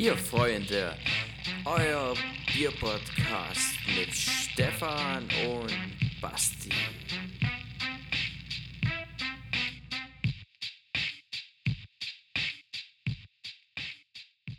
Bierfreunde, 0.00 0.92
euer 1.64 2.14
Bierpodcast 2.54 3.80
mit 3.98 4.14
Stefan 4.14 5.24
und 5.50 6.20
Basti. 6.22 6.70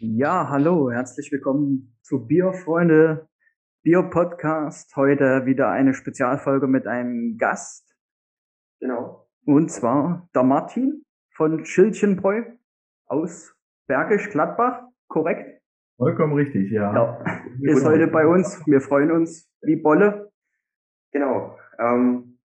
Ja, 0.01 0.49
hallo, 0.49 0.91
herzlich 0.91 1.31
willkommen 1.31 1.97
zu 2.01 2.27
Bierfreunde 2.27 3.29
Bier 3.81 4.03
Podcast. 4.11 4.93
Heute 4.97 5.45
wieder 5.45 5.69
eine 5.69 5.93
Spezialfolge 5.93 6.67
mit 6.67 6.85
einem 6.85 7.37
Gast. 7.37 7.95
Genau. 8.81 9.29
Und 9.45 9.71
zwar 9.71 10.27
der 10.35 10.43
Martin 10.43 11.05
von 11.31 11.63
Schildchenbräu 11.63 12.43
aus 13.05 13.55
Bergisch 13.87 14.29
Gladbach, 14.31 14.88
korrekt? 15.09 15.61
Vollkommen 15.97 16.33
richtig, 16.33 16.71
ja. 16.71 16.93
Ja, 16.93 17.73
ist 17.73 17.85
heute 17.85 18.07
bei 18.07 18.25
uns. 18.25 18.65
Wir 18.65 18.79
freuen 18.79 19.11
uns 19.11 19.51
wie 19.61 19.75
Bolle. 19.75 20.31
Genau. 21.11 21.57
Ähm, 21.77 22.39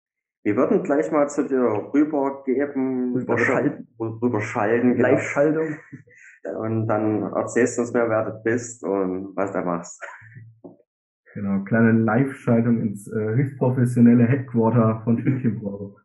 wir 0.44 0.56
würden 0.56 0.82
gleich 0.84 1.10
mal 1.10 1.28
zu 1.28 1.46
dir 1.48 1.90
rübergeben, 1.92 3.12
Rüberschalten. 3.14 3.88
rüberschalten, 3.98 4.94
genau. 4.94 5.08
Live-Schaltung. 5.08 5.76
Und 6.58 6.86
dann 6.86 7.22
erzählst 7.34 7.76
du 7.76 7.82
uns 7.82 7.92
mehr, 7.92 8.08
wer 8.08 8.24
du 8.24 8.42
bist 8.42 8.84
und 8.84 9.36
was 9.36 9.52
du 9.52 9.60
machst. 9.60 10.02
Genau, 11.34 11.62
kleine 11.64 11.92
Live-Schaltung 11.92 12.80
ins 12.80 13.06
äh, 13.12 13.34
höchst 13.34 13.58
professionelle 13.58 14.26
Headquarter 14.26 15.02
von 15.04 15.18
Stückchenbrau. 15.18 15.96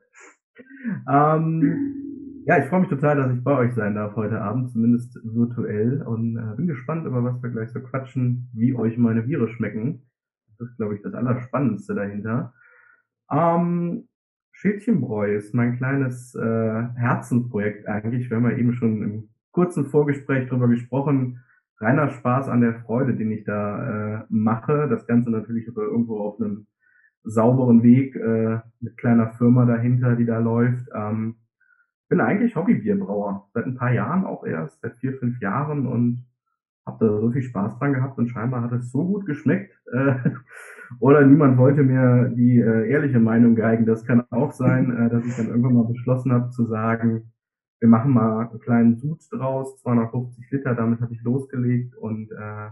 ähm, 1.11 2.14
ja, 2.45 2.59
ich 2.59 2.65
freue 2.65 2.81
mich 2.81 2.89
total, 2.89 3.17
dass 3.17 3.33
ich 3.33 3.43
bei 3.43 3.57
euch 3.57 3.73
sein 3.73 3.95
darf 3.95 4.15
heute 4.15 4.39
Abend, 4.39 4.69
zumindest 4.69 5.19
virtuell. 5.23 6.03
Und 6.03 6.37
äh, 6.37 6.55
bin 6.55 6.67
gespannt, 6.67 7.07
über 7.07 7.23
was 7.23 7.41
wir 7.41 7.49
gleich 7.49 7.71
so 7.71 7.79
quatschen, 7.79 8.49
wie 8.53 8.75
euch 8.75 8.99
meine 8.99 9.23
Biere 9.23 9.49
schmecken. 9.49 10.03
Das 10.59 10.69
ist, 10.69 10.77
glaube 10.77 10.95
ich, 10.95 11.01
das 11.01 11.15
Allerspannendste 11.15 11.95
dahinter. 11.95 12.53
Ähm, 13.31 14.07
Schädchenbräu 14.51 15.35
ist 15.35 15.55
mein 15.55 15.77
kleines 15.77 16.35
äh, 16.35 16.83
Herzensprojekt 16.95 17.87
eigentlich. 17.87 18.29
Wir 18.29 18.37
haben 18.37 18.49
ja 18.49 18.57
eben 18.57 18.73
schon 18.73 19.01
im 19.01 19.29
kurzen 19.51 19.87
Vorgespräch 19.87 20.47
darüber 20.47 20.67
gesprochen. 20.67 21.41
Reiner 21.79 22.09
Spaß 22.09 22.47
an 22.47 22.61
der 22.61 22.75
Freude, 22.81 23.15
den 23.15 23.31
ich 23.31 23.43
da 23.43 24.19
äh, 24.19 24.23
mache. 24.29 24.87
Das 24.87 25.07
Ganze 25.07 25.31
natürlich 25.31 25.67
aber 25.67 25.81
irgendwo 25.81 26.19
auf 26.19 26.39
einem 26.39 26.67
sauberen 27.23 27.81
Weg 27.81 28.15
äh, 28.15 28.59
mit 28.79 28.97
kleiner 28.97 29.31
Firma 29.31 29.65
dahinter, 29.65 30.15
die 30.15 30.27
da 30.27 30.37
läuft. 30.37 30.87
Ähm, 30.93 31.37
bin 32.07 32.21
eigentlich 32.21 32.55
Hobbybierbrauer. 32.55 33.49
Seit 33.53 33.65
ein 33.65 33.75
paar 33.75 33.91
Jahren 33.91 34.25
auch 34.25 34.45
erst, 34.45 34.81
seit 34.81 34.97
vier, 34.97 35.13
fünf 35.17 35.39
Jahren 35.41 35.87
und 35.87 36.25
habe 36.85 37.05
da 37.05 37.19
so 37.19 37.31
viel 37.31 37.41
Spaß 37.41 37.79
dran 37.79 37.93
gehabt 37.93 38.17
und 38.19 38.27
scheinbar 38.27 38.61
hat 38.61 38.71
es 38.71 38.91
so 38.91 39.05
gut 39.05 39.25
geschmeckt. 39.25 39.73
Äh, 39.91 40.15
oder 40.99 41.25
niemand 41.25 41.57
wollte 41.57 41.83
mir 41.83 42.29
die 42.35 42.59
äh, 42.59 42.89
ehrliche 42.89 43.19
Meinung 43.19 43.55
geigen. 43.55 43.85
Das 43.85 44.05
kann 44.05 44.23
auch 44.29 44.51
sein, 44.51 44.95
äh, 44.95 45.09
dass 45.09 45.25
ich 45.25 45.35
dann 45.35 45.47
irgendwann 45.47 45.73
mal 45.73 45.87
beschlossen 45.87 46.31
habe 46.31 46.51
zu 46.51 46.65
sagen, 46.65 47.31
wir 47.79 47.89
machen 47.89 48.13
mal 48.13 48.47
einen 48.49 48.59
kleinen 48.59 48.95
Sud 48.97 49.19
draus, 49.31 49.77
250 49.81 50.49
Liter, 50.51 50.75
damit 50.75 51.01
habe 51.01 51.13
ich 51.13 51.21
losgelegt 51.23 51.95
und 51.95 52.31
äh, 52.31 52.69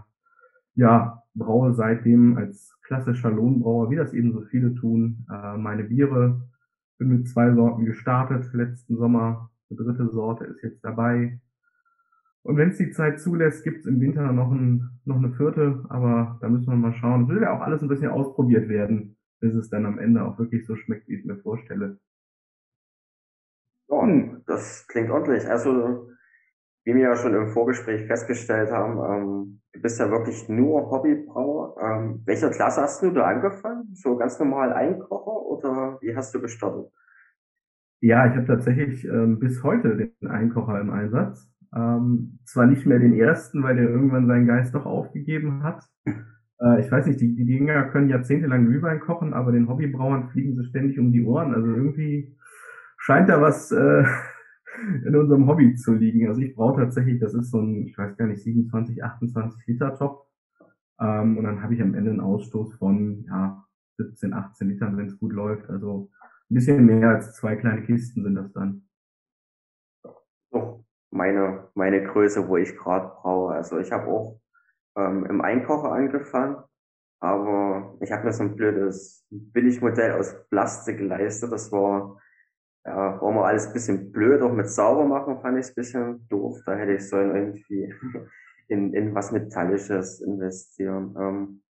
ja, 0.76 1.22
braue 1.34 1.74
seitdem 1.74 2.36
als 2.36 2.76
klassischer 2.82 3.30
Lohnbrauer, 3.30 3.90
wie 3.90 3.96
das 3.96 4.12
eben 4.12 4.32
so 4.32 4.42
viele 4.42 4.74
tun, 4.74 5.26
äh, 5.30 5.56
meine 5.56 5.84
Biere. 5.84 6.40
Bin 7.04 7.18
mit 7.18 7.28
zwei 7.28 7.52
Sorten 7.52 7.84
gestartet 7.84 8.50
letzten 8.54 8.96
Sommer. 8.96 9.50
Die 9.70 9.76
dritte 9.76 10.08
Sorte 10.08 10.44
ist 10.46 10.62
jetzt 10.62 10.82
dabei. 10.82 11.38
Und 12.42 12.56
wenn 12.56 12.70
es 12.70 12.78
die 12.78 12.92
Zeit 12.92 13.20
zulässt, 13.20 13.62
gibt 13.62 13.80
es 13.80 13.86
im 13.86 14.00
Winter 14.00 14.32
noch, 14.32 14.50
ein, 14.50 15.00
noch 15.04 15.16
eine 15.16 15.32
vierte, 15.32 15.84
aber 15.90 16.38
da 16.40 16.48
müssen 16.48 16.66
wir 16.66 16.76
mal 16.76 16.94
schauen. 16.94 17.28
Will 17.28 17.42
ja 17.42 17.54
auch 17.54 17.60
alles 17.60 17.82
ein 17.82 17.88
bisschen 17.88 18.10
ausprobiert 18.10 18.70
werden, 18.70 19.18
bis 19.40 19.54
es 19.54 19.68
dann 19.68 19.84
am 19.84 19.98
Ende 19.98 20.24
auch 20.24 20.38
wirklich 20.38 20.66
so 20.66 20.76
schmeckt, 20.76 21.08
wie 21.08 21.14
ich 21.14 21.20
es 21.20 21.26
mir 21.26 21.36
vorstelle. 21.36 21.98
Das 24.46 24.86
klingt 24.88 25.10
ordentlich. 25.10 25.46
Also, 25.46 26.08
wie 26.84 26.94
wir 26.94 27.02
ja 27.02 27.16
schon 27.16 27.34
im 27.34 27.48
Vorgespräch 27.48 28.06
festgestellt 28.06 28.70
haben, 28.70 28.98
ähm, 28.98 29.60
du 29.72 29.80
bist 29.80 29.98
ja 29.98 30.10
wirklich 30.10 30.48
nur 30.48 30.90
Hobbybrauer. 30.90 31.76
Ähm, 31.80 32.22
welcher 32.26 32.50
Klasse 32.50 32.82
hast 32.82 33.02
du 33.02 33.10
da 33.10 33.24
angefangen? 33.24 33.88
So 33.94 34.16
ganz 34.16 34.38
normal 34.38 34.72
Einkocher 34.72 35.42
oder 35.42 35.98
wie 36.02 36.14
hast 36.14 36.34
du 36.34 36.40
gestartet? 36.40 36.90
Ja, 38.00 38.26
ich 38.26 38.36
habe 38.36 38.46
tatsächlich 38.46 39.04
ähm, 39.06 39.38
bis 39.38 39.62
heute 39.62 39.96
den 39.96 40.30
Einkocher 40.30 40.78
im 40.78 40.90
Einsatz. 40.90 41.50
Ähm, 41.74 42.38
zwar 42.44 42.66
nicht 42.66 42.84
mehr 42.86 42.98
den 42.98 43.14
ersten, 43.14 43.62
weil 43.62 43.76
der 43.76 43.88
irgendwann 43.88 44.26
seinen 44.26 44.46
Geist 44.46 44.74
doch 44.74 44.86
aufgegeben 44.86 45.62
hat. 45.62 45.82
Äh, 46.60 46.82
ich 46.82 46.92
weiß 46.92 47.06
nicht, 47.06 47.20
die, 47.20 47.34
die 47.34 47.44
Dinger 47.44 47.88
können 47.90 48.08
jahrzehntelang 48.08 48.66
Glühwein 48.66 49.00
kochen, 49.00 49.34
aber 49.34 49.50
den 49.50 49.68
Hobbybrauern 49.68 50.28
fliegen 50.28 50.54
sie 50.54 50.64
ständig 50.64 51.00
um 51.00 51.10
die 51.10 51.24
Ohren. 51.24 51.52
Also 51.52 51.66
irgendwie 51.66 52.36
scheint 52.96 53.28
da 53.28 53.40
was 53.40 53.72
äh, 53.72 54.04
in 55.04 55.16
unserem 55.16 55.46
Hobby 55.46 55.74
zu 55.74 55.94
liegen. 55.94 56.28
Also 56.28 56.40
ich 56.40 56.54
brauche 56.54 56.80
tatsächlich, 56.82 57.20
das 57.20 57.34
ist 57.34 57.50
so 57.50 57.60
ein, 57.60 57.86
ich 57.86 57.96
weiß 57.96 58.16
gar 58.16 58.26
nicht, 58.26 58.42
27, 58.42 59.02
28 59.02 59.66
Liter 59.66 59.94
Top. 59.96 60.28
Ähm, 61.00 61.38
und 61.38 61.44
dann 61.44 61.62
habe 61.62 61.74
ich 61.74 61.82
am 61.82 61.94
Ende 61.94 62.10
einen 62.10 62.20
Ausstoß 62.20 62.74
von 62.74 63.24
ja, 63.24 63.64
17, 63.98 64.32
18 64.32 64.68
Litern, 64.68 64.96
wenn 64.96 65.06
es 65.06 65.18
gut 65.18 65.32
läuft. 65.32 65.68
Also 65.68 66.10
ein 66.50 66.54
bisschen 66.54 66.84
mehr 66.84 67.08
als 67.08 67.34
zwei 67.34 67.56
kleine 67.56 67.82
Kisten 67.82 68.22
sind 68.22 68.34
das 68.34 68.52
dann. 68.52 68.82
Meine, 71.10 71.68
meine 71.74 72.02
Größe, 72.02 72.48
wo 72.48 72.56
ich 72.56 72.76
gerade 72.76 73.12
brauche. 73.22 73.54
Also 73.54 73.78
ich 73.78 73.92
habe 73.92 74.08
auch 74.08 74.40
ähm, 74.96 75.24
im 75.26 75.40
Einkocher 75.40 75.92
angefangen, 75.92 76.56
aber 77.20 77.96
ich 78.00 78.10
habe 78.10 78.24
mir 78.24 78.32
so 78.32 78.42
ein 78.42 78.56
blödes 78.56 79.24
Billigmodell 79.30 80.12
aus 80.12 80.34
Plastik 80.50 80.98
geleistet. 80.98 81.52
Das 81.52 81.70
war 81.70 82.20
ja, 82.84 83.20
war 83.20 83.32
mal 83.32 83.44
alles 83.44 83.66
ein 83.66 83.72
bisschen 83.72 84.12
blöd, 84.12 84.42
auch 84.42 84.52
mit 84.52 84.68
sauber 84.68 85.06
machen 85.06 85.40
fand 85.40 85.58
ich 85.58 85.66
es 85.66 85.70
ein 85.70 85.74
bisschen 85.74 86.28
doof. 86.28 86.60
Da 86.66 86.74
hätte 86.74 86.92
ich 86.92 87.08
sollen 87.08 87.34
irgendwie 87.34 87.92
in, 88.68 88.92
in 88.92 89.14
was 89.14 89.32
Metallisches 89.32 90.20
investieren. 90.20 91.14
Ähm, 91.18 91.62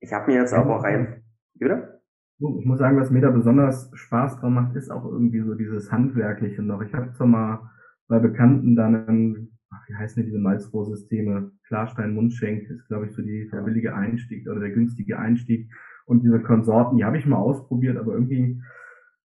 ich 0.00 0.12
habe 0.12 0.30
mir 0.30 0.38
jetzt 0.38 0.54
aber 0.54 0.82
rein. 0.82 1.22
Bitte? 1.54 2.00
Ich 2.38 2.64
muss 2.64 2.78
sagen, 2.78 2.98
was 2.98 3.10
mir 3.10 3.20
da 3.20 3.30
besonders 3.30 3.90
Spaß 3.92 4.38
dran 4.38 4.54
macht, 4.54 4.76
ist 4.76 4.90
auch 4.90 5.04
irgendwie 5.04 5.40
so 5.40 5.54
dieses 5.54 5.90
Handwerkliche 5.90 6.62
noch. 6.62 6.80
Ich 6.82 6.94
habe 6.94 7.12
zwar 7.12 7.26
mal 7.26 7.70
bei 8.06 8.20
Bekannten 8.20 8.76
dann, 8.76 9.08
einen, 9.08 9.58
ach, 9.70 9.88
wie 9.88 9.96
heißen 9.96 10.22
denn 10.22 10.26
diese 10.26 10.38
Malzrohrsysteme? 10.38 11.50
Klarstein 11.66 12.14
Mundschenk 12.14 12.70
ist, 12.70 12.86
glaube 12.86 13.06
ich, 13.06 13.12
so 13.12 13.22
die, 13.22 13.50
der 13.52 13.62
billige 13.62 13.94
Einstieg 13.94 14.48
oder 14.48 14.60
der 14.60 14.70
günstige 14.70 15.18
Einstieg. 15.18 15.68
Und 16.06 16.22
diese 16.22 16.40
Konsorten, 16.40 16.96
die 16.96 17.04
habe 17.04 17.18
ich 17.18 17.26
mal 17.26 17.36
ausprobiert, 17.36 17.98
aber 17.98 18.14
irgendwie 18.14 18.62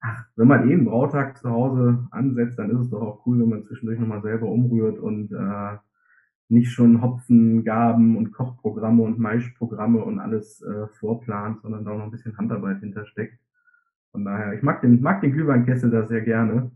ach, 0.01 0.25
wenn 0.35 0.47
man 0.47 0.69
eh 0.69 0.73
einen 0.73 0.85
Brautag 0.85 1.37
zu 1.37 1.49
Hause 1.49 2.07
ansetzt, 2.11 2.59
dann 2.59 2.71
ist 2.71 2.79
es 2.79 2.89
doch 2.89 3.01
auch 3.01 3.25
cool, 3.25 3.39
wenn 3.39 3.49
man 3.49 3.63
zwischendurch 3.63 3.99
nochmal 3.99 4.21
selber 4.21 4.47
umrührt 4.47 4.99
und 4.99 5.31
äh, 5.31 5.77
nicht 6.49 6.71
schon 6.71 7.01
Hopfengaben 7.01 8.17
und 8.17 8.33
Kochprogramme 8.33 9.03
und 9.03 9.19
Maischprogramme 9.19 10.03
und 10.03 10.19
alles 10.19 10.61
äh, 10.61 10.87
vorplant, 10.99 11.61
sondern 11.61 11.85
da 11.85 11.91
auch 11.91 11.97
noch 11.97 12.05
ein 12.05 12.11
bisschen 12.11 12.37
Handarbeit 12.37 12.79
hintersteckt. 12.79 13.39
Von 14.11 14.25
daher, 14.25 14.53
ich 14.53 14.61
mag 14.61 14.81
den, 14.81 15.01
mag 15.01 15.21
den 15.21 15.31
Glühweinkessel 15.31 15.89
da 15.89 16.05
sehr 16.05 16.21
gerne. 16.21 16.71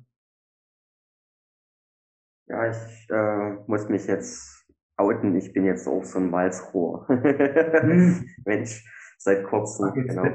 Ja, 2.47 2.69
ich 2.69 3.09
äh, 3.09 3.55
muss 3.67 3.89
mich 3.89 4.07
jetzt 4.07 4.65
outen, 4.97 5.35
ich 5.35 5.51
bin 5.51 5.65
jetzt 5.65 5.87
auch 5.87 6.05
so 6.05 6.19
ein 6.19 6.31
Walzrohr. 6.31 7.07
hm. 7.09 8.25
Mensch, 8.45 8.85
seit 9.17 9.43
kurzem. 9.45 9.93
Jetzt 9.95 10.09
genau. 10.09 10.25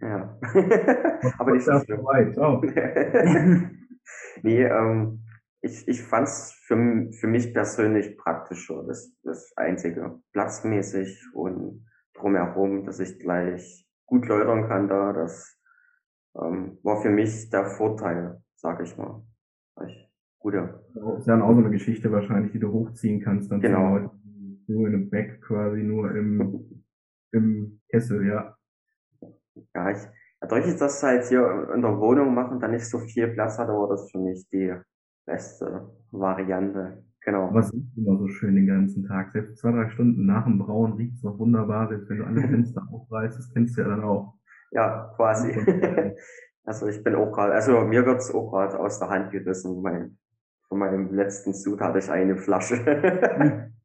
Ja. 0.00 0.38
Aber 1.38 1.52
nicht 1.52 1.64
so. 1.64 1.72
Weit. 1.72 2.36
Oh. 2.38 2.60
nee, 4.42 4.62
ähm, 4.62 5.20
ich, 5.60 5.86
ich 5.88 6.02
fand 6.02 6.28
es 6.28 6.52
für, 6.64 7.10
für 7.12 7.26
mich 7.26 7.52
persönlich 7.52 8.16
praktischer, 8.16 8.84
das, 8.86 9.12
das 9.22 9.52
Einzige. 9.56 10.20
Platzmäßig 10.32 11.22
und 11.34 11.86
drumherum, 12.14 12.84
dass 12.84 13.00
ich 13.00 13.18
gleich 13.18 13.86
gut 14.06 14.26
läutern 14.28 14.68
kann 14.68 14.88
da, 14.88 15.12
das 15.12 15.58
ähm, 16.40 16.78
war 16.82 17.02
für 17.02 17.10
mich 17.10 17.50
der 17.50 17.66
Vorteil, 17.66 18.40
sag 18.54 18.80
ich 18.82 18.96
mal. 18.96 19.22
Ich, 19.86 20.10
gute. 20.38 20.80
Das 20.94 21.18
ist 21.20 21.26
ja 21.26 21.42
auch 21.42 21.52
so 21.52 21.60
eine 21.60 21.70
Geschichte 21.70 22.10
wahrscheinlich, 22.12 22.52
die 22.52 22.58
du 22.58 22.72
hochziehen 22.72 23.20
kannst, 23.20 23.50
dann 23.50 23.60
genau. 23.60 24.10
nur 24.66 24.88
in 24.88 24.94
einem 24.94 25.10
Back 25.10 25.42
quasi, 25.42 25.82
nur 25.82 26.14
im 26.14 26.84
im 27.36 27.80
Kessel, 27.88 28.26
ja. 28.26 28.56
Ja, 29.74 29.90
ich, 29.90 29.98
dadurch 30.40 30.66
ist 30.66 30.80
das 30.80 31.02
halt 31.02 31.24
hier 31.24 31.70
in 31.74 31.82
der 31.82 31.98
Wohnung 31.98 32.34
machen, 32.34 32.60
dann 32.60 32.72
nicht 32.72 32.86
so 32.86 32.98
viel 32.98 33.28
Platz 33.28 33.58
hat, 33.58 33.68
aber 33.68 33.88
das 33.88 34.04
ist 34.04 34.12
für 34.12 34.18
mich 34.18 34.48
die 34.50 34.74
beste 35.26 35.90
Variante. 36.10 37.04
Genau. 37.26 37.52
Was 37.52 37.72
ist 37.72 37.96
immer 37.96 38.16
so 38.18 38.28
schön 38.28 38.54
den 38.54 38.68
ganzen 38.68 39.04
Tag? 39.04 39.32
Selbst 39.32 39.58
zwei, 39.58 39.72
drei 39.72 39.88
Stunden 39.90 40.26
nach 40.26 40.44
dem 40.44 40.58
Brauen 40.58 40.92
riecht 40.92 41.16
es 41.16 41.22
noch 41.24 41.38
wunderbar, 41.38 41.88
selbst 41.88 42.08
wenn 42.08 42.18
du 42.18 42.24
alle 42.24 42.40
Fenster 42.48 42.82
aufreißt, 42.90 43.36
das 43.36 43.52
kennst 43.52 43.76
du 43.76 43.82
ja 43.82 43.88
dann 43.88 44.04
auch. 44.04 44.34
Ja, 44.70 45.12
quasi. 45.16 45.52
also 46.64 46.86
ich 46.86 47.02
bin 47.02 47.16
auch 47.16 47.32
gerade, 47.32 47.54
also 47.54 47.80
mir 47.80 48.06
wird's 48.06 48.32
auch 48.32 48.50
gerade 48.50 48.78
aus 48.78 49.00
der 49.00 49.10
Hand 49.10 49.32
gerissen. 49.32 49.82
Mein, 49.82 50.18
von 50.68 50.78
meinem 50.78 51.12
letzten 51.12 51.52
Sud 51.52 51.80
hatte 51.80 51.98
ich 51.98 52.10
eine 52.10 52.36
Flasche. 52.36 53.72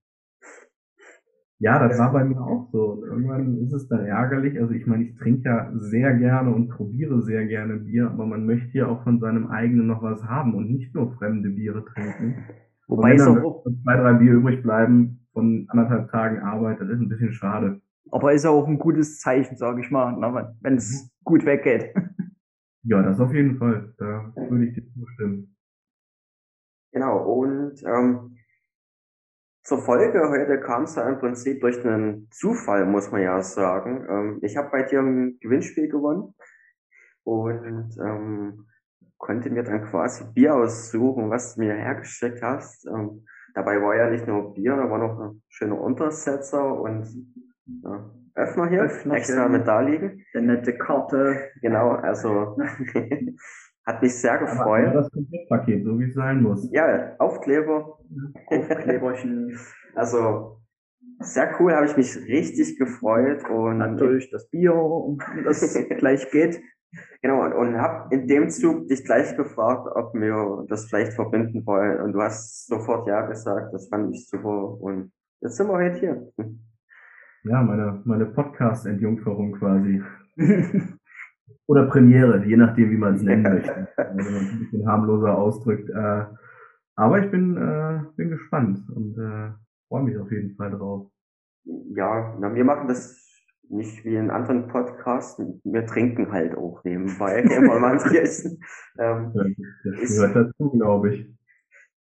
Ja, 1.61 1.77
das 1.77 1.99
war 1.99 2.11
bei 2.11 2.23
mir 2.23 2.41
auch 2.41 2.69
so. 2.71 2.93
Und 2.93 3.03
irgendwann 3.03 3.57
ist 3.59 3.71
es 3.71 3.87
dann 3.87 4.03
ärgerlich. 4.03 4.59
Also 4.59 4.73
ich 4.73 4.87
meine, 4.87 5.03
ich 5.03 5.15
trinke 5.15 5.47
ja 5.47 5.71
sehr 5.75 6.15
gerne 6.15 6.51
und 6.51 6.69
probiere 6.69 7.21
sehr 7.21 7.45
gerne 7.45 7.75
Bier, 7.75 8.09
aber 8.09 8.25
man 8.25 8.47
möchte 8.47 8.79
ja 8.79 8.87
auch 8.87 9.03
von 9.03 9.19
seinem 9.19 9.45
eigenen 9.45 9.85
noch 9.85 10.01
was 10.01 10.23
haben 10.23 10.55
und 10.55 10.71
nicht 10.71 10.95
nur 10.95 11.13
fremde 11.17 11.49
Biere 11.49 11.85
trinken. 11.85 12.43
Wobei 12.87 13.13
es 13.13 13.27
auch 13.27 13.63
zwei, 13.83 13.95
drei 13.95 14.13
Bier 14.13 14.33
übrig 14.33 14.63
bleiben 14.63 15.19
von 15.33 15.67
anderthalb 15.69 16.09
Tagen 16.09 16.39
Arbeit, 16.39 16.81
das 16.81 16.89
ist 16.89 16.99
ein 16.99 17.09
bisschen 17.09 17.31
schade. 17.31 17.79
Aber 18.09 18.33
ist 18.33 18.43
ja 18.43 18.49
auch 18.49 18.67
ein 18.67 18.79
gutes 18.79 19.19
Zeichen, 19.19 19.55
sage 19.55 19.81
ich 19.81 19.91
mal, 19.91 20.17
wenn 20.61 20.75
es 20.77 21.03
mhm. 21.03 21.09
gut 21.23 21.45
weggeht. 21.45 21.93
Ja, 22.83 23.03
das 23.03 23.19
auf 23.19 23.31
jeden 23.31 23.57
Fall. 23.57 23.93
Da 23.99 24.33
würde 24.49 24.65
ich 24.65 24.73
dir 24.73 24.83
zustimmen. 24.87 25.55
Genau, 26.91 27.23
und 27.31 27.75
ähm, 27.85 28.37
zur 29.63 29.79
Folge 29.79 30.29
heute 30.29 30.59
kam 30.59 30.83
es 30.83 30.95
ja 30.95 31.07
im 31.07 31.19
Prinzip 31.19 31.61
durch 31.61 31.85
einen 31.85 32.27
Zufall, 32.31 32.85
muss 32.85 33.11
man 33.11 33.21
ja 33.21 33.41
sagen. 33.41 34.05
Ähm, 34.09 34.39
ich 34.41 34.57
habe 34.57 34.69
bei 34.71 34.83
dir 34.83 35.01
ein 35.01 35.37
Gewinnspiel 35.39 35.87
gewonnen 35.87 36.33
und 37.23 37.95
ähm, 38.03 38.67
konnte 39.17 39.51
mir 39.51 39.63
dann 39.63 39.85
quasi 39.85 40.23
Bier 40.33 40.55
aussuchen, 40.55 41.29
was 41.29 41.55
du 41.55 41.61
mir 41.61 41.75
hergeschickt 41.75 42.41
hast. 42.41 42.87
Ähm, 42.87 43.25
dabei 43.53 43.81
war 43.81 43.95
ja 43.95 44.09
nicht 44.09 44.27
nur 44.27 44.53
Bier, 44.53 44.75
da 44.75 44.89
war 44.89 44.97
noch 44.97 45.19
ein 45.19 45.43
schöner 45.47 45.79
Untersetzer 45.79 46.79
und 46.79 47.07
ja, 47.83 48.09
Öffner 48.33 48.67
hier, 48.67 48.81
Öffner 48.81 49.15
extra 49.15 49.47
mit 49.47 49.67
da 49.67 49.81
liegen. 49.81 50.25
Eine 50.33 50.53
nette 50.53 50.75
Karte. 50.75 51.51
Genau, 51.61 51.91
also 51.91 52.57
hat 53.85 54.01
mich 54.01 54.15
sehr 54.15 54.37
gefreut. 54.37 54.87
Aber 54.87 55.01
das 55.01 55.11
Komplettpaket, 55.11 55.83
so 55.83 55.99
wie 55.99 56.05
es 56.05 56.13
sein 56.13 56.41
muss. 56.41 56.69
Ja, 56.71 57.15
Aufkleber. 57.17 57.99
Aufkleberchen. 58.47 59.57
also 59.95 60.57
sehr 61.19 61.55
cool, 61.59 61.73
habe 61.73 61.85
ich 61.85 61.97
mich 61.97 62.15
richtig 62.27 62.77
gefreut 62.77 63.47
und 63.49 63.77
natürlich 63.77 64.29
das 64.31 64.49
Bier, 64.49 64.73
um 64.75 65.19
das 65.43 65.77
gleich 65.97 66.29
geht. 66.31 66.61
Genau, 67.21 67.45
und, 67.45 67.53
und 67.53 67.77
habe 67.77 68.13
in 68.13 68.27
dem 68.27 68.49
Zug 68.49 68.87
dich 68.87 69.05
gleich 69.05 69.35
gefragt, 69.37 69.87
ob 69.95 70.13
wir 70.13 70.65
das 70.67 70.85
vielleicht 70.85 71.13
verbinden 71.13 71.65
wollen. 71.65 72.01
Und 72.01 72.13
du 72.13 72.21
hast 72.21 72.67
sofort 72.67 73.07
ja 73.07 73.21
gesagt, 73.27 73.73
das 73.73 73.87
fand 73.87 74.13
ich 74.13 74.27
super. 74.27 74.79
Und 74.81 75.11
jetzt 75.41 75.55
sind 75.55 75.67
wir 75.67 75.73
heute 75.73 75.99
hier. 75.99 76.33
Ja, 77.43 77.61
meine, 77.63 78.01
meine 78.05 78.25
Podcast-Entjungferung 78.25 79.53
quasi. 79.53 80.01
Oder 81.71 81.85
Premiere, 81.85 82.45
je 82.45 82.57
nachdem, 82.57 82.91
wie 82.91 82.97
man 82.97 83.15
es 83.15 83.21
nennen 83.21 83.43
möchte. 83.43 83.87
Also, 83.95 84.17
wenn 84.17 84.33
man 84.33 84.43
es 84.43 84.51
ein 84.51 84.59
bisschen 84.59 84.85
harmloser 84.85 85.37
ausdrückt. 85.37 85.89
Äh, 85.89 86.25
aber 86.97 87.23
ich 87.23 87.31
bin, 87.31 87.55
äh, 87.55 88.01
bin 88.17 88.29
gespannt 88.29 88.81
und 88.93 89.17
äh, 89.17 89.51
freue 89.87 90.03
mich 90.03 90.17
auf 90.17 90.29
jeden 90.33 90.53
Fall 90.57 90.71
drauf. 90.71 91.09
Ja, 91.63 92.35
na, 92.41 92.53
wir 92.53 92.65
machen 92.65 92.89
das 92.89 93.25
nicht 93.69 94.03
wie 94.03 94.17
in 94.17 94.31
anderen 94.31 94.67
Podcasts. 94.67 95.41
Wir 95.63 95.85
trinken 95.85 96.29
halt 96.33 96.57
auch 96.57 96.83
nebenbei 96.83 97.39
immer 97.39 97.79
mal 97.79 97.97
ein 97.97 98.09
Bierchen. 98.11 98.61
Ähm, 98.99 99.31
das 99.85 100.13
gehört 100.13 100.35
dazu, 100.35 100.71
glaube 100.71 101.15
ich. 101.15 101.33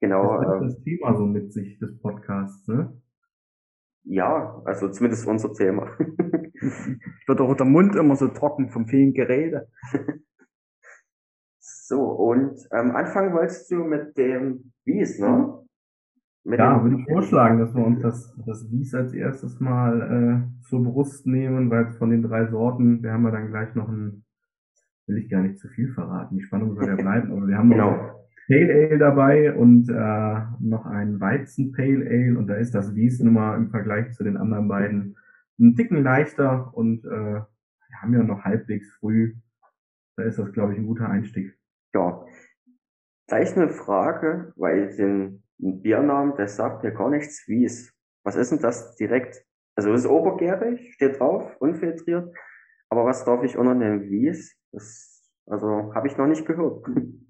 Genau. 0.02 0.40
Das, 0.40 0.54
ähm, 0.54 0.68
das 0.68 0.84
Thema 0.84 1.18
so 1.18 1.26
mit 1.26 1.52
sich 1.52 1.80
des 1.80 1.98
Podcasts, 2.00 2.68
ne? 2.68 2.94
Ja, 4.10 4.62
also 4.64 4.90
zumindest 4.90 5.28
unser 5.28 5.54
Thema. 5.54 5.90
Wird 7.28 7.42
auch 7.42 7.56
der 7.56 7.66
Mund 7.66 7.96
immer 7.96 8.16
so 8.16 8.30
trocken 8.30 8.70
vom 8.70 8.88
vielen 8.88 9.14
Gerede. 9.14 9.68
So, 11.60 12.02
und 12.02 12.58
ähm, 12.72 12.96
anfangen 12.96 13.34
wolltest 13.34 13.70
du 13.70 13.84
mit 13.84 14.18
dem 14.18 14.72
Wies, 14.86 15.20
ne? 15.20 15.60
Mit 16.46 16.60
ja, 16.60 16.82
würde 16.82 16.98
ich 16.98 17.06
vorschlagen, 17.06 17.60
dass 17.60 17.76
wir 17.76 17.86
uns 17.86 18.02
das, 18.02 18.34
das 18.46 18.72
Wies 18.72 18.94
als 18.96 19.14
erstes 19.14 19.60
mal 19.60 20.02
äh, 20.02 20.64
zur 20.64 20.82
Brust 20.82 21.28
nehmen, 21.28 21.70
weil 21.70 21.92
von 21.94 22.10
den 22.10 22.24
drei 22.24 22.48
Sorten, 22.48 23.04
wir 23.04 23.12
haben 23.12 23.26
ja 23.26 23.32
dann 23.32 23.50
gleich 23.50 23.76
noch 23.76 23.90
ein, 23.90 24.24
will 25.08 25.18
ich 25.18 25.30
gar 25.30 25.42
nicht 25.42 25.60
zu 25.60 25.68
viel 25.68 25.92
verraten, 25.94 26.38
die 26.38 26.44
Spannung 26.44 26.76
soll 26.76 26.88
ja 26.88 26.96
bleiben, 27.02 27.34
aber 27.34 27.46
wir 27.46 27.58
haben 27.58 27.70
noch 27.70 27.76
genau. 27.76 28.17
Pale 28.48 28.74
Ale 28.74 28.98
dabei 28.98 29.54
und 29.54 29.90
äh, 29.90 30.42
noch 30.60 30.86
ein 30.86 31.20
Weizen 31.20 31.74
Pale 31.74 32.06
Ale 32.06 32.38
und 32.38 32.48
da 32.48 32.56
ist 32.56 32.74
das 32.74 32.96
Wies 32.96 33.20
Nummer 33.20 33.56
im 33.56 33.70
Vergleich 33.70 34.14
zu 34.14 34.24
den 34.24 34.38
anderen 34.38 34.68
beiden 34.68 35.18
einen 35.60 35.76
Ticken 35.76 36.04
leichter 36.04 36.72
und 36.74 37.04
äh, 37.06 37.10
wir 37.10 38.02
haben 38.02 38.14
ja 38.14 38.24
noch 38.24 38.44
halbwegs 38.44 38.90
früh. 39.00 39.36
Da 40.16 40.24
ist 40.24 40.40
das, 40.40 40.52
glaube 40.54 40.74
ich, 40.74 40.80
ein 40.80 40.88
guter 40.88 41.10
Einstieg. 41.10 41.58
Ja. 41.94 42.26
Gleich 43.28 43.56
eine 43.58 43.70
Frage, 43.70 44.54
weil 44.56 44.96
den 44.96 45.44
Biernamen, 45.58 46.36
der 46.36 46.48
sagt 46.48 46.84
ja 46.84 46.92
gar 46.92 47.10
nichts 47.10 47.48
Wies. 47.48 47.94
Was 48.24 48.36
ist 48.36 48.52
denn 48.52 48.60
das 48.60 48.96
direkt? 48.96 49.44
Also 49.76 49.92
es 49.94 50.02
ist 50.02 50.10
obergärig, 50.10 50.94
steht 50.94 51.20
drauf, 51.20 51.56
unfiltriert. 51.60 52.34
Aber 52.90 53.06
was 53.06 53.26
darf 53.26 53.44
ich 53.44 53.58
unter 53.58 53.76
dem 53.76 54.10
Wies? 54.10 54.58
Das, 54.72 55.30
also 55.46 55.94
habe 55.94 56.08
ich 56.08 56.18
noch 56.18 56.28
nicht 56.28 56.46
gehört. 56.46 56.86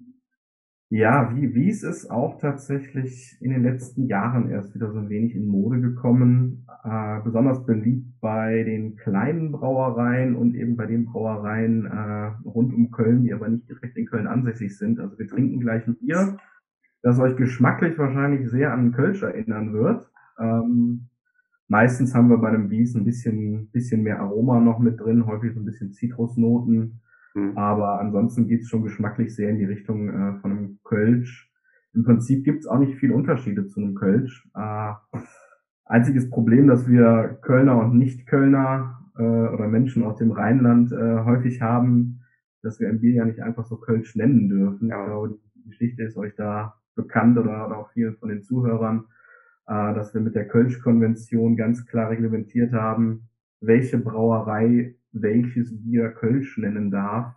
Ja, 0.90 1.36
wie, 1.36 1.54
wie 1.54 1.68
es 1.68 1.82
ist 1.82 2.10
auch 2.10 2.38
tatsächlich 2.38 3.36
in 3.42 3.50
den 3.50 3.62
letzten 3.62 4.06
Jahren 4.06 4.48
erst 4.48 4.74
wieder 4.74 4.90
so 4.90 4.98
ein 4.98 5.10
wenig 5.10 5.34
in 5.34 5.46
Mode 5.46 5.82
gekommen. 5.82 6.66
Äh, 6.82 7.20
besonders 7.24 7.66
beliebt 7.66 8.18
bei 8.22 8.62
den 8.62 8.96
kleinen 8.96 9.52
Brauereien 9.52 10.34
und 10.34 10.54
eben 10.54 10.76
bei 10.76 10.86
den 10.86 11.04
Brauereien 11.04 11.84
äh, 11.84 12.48
rund 12.48 12.72
um 12.72 12.90
Köln, 12.90 13.22
die 13.22 13.34
aber 13.34 13.48
nicht 13.48 13.68
direkt 13.68 13.98
in 13.98 14.06
Köln 14.06 14.26
ansässig 14.26 14.78
sind. 14.78 14.98
Also 14.98 15.18
wir 15.18 15.26
trinken 15.26 15.60
gleich 15.60 15.86
ein 15.86 15.96
Bier, 15.96 16.38
das 17.02 17.18
euch 17.18 17.36
geschmacklich 17.36 17.98
wahrscheinlich 17.98 18.48
sehr 18.48 18.72
an 18.72 18.92
Kölsch 18.92 19.22
erinnern 19.22 19.74
wird. 19.74 20.06
Ähm, 20.40 21.08
meistens 21.66 22.14
haben 22.14 22.30
wir 22.30 22.38
bei 22.38 22.48
einem 22.48 22.70
Wies 22.70 22.94
ein 22.94 23.04
bisschen, 23.04 23.68
bisschen 23.72 24.02
mehr 24.04 24.20
Aroma 24.20 24.58
noch 24.58 24.78
mit 24.78 24.98
drin, 25.00 25.26
häufig 25.26 25.52
so 25.52 25.60
ein 25.60 25.66
bisschen 25.66 25.92
Zitrusnoten. 25.92 27.02
Mhm. 27.34 27.56
Aber 27.56 28.00
ansonsten 28.00 28.46
geht's 28.48 28.68
schon 28.68 28.82
geschmacklich 28.82 29.34
sehr 29.34 29.50
in 29.50 29.58
die 29.58 29.64
Richtung 29.64 30.08
äh, 30.08 30.40
von 30.40 30.50
einem 30.50 30.78
Kölsch. 30.84 31.50
Im 31.94 32.04
Prinzip 32.04 32.44
gibt's 32.44 32.66
auch 32.66 32.78
nicht 32.78 32.98
viel 32.98 33.12
Unterschiede 33.12 33.66
zu 33.66 33.80
einem 33.80 33.94
Kölsch. 33.94 34.48
Äh, 34.54 34.92
einziges 35.84 36.30
Problem, 36.30 36.68
dass 36.68 36.88
wir 36.88 37.38
Kölner 37.42 37.78
und 37.78 37.96
Nicht-Kölner 37.96 38.98
äh, 39.16 39.22
oder 39.22 39.68
Menschen 39.68 40.04
aus 40.04 40.16
dem 40.16 40.32
Rheinland 40.32 40.92
äh, 40.92 41.24
häufig 41.24 41.60
haben, 41.62 42.20
dass 42.62 42.80
wir 42.80 42.88
ein 42.88 43.00
Bier 43.00 43.14
ja 43.14 43.24
nicht 43.24 43.40
einfach 43.40 43.64
so 43.64 43.76
Kölsch 43.76 44.14
nennen 44.16 44.48
dürfen. 44.48 44.88
Ja. 44.88 45.00
Ich 45.00 45.06
glaube, 45.06 45.38
die 45.54 45.68
Geschichte 45.70 46.02
ist 46.02 46.16
euch 46.16 46.34
da 46.36 46.74
bekannt 46.94 47.38
oder, 47.38 47.66
oder 47.66 47.78
auch 47.78 47.90
vielen 47.92 48.16
von 48.16 48.28
den 48.28 48.42
Zuhörern, 48.42 49.06
äh, 49.66 49.94
dass 49.94 50.14
wir 50.14 50.20
mit 50.20 50.34
der 50.34 50.48
Kölsch-Konvention 50.48 51.56
ganz 51.56 51.86
klar 51.86 52.10
reglementiert 52.10 52.72
haben, 52.72 53.28
welche 53.60 53.98
Brauerei 53.98 54.94
welches 55.22 55.82
Bier 55.82 56.10
Kölsch 56.10 56.58
nennen 56.58 56.90
darf. 56.90 57.34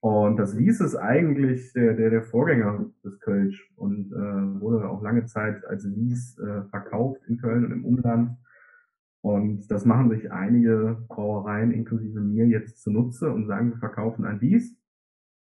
Und 0.00 0.36
das 0.36 0.56
Wies 0.56 0.80
ist 0.80 0.94
eigentlich 0.94 1.72
der, 1.72 1.94
der, 1.94 2.10
der 2.10 2.22
Vorgänger 2.22 2.86
des 3.04 3.18
Kölsch 3.20 3.72
und 3.76 4.12
äh, 4.12 4.60
wurde 4.60 4.88
auch 4.88 5.02
lange 5.02 5.24
Zeit 5.24 5.64
als 5.66 5.84
Wies 5.84 6.38
äh, 6.38 6.62
verkauft 6.70 7.22
in 7.26 7.38
Köln 7.38 7.64
und 7.64 7.72
im 7.72 7.84
Umland. 7.84 8.36
Und 9.20 9.68
das 9.70 9.84
machen 9.84 10.10
sich 10.10 10.30
einige 10.30 11.04
Brauereien, 11.08 11.72
inklusive 11.72 12.20
mir, 12.20 12.46
jetzt 12.46 12.82
zunutze 12.82 13.32
und 13.32 13.46
sagen, 13.46 13.70
wir 13.70 13.78
verkaufen 13.78 14.24
ein 14.24 14.40
Wies, 14.40 14.78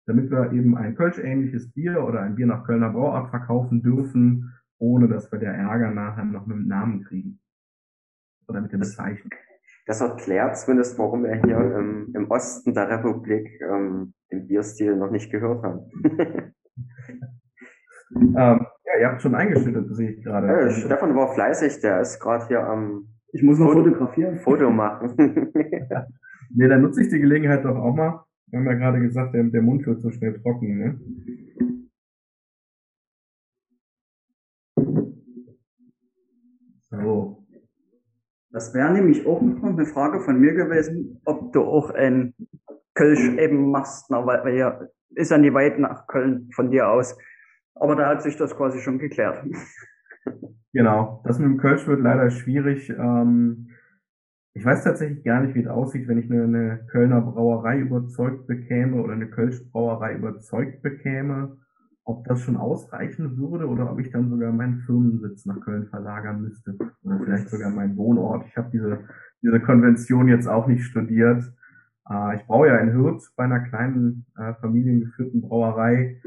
damit 0.04 0.30
wir 0.30 0.52
eben 0.52 0.76
ein 0.76 0.94
Kölsch-ähnliches 0.94 1.72
Bier 1.72 2.04
oder 2.04 2.20
ein 2.20 2.34
Bier 2.34 2.46
nach 2.46 2.66
Kölner 2.66 2.90
Brauart 2.90 3.30
verkaufen 3.30 3.82
dürfen, 3.82 4.52
ohne 4.76 5.08
dass 5.08 5.32
wir 5.32 5.38
der 5.38 5.54
Ärger 5.54 5.90
nachher 5.90 6.24
noch 6.24 6.46
mit 6.46 6.58
dem 6.58 6.66
Namen 6.66 7.04
kriegen. 7.04 7.40
Oder 8.48 8.60
mit 8.60 8.72
der 8.72 8.78
Bezeichnung. 8.78 9.30
Das 9.90 10.00
erklärt 10.00 10.56
zumindest, 10.56 10.96
warum 11.00 11.24
wir 11.24 11.34
hier 11.42 11.58
im, 11.58 12.12
im 12.14 12.30
Osten 12.30 12.74
der 12.74 12.88
Republik 12.88 13.60
ähm, 13.60 14.14
den 14.30 14.46
Bierstil 14.46 14.94
noch 14.94 15.10
nicht 15.10 15.32
gehört 15.32 15.64
haben. 15.64 15.80
ähm, 18.14 18.34
ja, 18.36 19.00
ihr 19.00 19.08
habt 19.08 19.20
schon 19.20 19.34
eingeschüttet, 19.34 19.92
sehe 19.96 20.10
ich 20.10 20.22
gerade. 20.22 20.46
Äh, 20.46 20.70
Stefan 20.70 21.16
war 21.16 21.34
fleißig, 21.34 21.80
der 21.80 22.02
ist 22.02 22.20
gerade 22.20 22.46
hier 22.46 22.60
am 22.60 23.08
Ich 23.32 23.42
muss 23.42 23.58
noch 23.58 23.66
Foto 23.66 23.82
fotografieren. 23.82 24.38
Foto 24.38 24.70
machen. 24.70 25.16
nee, 26.54 26.68
dann 26.68 26.82
nutze 26.82 27.02
ich 27.02 27.08
die 27.08 27.18
Gelegenheit 27.18 27.64
doch 27.64 27.74
auch 27.74 27.92
mal. 27.92 28.22
Wir 28.46 28.60
haben 28.60 28.66
ja 28.66 28.74
gerade 28.74 29.00
gesagt, 29.00 29.34
der, 29.34 29.42
der 29.42 29.62
Mund 29.62 29.84
wird 29.88 30.02
so 30.02 30.12
schnell 30.12 30.40
trocken, 30.40 30.78
ne? 30.78 31.00
So, 36.90 37.40
das 38.50 38.74
wäre 38.74 38.92
nämlich 38.92 39.26
auch 39.26 39.40
noch 39.40 39.62
eine 39.62 39.86
Frage 39.86 40.20
von 40.20 40.40
mir 40.40 40.54
gewesen, 40.54 41.20
ob 41.24 41.52
du 41.52 41.62
auch 41.62 41.90
ein 41.90 42.34
Kölsch 42.94 43.28
eben 43.38 43.70
machst, 43.70 44.06
na, 44.10 44.24
weil, 44.26 44.56
ja 44.56 44.80
ist 45.14 45.30
ja 45.30 45.38
nicht 45.38 45.54
weit 45.54 45.78
nach 45.78 46.06
Köln 46.06 46.50
von 46.52 46.70
dir 46.70 46.88
aus. 46.88 47.16
Aber 47.74 47.96
da 47.96 48.08
hat 48.08 48.22
sich 48.22 48.36
das 48.36 48.56
quasi 48.56 48.80
schon 48.80 48.98
geklärt. 48.98 49.44
Genau, 50.72 51.20
das 51.24 51.38
mit 51.38 51.48
dem 51.48 51.56
Kölsch 51.56 51.86
wird 51.88 52.00
leider 52.00 52.30
schwierig. 52.30 52.90
Ähm, 52.90 53.70
ich 54.54 54.64
weiß 54.64 54.84
tatsächlich 54.84 55.24
gar 55.24 55.40
nicht, 55.40 55.54
wie 55.54 55.62
es 55.62 55.66
aussieht, 55.66 56.06
wenn 56.06 56.18
ich 56.18 56.30
eine, 56.30 56.44
eine 56.44 56.86
Kölner 56.90 57.20
Brauerei 57.20 57.78
überzeugt 57.78 58.46
bekäme 58.46 59.02
oder 59.02 59.14
eine 59.14 59.28
Kölsch 59.28 59.60
Brauerei 59.72 60.14
überzeugt 60.14 60.82
bekäme, 60.82 61.56
ob 62.10 62.24
das 62.24 62.40
schon 62.40 62.56
ausreichen 62.56 63.38
würde 63.38 63.68
oder 63.68 63.90
ob 63.90 64.00
ich 64.00 64.10
dann 64.10 64.28
sogar 64.28 64.52
meinen 64.52 64.80
Firmensitz 64.80 65.46
nach 65.46 65.60
Köln 65.60 65.86
verlagern 65.86 66.42
müsste. 66.42 66.76
Oder 67.02 67.20
vielleicht 67.20 67.48
sogar 67.48 67.70
meinen 67.70 67.96
Wohnort. 67.96 68.46
Ich 68.48 68.56
habe 68.56 68.70
diese, 68.72 69.04
diese 69.42 69.60
Konvention 69.60 70.26
jetzt 70.26 70.48
auch 70.48 70.66
nicht 70.66 70.84
studiert. 70.84 71.44
Äh, 72.10 72.36
ich 72.36 72.46
brauche 72.46 72.66
ja 72.66 72.78
in 72.78 72.92
Hürth 72.92 73.32
bei 73.36 73.44
einer 73.44 73.60
kleinen 73.60 74.26
äh, 74.36 74.54
familiengeführten 74.54 75.40
Brauerei. 75.40 76.20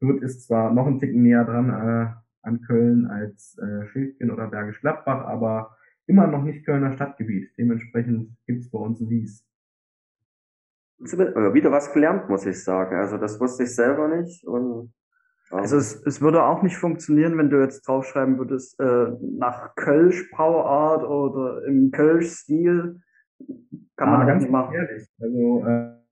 Hürth 0.00 0.22
ist 0.22 0.46
zwar 0.46 0.72
noch 0.72 0.86
ein 0.86 0.98
Ticken 0.98 1.22
näher 1.22 1.44
dran 1.44 1.70
äh, 1.70 2.12
an 2.42 2.60
Köln 2.60 3.06
als 3.06 3.56
äh, 3.58 3.86
Schildchen 3.86 4.30
oder 4.30 4.48
Bergisch 4.48 4.80
Gladbach, 4.80 5.24
aber 5.24 5.76
immer 6.06 6.26
noch 6.26 6.42
nicht 6.42 6.66
Kölner 6.66 6.92
Stadtgebiet. 6.92 7.50
Dementsprechend 7.56 8.36
gibt's 8.46 8.70
bei 8.70 8.78
uns 8.78 9.00
Wies. 9.08 9.46
Wieder 10.98 11.72
was 11.72 11.92
gelernt, 11.92 12.28
muss 12.28 12.46
ich 12.46 12.62
sagen. 12.62 12.96
Also 12.96 13.16
das 13.16 13.40
wusste 13.40 13.64
ich 13.64 13.74
selber 13.74 14.08
nicht. 14.08 14.46
Und, 14.46 14.92
also 15.52 15.76
es, 15.76 16.02
es 16.06 16.20
würde 16.20 16.42
auch 16.44 16.62
nicht 16.62 16.76
funktionieren, 16.76 17.36
wenn 17.36 17.50
du 17.50 17.60
jetzt 17.60 17.86
draufschreiben 17.86 18.38
würdest, 18.38 18.80
äh, 18.80 19.12
nach 19.38 19.74
Kölsch 19.74 20.30
Brauart 20.30 21.04
oder 21.04 21.64
im 21.66 21.90
Kölsch-Stil. 21.90 23.00
Kann 23.96 24.10
man 24.10 24.22
ah, 24.22 24.24
ganz 24.24 24.42
nicht 24.42 24.52
machen. 24.52 24.74
Ehrlich. 24.74 25.08
Also 25.20 25.64
äh, 25.66 26.02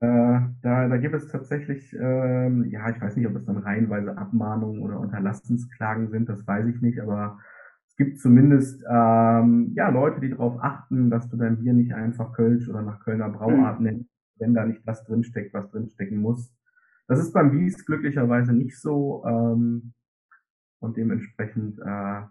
da, 0.61 0.87
da 0.87 0.97
gibt 0.97 1.15
es 1.15 1.27
tatsächlich, 1.27 1.95
ähm, 1.99 2.65
ja, 2.69 2.89
ich 2.89 3.01
weiß 3.01 3.15
nicht, 3.15 3.27
ob 3.27 3.35
es 3.35 3.45
dann 3.45 3.57
reihenweise 3.57 4.17
Abmahnungen 4.17 4.81
oder 4.81 4.99
Unterlassensklagen 4.99 6.09
sind, 6.09 6.29
das 6.29 6.45
weiß 6.47 6.67
ich 6.67 6.81
nicht, 6.81 6.99
aber 6.99 7.39
es 7.87 7.95
gibt 7.97 8.19
zumindest 8.19 8.83
ähm, 8.89 9.73
ja 9.75 9.89
Leute, 9.89 10.21
die 10.21 10.29
darauf 10.29 10.57
achten, 10.61 11.09
dass 11.09 11.29
du 11.29 11.37
dein 11.37 11.59
Bier 11.59 11.73
nicht 11.73 11.93
einfach 11.93 12.33
Kölsch 12.33 12.67
oder 12.69 12.81
nach 12.81 12.99
Kölner 13.03 13.29
Brauart 13.29 13.79
mhm. 13.79 13.85
nennst, 13.85 14.09
wenn 14.37 14.53
da 14.53 14.65
nicht 14.65 14.81
das 14.87 15.03
drinsteckt, 15.05 15.53
was 15.53 15.69
drinstecken 15.69 16.19
muss. 16.19 16.51
Das 17.07 17.19
ist 17.19 17.33
beim 17.33 17.51
Wies 17.51 17.85
glücklicherweise 17.85 18.53
nicht 18.53 18.79
so 18.79 19.23
ähm, 19.25 19.93
und 20.79 20.97
dementsprechend 20.97 21.79
äh, 21.79 22.21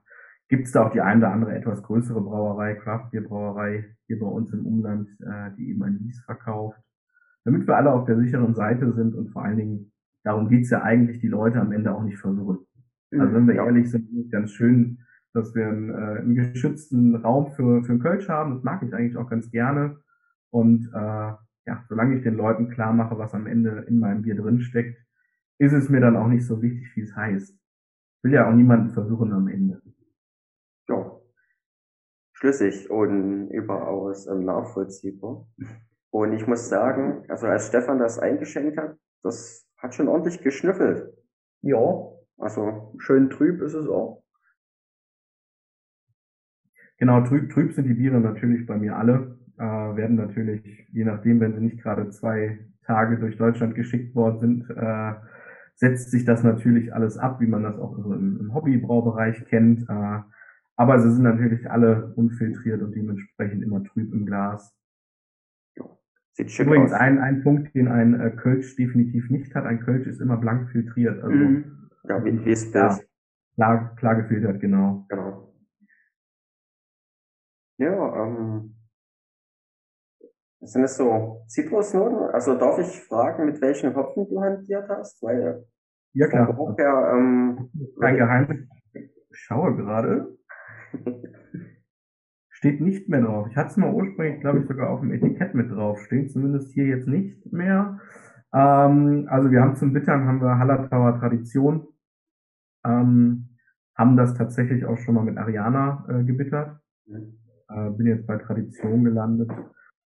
gibt 0.48 0.66
es 0.66 0.72
da 0.72 0.86
auch 0.86 0.90
die 0.90 1.00
eine 1.00 1.20
oder 1.20 1.32
andere 1.32 1.54
etwas 1.54 1.82
größere 1.82 2.20
Brauerei, 2.20 2.74
Craftbeer-Brauerei 2.74 3.96
hier 4.06 4.18
bei 4.18 4.26
uns 4.26 4.52
im 4.52 4.66
Umland, 4.66 5.08
äh, 5.20 5.50
die 5.56 5.70
eben 5.70 5.82
ein 5.84 6.00
Wies 6.00 6.20
verkauft. 6.24 6.80
Damit 7.44 7.66
wir 7.66 7.76
alle 7.76 7.92
auf 7.92 8.04
der 8.04 8.18
sicheren 8.18 8.54
Seite 8.54 8.92
sind 8.92 9.14
und 9.14 9.30
vor 9.30 9.44
allen 9.44 9.56
Dingen, 9.56 9.92
darum 10.24 10.48
geht's 10.48 10.70
ja 10.70 10.82
eigentlich, 10.82 11.20
die 11.20 11.28
Leute 11.28 11.60
am 11.60 11.72
Ende 11.72 11.94
auch 11.94 12.02
nicht 12.02 12.18
versuchen. 12.18 12.66
Also 13.12 13.34
wenn 13.34 13.46
wir 13.46 13.54
ehrlich 13.54 13.90
sind, 13.90 14.08
ist 14.10 14.26
es 14.26 14.30
ganz 14.30 14.52
schön, 14.52 14.98
dass 15.32 15.54
wir 15.54 15.68
einen, 15.68 15.90
äh, 15.90 16.20
einen 16.20 16.34
geschützten 16.34 17.14
Raum 17.16 17.52
für, 17.52 17.82
für 17.84 17.92
einen 17.92 18.02
Kölsch 18.02 18.28
haben. 18.28 18.54
Das 18.54 18.62
mag 18.62 18.82
ich 18.82 18.92
eigentlich 18.92 19.16
auch 19.16 19.30
ganz 19.30 19.50
gerne. 19.50 19.98
Und 20.50 20.90
äh, 20.92 21.32
ja, 21.70 21.84
solange 21.88 22.16
ich 22.16 22.24
den 22.24 22.34
Leuten 22.34 22.68
klar 22.68 22.92
mache, 22.92 23.16
was 23.16 23.32
am 23.32 23.46
Ende 23.46 23.84
in 23.86 24.00
meinem 24.00 24.22
Bier 24.22 24.34
drin 24.34 24.60
steckt, 24.60 25.00
ist 25.58 25.72
es 25.72 25.88
mir 25.88 26.00
dann 26.00 26.16
auch 26.16 26.26
nicht 26.26 26.44
so 26.44 26.60
wichtig, 26.60 26.90
wie 26.96 27.02
es 27.02 27.14
heißt. 27.14 27.54
Ich 27.54 28.24
will 28.24 28.32
ja 28.32 28.48
auch 28.48 28.52
niemanden 28.52 28.90
versuchen 28.90 29.32
am 29.32 29.46
Ende. 29.46 29.80
Ja, 30.88 31.20
schlüssig 32.32 32.90
und 32.90 33.50
überaus 33.50 34.26
ähm, 34.26 34.44
nachvollziehbar. 34.44 35.46
Und 36.10 36.32
ich 36.32 36.48
muss 36.48 36.68
sagen, 36.68 37.24
also 37.28 37.46
als 37.46 37.68
Stefan 37.68 38.00
das 38.00 38.18
eingeschenkt 38.18 38.76
hat, 38.76 38.96
das 39.22 39.64
hat 39.76 39.94
schon 39.94 40.08
ordentlich 40.08 40.42
geschnüffelt. 40.42 41.16
Ja, 41.62 41.78
also 42.36 42.96
schön 42.98 43.30
trüb 43.30 43.62
ist 43.62 43.74
es 43.74 43.86
auch. 43.86 44.24
Genau, 46.96 47.20
trüb, 47.20 47.48
trüb 47.48 47.72
sind 47.72 47.84
die 47.84 47.94
Biere 47.94 48.18
natürlich 48.18 48.66
bei 48.66 48.76
mir 48.76 48.96
alle 48.96 49.39
äh, 49.60 49.96
werden 49.96 50.16
natürlich, 50.16 50.88
je 50.90 51.04
nachdem, 51.04 51.40
wenn 51.40 51.54
sie 51.54 51.60
nicht 51.60 51.82
gerade 51.82 52.08
zwei 52.10 52.58
Tage 52.86 53.18
durch 53.18 53.36
Deutschland 53.36 53.74
geschickt 53.74 54.14
worden 54.14 54.38
sind, 54.38 54.70
äh, 54.70 55.12
setzt 55.74 56.10
sich 56.10 56.24
das 56.24 56.42
natürlich 56.42 56.94
alles 56.94 57.18
ab, 57.18 57.40
wie 57.40 57.46
man 57.46 57.62
das 57.62 57.78
auch 57.78 57.96
so 57.98 58.14
im, 58.14 58.38
im 58.40 58.54
Hobbybraubereich 58.54 59.44
kennt. 59.46 59.88
Äh, 59.88 60.20
aber 60.76 60.98
sie 60.98 61.12
sind 61.12 61.24
natürlich 61.24 61.70
alle 61.70 62.12
unfiltriert 62.16 62.82
und 62.82 62.94
dementsprechend 62.94 63.62
immer 63.62 63.84
trüb 63.84 64.12
im 64.12 64.24
Glas. 64.26 64.74
Sieht 66.32 66.50
schön 66.50 66.66
Übrigens 66.66 66.92
aus. 66.92 67.00
Ein, 67.00 67.18
ein 67.18 67.42
Punkt, 67.42 67.74
den 67.74 67.88
ein 67.88 68.18
äh, 68.18 68.30
Kölsch 68.30 68.76
definitiv 68.76 69.28
nicht 69.28 69.54
hat. 69.54 69.66
Ein 69.66 69.80
Kölsch 69.80 70.06
ist 70.06 70.20
immer 70.20 70.38
blank 70.38 70.70
filtriert. 70.70 71.22
Also, 71.22 71.36
mhm. 71.36 71.90
Ja, 72.04 72.24
wie, 72.24 72.44
wie 72.44 72.50
ist 72.50 72.74
das? 72.74 73.04
Klar, 73.56 73.94
klar 73.96 74.16
gefiltert, 74.16 74.60
genau. 74.60 75.04
Genau. 75.10 75.52
Ja, 77.78 78.24
ähm, 78.24 78.74
sind 80.60 80.84
es 80.84 80.96
so 80.96 81.42
Zitrusnoten? 81.46 82.34
Also 82.34 82.56
darf 82.56 82.78
ich 82.78 83.00
fragen, 83.04 83.46
mit 83.46 83.60
welchen 83.60 83.94
Hopfen 83.94 84.28
du 84.28 84.40
hantiert 84.40 84.88
hast? 84.88 85.22
Weil 85.22 85.64
ja 86.12 86.26
klar. 86.26 86.56
Her, 86.76 87.12
ähm, 87.14 87.70
Kein 88.00 88.16
Geheimnis. 88.16 88.68
Ich 88.92 89.38
schaue 89.38 89.76
gerade. 89.76 90.36
Steht 92.50 92.80
nicht 92.80 93.08
mehr 93.08 93.22
drauf. 93.22 93.46
Ich 93.48 93.56
hatte 93.56 93.70
es 93.70 93.76
mal 93.76 93.92
ursprünglich, 93.92 94.40
glaube 94.40 94.58
ich, 94.58 94.66
sogar 94.66 94.90
auf 94.90 95.00
dem 95.00 95.12
Etikett 95.12 95.54
mit 95.54 95.70
drauf. 95.70 95.98
Steht 96.00 96.30
zumindest 96.32 96.72
hier 96.74 96.86
jetzt 96.86 97.06
nicht 97.08 97.50
mehr. 97.52 98.00
Ähm, 98.52 99.26
also 99.30 99.50
wir 99.50 99.62
haben 99.62 99.76
zum 99.76 99.92
Bittern 99.92 100.26
haben 100.26 100.42
wir 100.42 100.58
Hallertauer 100.58 101.18
Tradition. 101.20 101.86
Ähm, 102.84 103.56
haben 103.96 104.16
das 104.16 104.34
tatsächlich 104.34 104.84
auch 104.84 104.98
schon 104.98 105.14
mal 105.14 105.24
mit 105.24 105.38
Ariana 105.38 106.06
äh, 106.08 106.24
gebittert. 106.24 106.80
Mhm. 107.06 107.38
Äh, 107.68 107.90
bin 107.90 108.06
jetzt 108.08 108.26
bei 108.26 108.36
Tradition 108.36 109.04
gelandet. 109.04 109.50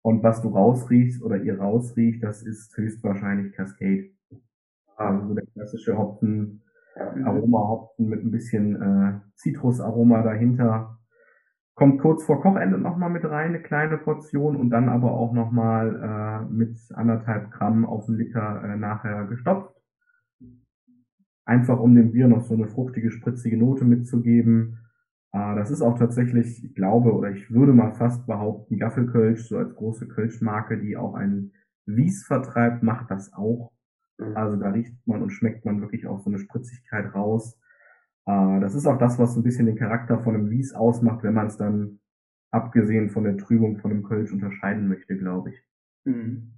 Und 0.06 0.22
was 0.22 0.40
du 0.40 0.50
rausriechst 0.50 1.20
oder 1.20 1.36
ihr 1.42 1.58
rausriecht, 1.58 2.22
das 2.22 2.40
ist 2.44 2.76
höchstwahrscheinlich 2.76 3.52
Cascade. 3.54 4.10
Also 4.96 5.26
so 5.26 5.34
der 5.34 5.46
klassische 5.46 5.98
Hopfen, 5.98 6.62
Aroma-Hopfen 6.94 8.08
mit 8.08 8.24
ein 8.24 8.30
bisschen 8.30 8.80
äh, 8.80 9.20
Zitrusaroma 9.34 10.22
dahinter. 10.22 11.00
Kommt 11.74 12.00
kurz 12.00 12.22
vor 12.22 12.40
Kochende 12.40 12.78
nochmal 12.78 13.10
mit 13.10 13.24
rein, 13.24 13.48
eine 13.48 13.62
kleine 13.62 13.98
Portion 13.98 14.54
und 14.54 14.70
dann 14.70 14.88
aber 14.88 15.10
auch 15.10 15.32
nochmal 15.32 16.46
äh, 16.48 16.52
mit 16.52 16.78
anderthalb 16.94 17.50
Gramm 17.50 17.84
auf 17.84 18.06
einen 18.06 18.18
Liter 18.18 18.62
äh, 18.62 18.76
nachher 18.76 19.24
gestopft. 19.24 19.74
Einfach 21.44 21.80
um 21.80 21.96
dem 21.96 22.12
Bier 22.12 22.28
noch 22.28 22.42
so 22.42 22.54
eine 22.54 22.68
fruchtige, 22.68 23.10
spritzige 23.10 23.56
Note 23.56 23.84
mitzugeben. 23.84 24.85
Äh, 25.32 25.56
das 25.56 25.70
ist 25.70 25.82
auch 25.82 25.98
tatsächlich, 25.98 26.64
ich 26.64 26.74
glaube, 26.74 27.12
oder 27.12 27.30
ich 27.30 27.50
würde 27.50 27.72
mal 27.72 27.92
fast 27.92 28.26
behaupten, 28.26 28.78
Gaffelkölsch, 28.78 29.48
so 29.48 29.58
als 29.58 29.74
große 29.74 30.08
Kölschmarke, 30.08 30.78
die 30.78 30.96
auch 30.96 31.14
einen 31.14 31.52
Wies 31.86 32.24
vertreibt, 32.24 32.82
macht 32.82 33.10
das 33.10 33.32
auch. 33.32 33.72
Mhm. 34.18 34.36
Also 34.36 34.56
da 34.56 34.70
riecht 34.70 34.94
man 35.06 35.22
und 35.22 35.30
schmeckt 35.30 35.64
man 35.64 35.80
wirklich 35.80 36.06
auch 36.06 36.18
so 36.20 36.30
eine 36.30 36.38
Spritzigkeit 36.38 37.14
raus. 37.14 37.58
Äh, 38.26 38.60
das 38.60 38.74
ist 38.74 38.86
auch 38.86 38.98
das, 38.98 39.18
was 39.18 39.34
so 39.34 39.40
ein 39.40 39.44
bisschen 39.44 39.66
den 39.66 39.76
Charakter 39.76 40.18
von 40.18 40.34
einem 40.34 40.50
Wies 40.50 40.74
ausmacht, 40.74 41.22
wenn 41.22 41.34
man 41.34 41.46
es 41.46 41.56
dann 41.56 42.00
abgesehen 42.50 43.10
von 43.10 43.24
der 43.24 43.36
Trübung 43.36 43.78
von 43.78 43.90
einem 43.90 44.02
Kölsch 44.02 44.32
unterscheiden 44.32 44.88
möchte, 44.88 45.16
glaube 45.16 45.50
ich. 45.50 45.62
Mhm. 46.04 46.52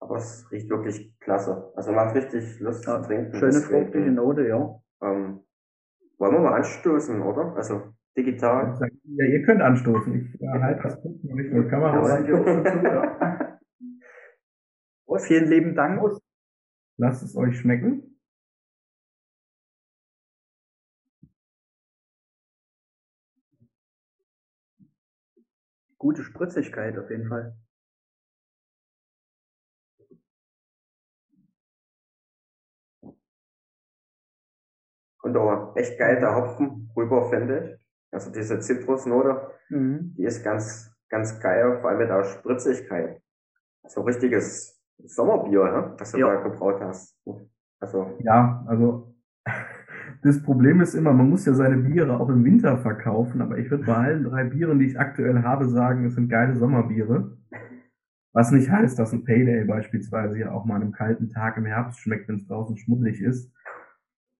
Aber 0.00 0.16
es 0.16 0.50
riecht 0.50 0.68
wirklich 0.70 1.18
klasse. 1.20 1.72
Also 1.76 1.92
man 1.92 2.08
hat 2.08 2.16
richtig 2.16 2.58
Lust 2.60 2.86
ja, 2.86 3.00
zu 3.00 3.08
trinken. 3.08 3.34
Schöne 3.34 3.60
fruchtige 3.60 4.10
Note, 4.10 4.48
ja. 4.48 4.80
Ähm, 5.02 5.40
wollen 6.20 6.34
wir 6.34 6.40
mal 6.40 6.56
anstoßen, 6.58 7.22
oder? 7.22 7.56
Also 7.56 7.94
digital. 8.16 8.78
Ja, 9.04 9.26
ihr 9.26 9.42
könnt 9.42 9.62
anstoßen. 9.62 10.14
Ich 10.14 10.40
ja, 10.40 10.52
halte 10.60 10.82
das 10.82 11.00
Punkt 11.00 11.24
noch 11.24 11.34
nicht 11.34 11.50
vor 11.50 11.66
Kamera. 11.68 12.20
Ja, 12.20 13.58
oh, 15.06 15.18
vielen 15.18 15.48
lieben 15.48 15.74
Dank. 15.74 16.00
Lasst 16.98 17.22
es 17.22 17.34
euch 17.34 17.58
schmecken. 17.58 18.20
Gute 25.96 26.22
Spritzigkeit 26.22 26.98
auf 26.98 27.10
jeden 27.10 27.28
Fall. 27.28 27.56
Und 35.22 35.36
auch 35.36 35.76
echt 35.76 35.98
geil 35.98 36.18
der 36.20 36.34
Hopfen 36.34 36.90
rüber, 36.96 37.28
finde 37.28 37.64
ich. 37.64 37.80
Also 38.12 38.32
diese 38.32 38.58
Zitrusnote, 38.60 39.50
mhm. 39.68 40.14
die 40.16 40.24
ist 40.24 40.42
ganz, 40.42 40.92
ganz 41.08 41.40
geil, 41.40 41.78
vor 41.80 41.90
allem 41.90 41.98
mit 41.98 42.08
der 42.08 42.24
Spritzigkeit. 42.24 43.20
So 43.86 44.02
richtiges 44.02 44.80
Sommerbier, 45.04 45.64
ne? 45.64 45.94
was 45.98 46.12
du 46.12 46.18
ja. 46.18 46.34
da 46.34 46.42
gebraut 46.42 46.80
hast. 46.80 47.16
Also. 47.80 48.18
Ja, 48.20 48.64
also 48.66 49.14
das 50.22 50.42
Problem 50.42 50.80
ist 50.80 50.94
immer, 50.94 51.12
man 51.12 51.30
muss 51.30 51.46
ja 51.46 51.54
seine 51.54 51.76
Biere 51.76 52.18
auch 52.18 52.28
im 52.28 52.44
Winter 52.44 52.78
verkaufen, 52.78 53.40
aber 53.40 53.58
ich 53.58 53.70
würde 53.70 53.84
bei 53.84 53.94
allen 53.94 54.24
drei 54.24 54.44
Bieren, 54.44 54.78
die 54.78 54.86
ich 54.86 54.98
aktuell 54.98 55.42
habe, 55.42 55.68
sagen, 55.68 56.04
es 56.04 56.14
sind 56.14 56.28
geile 56.28 56.56
Sommerbiere. 56.56 57.36
Was 58.32 58.52
nicht 58.52 58.70
heißt, 58.70 58.98
dass 58.98 59.12
ein 59.12 59.24
Pale 59.24 59.50
Ale 59.50 59.64
beispielsweise 59.64 60.38
ja 60.38 60.52
auch 60.52 60.64
mal 60.64 60.76
an 60.76 60.82
einem 60.82 60.92
kalten 60.92 61.30
Tag 61.30 61.56
im 61.56 61.66
Herbst 61.66 62.00
schmeckt, 62.00 62.28
wenn 62.28 62.36
es 62.36 62.46
draußen 62.46 62.76
schmuddelig 62.76 63.20
ist. 63.20 63.52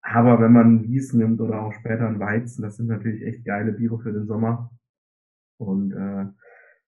Aber 0.02 0.40
wenn 0.40 0.52
man 0.52 0.82
Wies 0.82 1.12
nimmt 1.12 1.40
oder 1.40 1.60
auch 1.60 1.72
später 1.72 2.06
ein 2.08 2.20
Weizen, 2.20 2.62
das 2.62 2.76
sind 2.76 2.86
natürlich 2.86 3.22
echt 3.22 3.44
geile 3.44 3.72
Biere 3.72 3.98
für 3.98 4.12
den 4.12 4.26
Sommer. 4.26 4.70
Und 5.58 5.92
äh, 5.92 6.26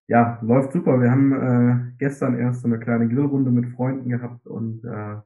ja, 0.09 0.39
läuft 0.43 0.73
super. 0.73 1.01
Wir 1.01 1.11
haben 1.11 1.33
äh, 1.33 1.93
gestern 1.99 2.39
erst 2.39 2.63
so 2.63 2.69
eine 2.69 2.79
kleine 2.79 3.09
Grillrunde 3.09 3.51
mit 3.51 3.69
Freunden 3.75 4.09
gehabt 4.09 4.47
und 4.47 4.85
äh, 4.85 5.21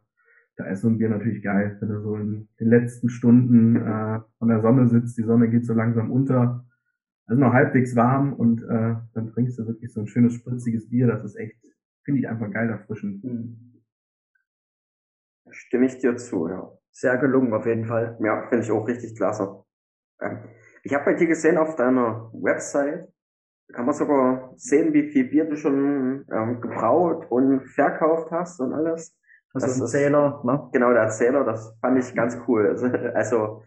da 0.57 0.65
ist 0.67 0.81
so 0.81 0.89
ein 0.89 0.99
Bier 0.99 1.11
natürlich 1.11 1.43
geil, 1.43 1.77
wenn 1.81 1.89
du 1.89 2.01
so 2.01 2.17
in 2.17 2.49
den 2.59 2.69
letzten 2.69 3.09
Stunden 3.09 3.77
äh, 3.77 4.21
von 4.39 4.49
der 4.49 4.63
Sonne 4.63 4.89
sitzt, 4.89 5.19
die 5.19 5.23
Sonne 5.23 5.51
geht 5.51 5.67
so 5.67 5.75
langsam 5.75 6.11
unter, 6.11 6.65
also 7.27 7.41
noch 7.41 7.53
halbwegs 7.53 7.95
warm 7.95 8.33
und 8.33 8.63
äh, 8.63 8.97
dann 9.13 9.33
trinkst 9.33 9.59
du 9.59 9.67
wirklich 9.67 9.93
so 9.93 10.01
ein 10.01 10.07
schönes 10.07 10.35
spritziges 10.35 10.89
Bier, 10.89 11.07
das 11.09 11.25
ist 11.25 11.37
echt, 11.37 11.59
finde 12.05 12.21
ich 12.21 12.29
einfach 12.29 12.51
geil 12.51 12.71
erfrischend. 12.71 13.23
Mhm. 13.23 13.83
Stimme 15.51 15.87
ich 15.87 15.99
dir 15.99 16.17
zu, 16.17 16.49
ja. 16.49 16.73
Sehr 16.99 17.19
gelungen 17.19 17.53
auf 17.53 17.67
jeden 17.67 17.85
Fall. 17.85 18.17
Ja, 18.21 18.47
finde 18.49 18.65
ich 18.65 18.73
auch 18.73 18.89
richtig 18.89 19.15
klasse. 19.17 19.63
Ähm, 20.19 20.39
ich 20.83 20.95
habe 20.95 21.05
bei 21.05 21.13
dir 21.13 21.27
gesehen 21.27 21.59
auf 21.59 21.77
deiner 21.77 22.31
Website, 22.33 23.07
kann 23.71 23.85
man 23.85 23.95
sogar 23.95 24.55
sehen, 24.57 24.95
wie 24.95 25.11
viel 25.11 25.29
Bier 25.29 25.45
du 25.45 25.57
schon 25.57 26.25
ähm, 26.33 26.61
gebraut 26.63 27.27
und 27.29 27.67
verkauft 27.67 28.31
hast 28.31 28.61
und 28.61 28.73
alles. 28.73 29.15
Also 29.53 29.67
das 29.67 29.79
ein 29.79 29.87
Zähler, 29.89 30.41
ne? 30.43 30.71
Genau, 30.73 30.91
der 30.95 31.11
Zähler, 31.11 31.45
das 31.45 31.77
fand 31.83 31.99
ich 31.99 32.15
ganz 32.15 32.39
cool. 32.49 32.67
Also, 32.69 32.87
also 33.15 33.63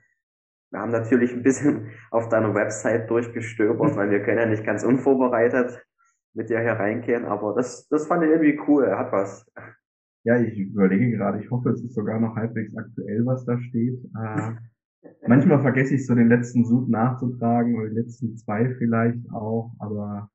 wir 0.72 0.80
haben 0.80 0.92
natürlich 0.92 1.32
ein 1.32 1.44
bisschen 1.44 1.92
auf 2.10 2.30
deiner 2.30 2.56
Website 2.56 3.12
durchgestöbert, 3.12 3.96
weil 3.96 4.10
wir 4.10 4.24
können 4.24 4.40
ja 4.40 4.48
nicht 4.48 4.66
ganz 4.66 4.84
unvorbereitet 4.84 5.86
mit 6.34 6.50
dir 6.50 6.62
hier 6.62 6.74
reingehen, 6.74 7.26
aber 7.26 7.54
das, 7.54 7.88
das 7.90 8.08
fand 8.08 8.24
ich 8.24 8.32
irgendwie 8.32 8.60
cool, 8.68 8.90
hat 8.98 9.12
was. 9.12 9.46
Ja, 10.24 10.40
ich 10.40 10.58
überlege 10.58 11.12
gerade, 11.12 11.42
ich 11.42 11.50
hoffe, 11.50 11.70
es 11.70 11.82
ist 11.82 11.94
sogar 11.94 12.20
noch 12.20 12.36
halbwegs 12.36 12.76
aktuell, 12.76 13.26
was 13.26 13.46
da 13.46 13.58
steht. 13.60 14.04
Äh, 14.16 14.52
manchmal 15.28 15.62
vergesse 15.62 15.96
ich 15.96 16.06
so 16.06 16.14
den 16.14 16.28
letzten 16.28 16.66
Sud 16.66 16.90
nachzutragen 16.90 17.76
oder 17.76 17.90
die 17.90 17.96
letzten 17.96 18.36
zwei 18.36 18.74
vielleicht 18.76 19.32
auch, 19.32 19.72
aber 19.80 20.30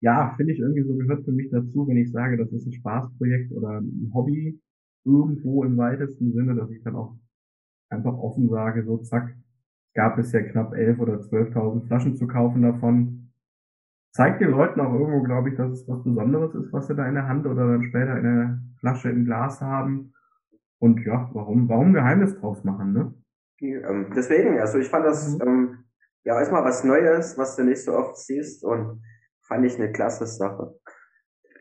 ja, 0.00 0.34
finde 0.36 0.52
ich 0.52 0.58
irgendwie 0.58 0.82
so 0.82 0.94
gehört 0.96 1.24
für 1.24 1.32
mich 1.32 1.50
dazu, 1.50 1.86
wenn 1.86 1.96
ich 1.96 2.10
sage, 2.10 2.36
das 2.36 2.52
ist 2.52 2.66
ein 2.66 2.72
Spaßprojekt 2.72 3.52
oder 3.52 3.80
ein 3.80 4.10
Hobby 4.12 4.60
irgendwo 5.04 5.64
im 5.64 5.76
weitesten 5.76 6.32
Sinne, 6.32 6.54
dass 6.54 6.70
ich 6.70 6.82
dann 6.82 6.96
auch 6.96 7.16
einfach 7.88 8.14
offen 8.14 8.48
sage, 8.48 8.84
so 8.84 8.98
zack, 8.98 9.34
gab 9.94 10.18
es 10.18 10.32
ja 10.32 10.42
knapp 10.42 10.74
elf 10.74 10.98
oder 10.98 11.20
zwölftausend 11.20 11.86
Flaschen 11.86 12.16
zu 12.16 12.26
kaufen 12.26 12.62
davon. 12.62 13.21
Zeigt 14.12 14.42
den 14.42 14.50
Leuten 14.50 14.80
auch 14.80 14.92
irgendwo, 14.92 15.22
glaube 15.22 15.48
ich, 15.48 15.56
dass 15.56 15.72
es 15.72 15.88
was 15.88 16.04
Besonderes 16.04 16.54
ist, 16.54 16.72
was 16.72 16.86
sie 16.86 16.94
da 16.94 17.06
in 17.06 17.14
der 17.14 17.28
Hand 17.28 17.46
oder 17.46 17.66
dann 17.66 17.82
später 17.82 18.16
in 18.18 18.22
der 18.22 18.58
Flasche 18.78 19.08
im 19.08 19.24
Glas 19.24 19.60
haben. 19.62 20.12
Und 20.78 21.04
ja, 21.06 21.30
warum, 21.32 21.68
warum 21.68 21.94
Geheimnis 21.94 22.36
draus 22.38 22.62
machen, 22.62 22.92
ne? 22.92 23.14
Ähm, 23.60 24.12
deswegen, 24.14 24.58
also 24.58 24.78
ich 24.78 24.88
fand 24.88 25.06
das 25.06 25.38
mhm. 25.38 25.40
ähm, 25.46 25.84
ja 26.24 26.38
erstmal 26.38 26.64
was 26.64 26.84
Neues, 26.84 27.38
was 27.38 27.56
du 27.56 27.64
nicht 27.64 27.82
so 27.82 27.94
oft 27.94 28.18
siehst 28.18 28.64
und 28.64 29.00
fand 29.46 29.64
ich 29.64 29.78
eine 29.78 29.92
klasse 29.92 30.26
Sache. 30.26 30.74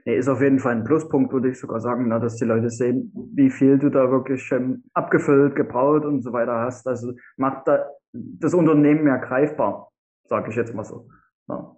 Nee, 0.05 0.17
ist 0.17 0.27
auf 0.27 0.41
jeden 0.41 0.59
Fall 0.59 0.75
ein 0.75 0.83
Pluspunkt, 0.83 1.31
würde 1.31 1.49
ich 1.49 1.59
sogar 1.59 1.79
sagen, 1.79 2.07
na, 2.07 2.17
dass 2.17 2.35
die 2.35 2.45
Leute 2.45 2.69
sehen, 2.69 3.13
wie 3.35 3.51
viel 3.51 3.77
du 3.77 3.89
da 3.89 4.09
wirklich 4.09 4.51
ähm, 4.51 4.83
abgefüllt, 4.93 5.55
gebraut 5.55 6.03
und 6.05 6.21
so 6.21 6.33
weiter 6.33 6.59
hast. 6.59 6.87
Also 6.87 7.13
macht 7.37 7.67
da 7.67 7.87
das 8.11 8.55
Unternehmen 8.55 9.03
mehr 9.03 9.19
greifbar, 9.19 9.91
sage 10.25 10.49
ich 10.49 10.55
jetzt 10.55 10.73
mal 10.73 10.83
so. 10.83 11.07
Ja, 11.47 11.75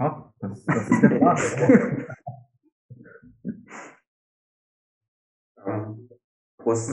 ja 0.00 0.32
das, 0.40 0.64
das 0.64 0.90
ist 0.90 1.02
der 1.02 1.08
Plan. 1.08 1.36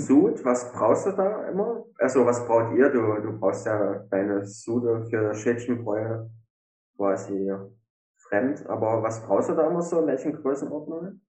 Sud, 0.08 0.44
was 0.44 0.72
brauchst 0.74 1.06
du 1.06 1.12
da 1.12 1.50
immer? 1.50 1.84
Also 2.00 2.26
was 2.26 2.46
braucht 2.46 2.76
ihr? 2.76 2.90
Du, 2.90 3.22
du 3.22 3.40
brauchst 3.40 3.66
ja 3.66 4.06
deine 4.10 4.46
Sude 4.46 5.06
für 5.10 5.34
Schädchenbräu 5.34 6.26
quasi 6.96 7.52
fremd, 8.18 8.66
aber 8.68 9.04
was 9.04 9.26
brauchst 9.26 9.50
du 9.50 9.54
da 9.54 9.70
immer 9.70 9.82
so? 9.82 10.02
In 10.02 10.08
welchen 10.08 10.34
Größenordnungen? 10.34 11.22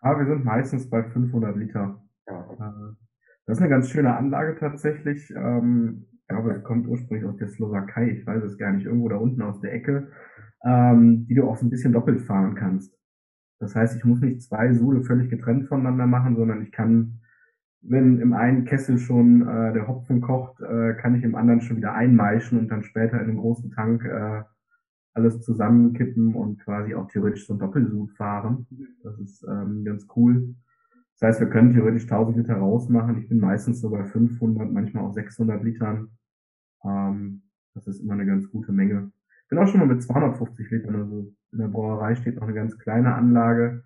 Ah, 0.00 0.18
wir 0.18 0.26
sind 0.26 0.44
meistens 0.44 0.88
bei 0.90 1.02
500 1.04 1.56
Liter. 1.56 2.02
Ja. 2.26 2.40
Äh, 2.40 2.94
das 3.46 3.58
ist 3.58 3.62
eine 3.62 3.70
ganz 3.70 3.88
schöne 3.88 4.16
Anlage 4.16 4.56
tatsächlich. 4.58 5.30
Ähm, 5.30 6.06
ich 6.10 6.28
glaube, 6.28 6.52
es 6.52 6.64
kommt 6.64 6.86
ursprünglich 6.86 7.28
aus 7.28 7.36
der 7.36 7.48
Slowakei, 7.48 8.08
ich 8.08 8.26
weiß 8.26 8.42
es 8.44 8.56
gar 8.58 8.72
nicht, 8.72 8.86
irgendwo 8.86 9.08
da 9.08 9.16
unten 9.16 9.42
aus 9.42 9.60
der 9.60 9.74
Ecke, 9.74 10.08
ähm, 10.64 11.26
die 11.26 11.34
du 11.34 11.48
auch 11.48 11.56
so 11.56 11.66
ein 11.66 11.70
bisschen 11.70 11.92
doppelt 11.92 12.22
fahren 12.22 12.54
kannst. 12.54 12.96
Das 13.58 13.74
heißt, 13.74 13.96
ich 13.96 14.04
muss 14.04 14.20
nicht 14.20 14.42
zwei 14.42 14.72
Sude 14.72 15.02
völlig 15.02 15.30
getrennt 15.30 15.68
voneinander 15.68 16.06
machen, 16.06 16.36
sondern 16.36 16.62
ich 16.62 16.72
kann 16.72 17.20
wenn 17.82 18.20
im 18.20 18.32
einen 18.32 18.64
Kessel 18.64 18.98
schon 18.98 19.42
äh, 19.42 19.72
der 19.72 19.88
Hopfen 19.88 20.20
kocht, 20.20 20.60
äh, 20.60 20.94
kann 20.94 21.16
ich 21.16 21.24
im 21.24 21.34
anderen 21.34 21.60
schon 21.60 21.76
wieder 21.76 21.94
einmeischen 21.94 22.58
und 22.58 22.68
dann 22.68 22.84
später 22.84 23.20
in 23.20 23.26
den 23.26 23.38
großen 23.38 23.72
Tank 23.72 24.04
äh, 24.04 24.42
alles 25.14 25.42
zusammenkippen 25.42 26.34
und 26.34 26.60
quasi 26.60 26.94
auch 26.94 27.08
theoretisch 27.08 27.46
so 27.46 27.54
ein 27.54 27.58
Doppelsud 27.58 28.12
fahren. 28.12 28.66
Das 29.02 29.18
ist 29.18 29.44
ähm, 29.48 29.84
ganz 29.84 30.06
cool. 30.16 30.54
Das 31.18 31.28
heißt, 31.28 31.40
wir 31.40 31.50
können 31.50 31.72
theoretisch 31.72 32.04
1000 32.04 32.38
Liter 32.38 32.54
rausmachen. 32.54 33.18
Ich 33.18 33.28
bin 33.28 33.38
meistens 33.38 33.80
so 33.80 33.90
bei 33.90 34.04
500, 34.04 34.72
manchmal 34.72 35.04
auch 35.04 35.12
600 35.12 35.62
Litern. 35.62 36.16
Ähm, 36.84 37.42
das 37.74 37.86
ist 37.88 38.00
immer 38.00 38.14
eine 38.14 38.26
ganz 38.26 38.50
gute 38.50 38.72
Menge. 38.72 39.12
Bin 39.52 39.58
auch 39.58 39.66
schon 39.66 39.80
mal 39.80 39.86
mit 39.86 40.02
250 40.02 40.70
Litern. 40.70 40.94
Also 40.94 41.30
in 41.52 41.58
der 41.58 41.68
Brauerei 41.68 42.14
steht 42.14 42.36
noch 42.36 42.44
eine 42.44 42.54
ganz 42.54 42.78
kleine 42.78 43.14
Anlage. 43.14 43.84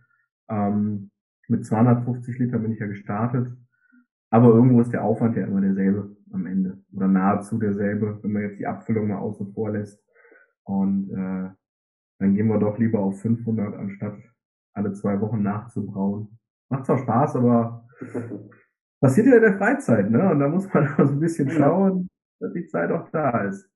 Ähm, 0.48 1.11
mit 1.48 1.66
250 1.66 2.38
Litern 2.38 2.62
bin 2.62 2.70
ich 2.70 2.79
ja 2.79 2.87
gestartet. 2.87 3.48
Aber 4.31 4.46
irgendwo 4.50 4.81
ist 4.81 4.92
der 4.92 5.02
Aufwand 5.02 5.37
ja 5.37 5.44
immer 5.44 5.61
derselbe 5.61 6.14
am 6.31 6.46
Ende. 6.46 6.79
Oder 6.92 7.09
nahezu 7.09 7.59
derselbe, 7.59 8.20
wenn 8.22 8.31
man 8.31 8.42
jetzt 8.42 8.61
die 8.61 8.66
Abfüllung 8.68 9.09
mal 9.09 9.18
außen 9.18 9.55
vor 9.55 9.72
lässt. 9.72 10.00
Und 10.62 11.11
äh, 11.11 11.50
dann 12.20 12.35
gehen 12.37 12.46
wir 12.46 12.61
doch 12.61 12.79
lieber 12.79 13.00
auf 13.00 13.20
500, 13.20 13.74
anstatt 13.74 14.18
alle 14.72 14.92
zwei 14.92 15.20
Wochen 15.20 15.42
nachzubrauen. 15.42 16.38
Macht 16.70 16.87
zwar 16.87 16.98
Spaß, 16.98 17.35
aber 17.35 17.88
passiert 19.00 19.26
ja 19.26 19.35
in 19.35 19.42
der 19.42 19.59
Freizeit, 19.59 20.12
ne? 20.12 20.31
Und 20.31 20.38
da 20.38 20.48
muss 20.48 20.72
man 20.72 20.87
auch 20.92 20.98
so 21.07 21.12
ein 21.12 21.18
bisschen 21.18 21.50
schauen, 21.50 22.07
dass 22.38 22.52
die 22.52 22.68
Zeit 22.68 22.92
auch 22.92 23.11
da 23.11 23.40
ist. 23.46 23.68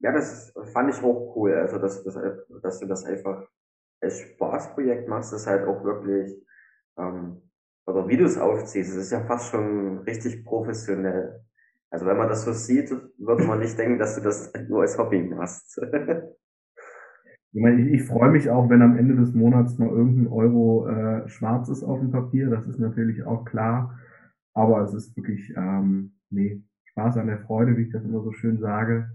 Ja, 0.00 0.12
das 0.12 0.52
fand 0.72 0.94
ich 0.94 1.02
auch 1.02 1.34
cool. 1.36 1.54
Also, 1.54 1.78
dass, 1.78 2.02
dass, 2.04 2.18
dass 2.62 2.80
du 2.80 2.86
das 2.86 3.04
einfach 3.04 3.46
als 4.02 4.20
Spaßprojekt 4.20 5.08
machst, 5.08 5.32
ist 5.32 5.46
halt 5.46 5.66
auch 5.66 5.84
wirklich 5.84 6.34
ähm, 6.98 7.42
oder 7.86 8.08
wie 8.08 8.16
du 8.16 8.24
es 8.24 8.38
aufziehst, 8.38 8.90
es 8.90 8.96
ist 8.96 9.12
ja 9.12 9.20
fast 9.24 9.50
schon 9.50 9.98
richtig 10.00 10.44
professionell. 10.44 11.40
Also 11.90 12.06
wenn 12.06 12.16
man 12.16 12.28
das 12.28 12.44
so 12.44 12.52
sieht, 12.52 12.90
würde 13.18 13.44
man 13.44 13.58
nicht 13.58 13.76
denken, 13.78 13.98
dass 13.98 14.14
du 14.14 14.22
das 14.22 14.52
nur 14.68 14.82
als 14.82 14.96
Hobby 14.96 15.22
machst. 15.22 15.80
ich 17.52 17.60
meine, 17.60 17.82
ich, 17.82 17.94
ich 17.94 18.06
freue 18.06 18.30
mich 18.30 18.48
auch, 18.48 18.70
wenn 18.70 18.82
am 18.82 18.96
Ende 18.96 19.16
des 19.16 19.34
Monats 19.34 19.76
mal 19.78 19.88
irgendein 19.88 20.28
Euro 20.28 20.88
äh, 20.88 21.28
schwarz 21.28 21.68
ist 21.68 21.82
auf 21.82 21.98
dem 21.98 22.12
Papier. 22.12 22.48
Das 22.48 22.64
ist 22.66 22.78
natürlich 22.78 23.24
auch 23.24 23.44
klar. 23.44 23.98
Aber 24.54 24.82
es 24.82 24.94
ist 24.94 25.16
wirklich, 25.16 25.52
ähm, 25.56 26.12
nee, 26.30 26.62
Spaß 26.90 27.16
an 27.16 27.26
der 27.26 27.40
Freude, 27.40 27.76
wie 27.76 27.82
ich 27.82 27.92
das 27.92 28.04
immer 28.04 28.22
so 28.22 28.32
schön 28.32 28.58
sage. 28.58 29.10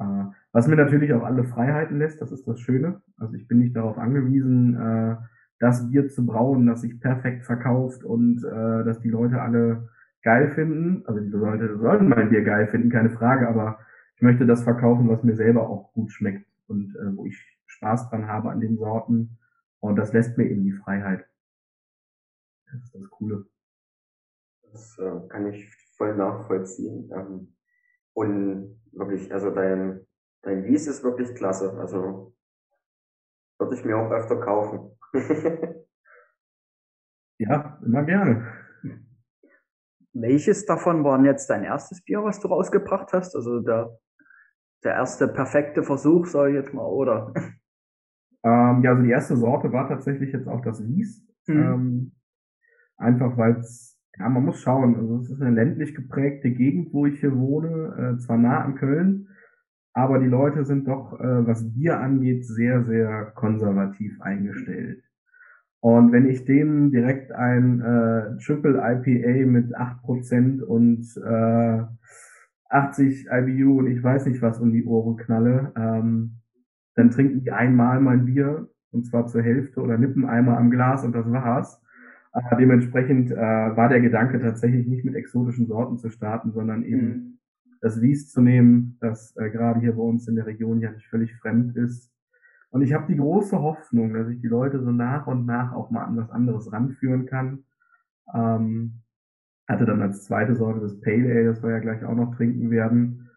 Äh, 0.00 0.24
was 0.52 0.66
mir 0.66 0.76
natürlich 0.76 1.12
auch 1.12 1.22
alle 1.22 1.44
Freiheiten 1.44 1.98
lässt, 1.98 2.20
das 2.20 2.32
ist 2.32 2.48
das 2.48 2.58
Schöne. 2.60 3.02
Also 3.18 3.34
ich 3.34 3.46
bin 3.46 3.58
nicht 3.58 3.76
darauf 3.76 3.98
angewiesen, 3.98 4.74
äh, 4.76 5.16
das 5.60 5.90
Bier 5.90 6.08
zu 6.08 6.24
brauen, 6.24 6.66
das 6.66 6.80
sich 6.80 6.98
perfekt 7.00 7.44
verkauft 7.44 8.02
und 8.02 8.42
äh, 8.44 8.84
dass 8.84 9.00
die 9.00 9.10
Leute 9.10 9.40
alle 9.42 9.90
geil 10.22 10.48
finden. 10.48 11.04
Also 11.06 11.20
die 11.20 11.28
Leute 11.28 11.76
sollen 11.78 12.08
mein 12.08 12.30
Bier 12.30 12.42
geil 12.42 12.66
finden, 12.66 12.90
keine 12.90 13.10
Frage, 13.10 13.46
aber 13.46 13.78
ich 14.16 14.22
möchte 14.22 14.46
das 14.46 14.62
verkaufen, 14.62 15.08
was 15.08 15.22
mir 15.22 15.36
selber 15.36 15.68
auch 15.68 15.92
gut 15.92 16.10
schmeckt 16.12 16.46
und 16.66 16.96
äh, 16.96 17.16
wo 17.16 17.26
ich 17.26 17.58
Spaß 17.66 18.08
dran 18.10 18.26
habe 18.26 18.50
an 18.50 18.60
den 18.60 18.76
Sorten. 18.76 19.38
Und 19.80 19.96
das 19.96 20.12
lässt 20.12 20.36
mir 20.36 20.44
eben 20.44 20.64
die 20.64 20.72
Freiheit. 20.72 21.26
Das 22.70 22.82
ist 22.82 22.94
das 22.94 23.10
Coole. 23.10 23.46
Das 24.72 24.98
äh, 24.98 25.28
kann 25.28 25.46
ich 25.46 25.68
voll 25.96 26.16
nachvollziehen. 26.16 27.10
Ähm, 27.14 27.54
und 28.14 28.80
wirklich, 28.92 29.32
also 29.32 29.50
dein, 29.50 30.06
dein 30.42 30.64
Wies 30.64 30.86
ist 30.86 31.04
wirklich 31.04 31.34
klasse. 31.34 31.72
Also 31.78 32.34
würde 33.58 33.74
ich 33.74 33.84
mir 33.84 33.96
auch 33.96 34.10
öfter 34.10 34.36
kaufen. 34.40 34.96
ja, 37.38 37.78
immer 37.84 38.04
gerne. 38.04 38.46
Welches 40.12 40.66
davon 40.66 41.04
war 41.04 41.22
jetzt 41.24 41.48
dein 41.50 41.62
erstes 41.62 42.02
Bier, 42.02 42.24
was 42.24 42.40
du 42.40 42.48
rausgebracht 42.48 43.12
hast? 43.12 43.36
Also 43.36 43.60
der, 43.60 43.96
der 44.82 44.94
erste 44.94 45.28
perfekte 45.28 45.84
Versuch, 45.84 46.26
sage 46.26 46.50
ich 46.50 46.56
jetzt 46.56 46.74
mal, 46.74 46.86
oder? 46.86 47.32
Ähm, 48.42 48.82
ja, 48.82 48.92
also 48.92 49.02
die 49.02 49.10
erste 49.10 49.36
Sorte 49.36 49.70
war 49.70 49.86
tatsächlich 49.86 50.32
jetzt 50.32 50.48
auch 50.48 50.62
das 50.62 50.82
Wies. 50.82 51.22
Mhm. 51.46 51.62
Ähm, 51.62 52.12
einfach 52.96 53.36
weil 53.36 53.56
es, 53.56 53.99
ja, 54.18 54.28
man 54.28 54.44
muss 54.44 54.60
schauen, 54.60 54.96
also 54.96 55.18
es 55.18 55.30
ist 55.30 55.40
eine 55.40 55.54
ländlich 55.54 55.94
geprägte 55.94 56.50
Gegend, 56.50 56.92
wo 56.92 57.06
ich 57.06 57.20
hier 57.20 57.36
wohne, 57.36 58.14
äh, 58.16 58.18
zwar 58.18 58.38
nah 58.38 58.64
an 58.64 58.74
Köln, 58.74 59.28
aber 59.92 60.18
die 60.18 60.26
Leute 60.26 60.64
sind 60.64 60.86
doch, 60.88 61.18
äh, 61.18 61.46
was 61.46 61.72
Bier 61.72 62.00
angeht, 62.00 62.46
sehr, 62.46 62.84
sehr 62.84 63.32
konservativ 63.34 64.20
eingestellt. 64.20 65.02
Und 65.80 66.12
wenn 66.12 66.28
ich 66.28 66.44
denen 66.44 66.90
direkt 66.90 67.32
ein 67.32 67.80
äh, 67.80 68.36
Triple 68.44 68.76
IPA 68.76 69.46
mit 69.46 69.74
8% 69.74 70.62
und 70.62 71.06
äh, 71.16 71.84
80 72.68 73.26
IBU 73.32 73.78
und 73.78 73.86
ich 73.86 74.02
weiß 74.02 74.26
nicht 74.26 74.42
was 74.42 74.60
um 74.60 74.72
die 74.72 74.84
Ohren 74.84 75.16
knalle, 75.16 75.72
ähm, 75.76 76.36
dann 76.94 77.10
trinken 77.10 77.40
die 77.40 77.50
einmal 77.50 78.00
mein 78.00 78.26
Bier 78.26 78.68
und 78.92 79.06
zwar 79.06 79.26
zur 79.26 79.42
Hälfte 79.42 79.80
oder 79.80 79.96
nippen 79.96 80.26
einmal 80.26 80.58
am 80.58 80.70
Glas 80.70 81.04
und 81.04 81.12
das 81.12 81.30
war's. 81.30 81.82
Äh, 82.32 82.56
dementsprechend 82.58 83.30
äh, 83.32 83.36
war 83.36 83.88
der 83.88 84.00
Gedanke 84.00 84.40
tatsächlich 84.40 84.86
nicht 84.86 85.04
mit 85.04 85.14
exotischen 85.14 85.66
Sorten 85.66 85.98
zu 85.98 86.10
starten, 86.10 86.52
sondern 86.52 86.84
eben 86.84 87.06
Mhm. 87.06 87.38
das 87.80 88.00
Wies 88.00 88.30
zu 88.30 88.40
nehmen, 88.40 88.96
das 89.00 89.36
äh, 89.36 89.50
gerade 89.50 89.80
hier 89.80 89.92
bei 89.94 90.02
uns 90.02 90.28
in 90.28 90.36
der 90.36 90.46
Region 90.46 90.80
ja 90.80 90.92
nicht 90.92 91.08
völlig 91.08 91.34
fremd 91.36 91.76
ist. 91.76 92.12
Und 92.70 92.82
ich 92.82 92.92
habe 92.92 93.06
die 93.12 93.16
große 93.18 93.60
Hoffnung, 93.60 94.14
dass 94.14 94.28
ich 94.28 94.40
die 94.40 94.46
Leute 94.48 94.80
so 94.80 94.92
nach 94.92 95.26
und 95.26 95.44
nach 95.46 95.72
auch 95.72 95.90
mal 95.90 96.04
an 96.04 96.16
was 96.16 96.30
anderes 96.30 96.72
ranführen 96.72 97.26
kann. 97.26 97.64
Ähm, 98.32 99.02
hatte 99.68 99.86
dann 99.86 100.02
als 100.02 100.24
zweite 100.24 100.54
Sorte 100.54 100.80
das 100.80 101.00
Pale 101.00 101.30
Ale, 101.30 101.46
das 101.46 101.62
wir 101.62 101.70
ja 101.70 101.78
gleich 101.80 102.04
auch 102.04 102.14
noch 102.14 102.34
trinken 102.36 102.70
werden. 102.70 103.30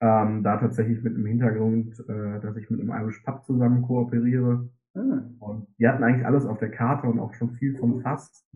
Ähm, 0.00 0.42
da 0.42 0.58
tatsächlich 0.58 1.02
mit 1.02 1.16
dem 1.16 1.24
Hintergrund, 1.24 1.98
äh, 2.08 2.40
dass 2.40 2.56
ich 2.56 2.68
mit 2.70 2.80
einem 2.80 2.90
Irish 2.90 3.20
Pub 3.20 3.44
zusammen 3.44 3.82
kooperiere. 3.82 4.68
Mhm. 4.94 5.36
Und 5.40 5.66
die 5.78 5.88
hatten 5.88 6.02
eigentlich 6.02 6.26
alles 6.26 6.46
auf 6.46 6.58
der 6.58 6.70
Karte 6.70 7.06
und 7.06 7.18
auch 7.18 7.34
schon 7.34 7.52
viel 7.54 7.76
vom 7.78 8.00
Fass. 8.00 8.46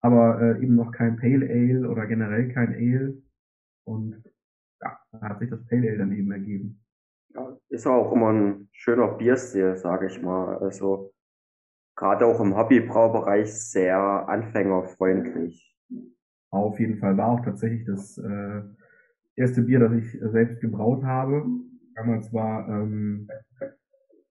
Aber 0.00 0.40
äh, 0.40 0.62
eben 0.62 0.76
noch 0.76 0.92
kein 0.92 1.16
Pale 1.16 1.48
Ale 1.48 1.88
oder 1.88 2.06
generell 2.06 2.52
kein 2.52 2.74
Ale. 2.74 3.22
Und 3.84 4.22
ja, 4.80 4.98
da 5.12 5.20
hat 5.20 5.40
sich 5.40 5.50
das 5.50 5.66
Pale 5.66 5.88
Ale 5.88 5.98
dann 5.98 6.12
eben 6.12 6.30
ergeben. 6.30 6.80
Ja, 7.34 7.56
ist 7.68 7.86
auch 7.86 8.12
immer 8.12 8.32
ein 8.32 8.68
schöner 8.72 9.08
Bierstil, 9.08 9.76
sage 9.76 10.06
ich 10.06 10.22
mal. 10.22 10.58
Also 10.58 11.12
gerade 11.96 12.26
auch 12.26 12.40
im 12.40 12.56
Hobbybraubereich 12.56 13.52
sehr 13.52 13.98
anfängerfreundlich. 13.98 15.76
Auf 16.50 16.78
jeden 16.78 16.98
Fall 16.98 17.16
war 17.16 17.28
auch 17.28 17.44
tatsächlich 17.44 17.84
das 17.84 18.16
äh, 18.18 18.62
erste 19.34 19.62
Bier, 19.62 19.80
das 19.80 19.92
ich 19.92 20.18
selbst 20.20 20.60
gebraut 20.60 21.02
habe. 21.04 21.44
Damals 21.94 22.32
war, 22.32 22.68
ähm, 22.68 23.28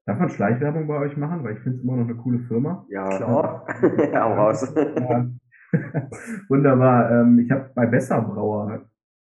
darf 0.06 0.20
man 0.20 0.30
Schleichwerbung 0.30 0.88
bei 0.88 0.98
euch 1.00 1.18
machen? 1.18 1.44
Weil 1.44 1.54
ich 1.54 1.60
finde 1.60 1.78
es 1.78 1.84
immer 1.84 1.96
noch 1.98 2.06
eine 2.06 2.16
coole 2.16 2.40
Firma. 2.40 2.86
Ja, 2.90 3.08
Klar. 3.18 3.68
Hau 4.14 4.34
raus. 4.34 4.74
Ja. 4.76 5.30
Wunderbar. 6.50 7.12
Ähm, 7.12 7.40
ich 7.40 7.52
habe 7.52 7.72
bei 7.76 7.86
Besser 7.86 8.22
Brauer 8.22 8.86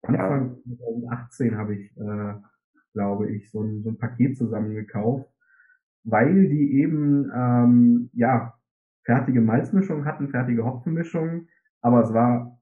Anfang 0.02 0.56
2018 0.64 1.56
habe 1.56 1.74
ich, 1.74 1.96
äh, 1.96 2.34
glaube 2.94 3.30
ich, 3.30 3.50
so 3.50 3.62
ein, 3.62 3.82
so 3.82 3.90
ein 3.90 3.98
Paket 3.98 4.36
zusammengekauft, 4.36 5.28
weil 6.04 6.48
die 6.48 6.80
eben 6.80 7.30
ähm, 7.34 8.10
ja 8.12 8.54
fertige 9.04 9.40
Malzmischung 9.40 10.04
hatten, 10.04 10.28
fertige 10.28 10.64
Hopfenmischungen, 10.64 11.48
aber 11.80 12.02
es 12.02 12.12
war 12.12 12.58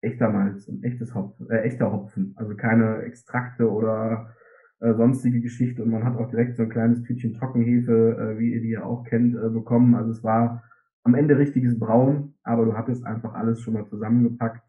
echter 0.00 0.30
Malz 0.30 0.68
und 0.68 0.84
echtes 0.84 1.14
Hopfen, 1.14 1.50
äh, 1.50 1.62
echter 1.62 1.92
Hopfen, 1.92 2.34
also 2.36 2.54
keine 2.54 3.02
Extrakte 3.02 3.70
oder 3.70 4.34
äh, 4.80 4.94
sonstige 4.94 5.40
Geschichte 5.40 5.82
und 5.82 5.90
man 5.90 6.04
hat 6.04 6.16
auch 6.16 6.28
direkt 6.30 6.56
so 6.56 6.64
ein 6.64 6.68
kleines 6.68 7.02
Tütchen 7.02 7.34
Trockenhefe, 7.34 8.16
äh, 8.18 8.38
wie 8.38 8.52
ihr 8.54 8.60
die 8.60 8.70
ja 8.70 8.84
auch 8.84 9.04
kennt, 9.04 9.34
äh, 9.34 9.48
bekommen. 9.48 9.94
Also 9.94 10.10
es 10.10 10.22
war 10.22 10.62
am 11.04 11.14
Ende 11.14 11.38
richtiges 11.38 11.78
Braun, 11.78 12.34
aber 12.42 12.64
du 12.64 12.76
hattest 12.76 13.04
einfach 13.06 13.34
alles 13.34 13.60
schon 13.60 13.74
mal 13.74 13.86
zusammengepackt. 13.86 14.62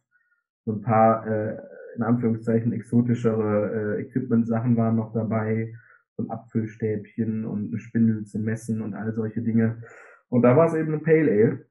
So 0.65 0.73
ein 0.73 0.81
paar, 0.81 1.25
äh, 1.27 1.57
in 1.95 2.03
Anführungszeichen, 2.03 2.73
exotischere 2.73 3.97
äh, 3.97 4.01
Equipment-Sachen 4.01 4.77
waren 4.77 4.95
noch 4.95 5.13
dabei, 5.13 5.73
so 6.15 6.23
ein 6.23 6.29
Apfelstäbchen 6.29 7.45
und 7.45 7.69
eine 7.69 7.79
Spindel 7.79 8.25
zum 8.25 8.43
Messen 8.43 8.81
und 8.81 8.93
all 8.93 9.13
solche 9.13 9.41
Dinge. 9.41 9.81
Und 10.29 10.43
da 10.43 10.55
war 10.55 10.67
es 10.67 10.73
eben 10.73 10.93
ein 10.93 11.03
Pale 11.03 11.67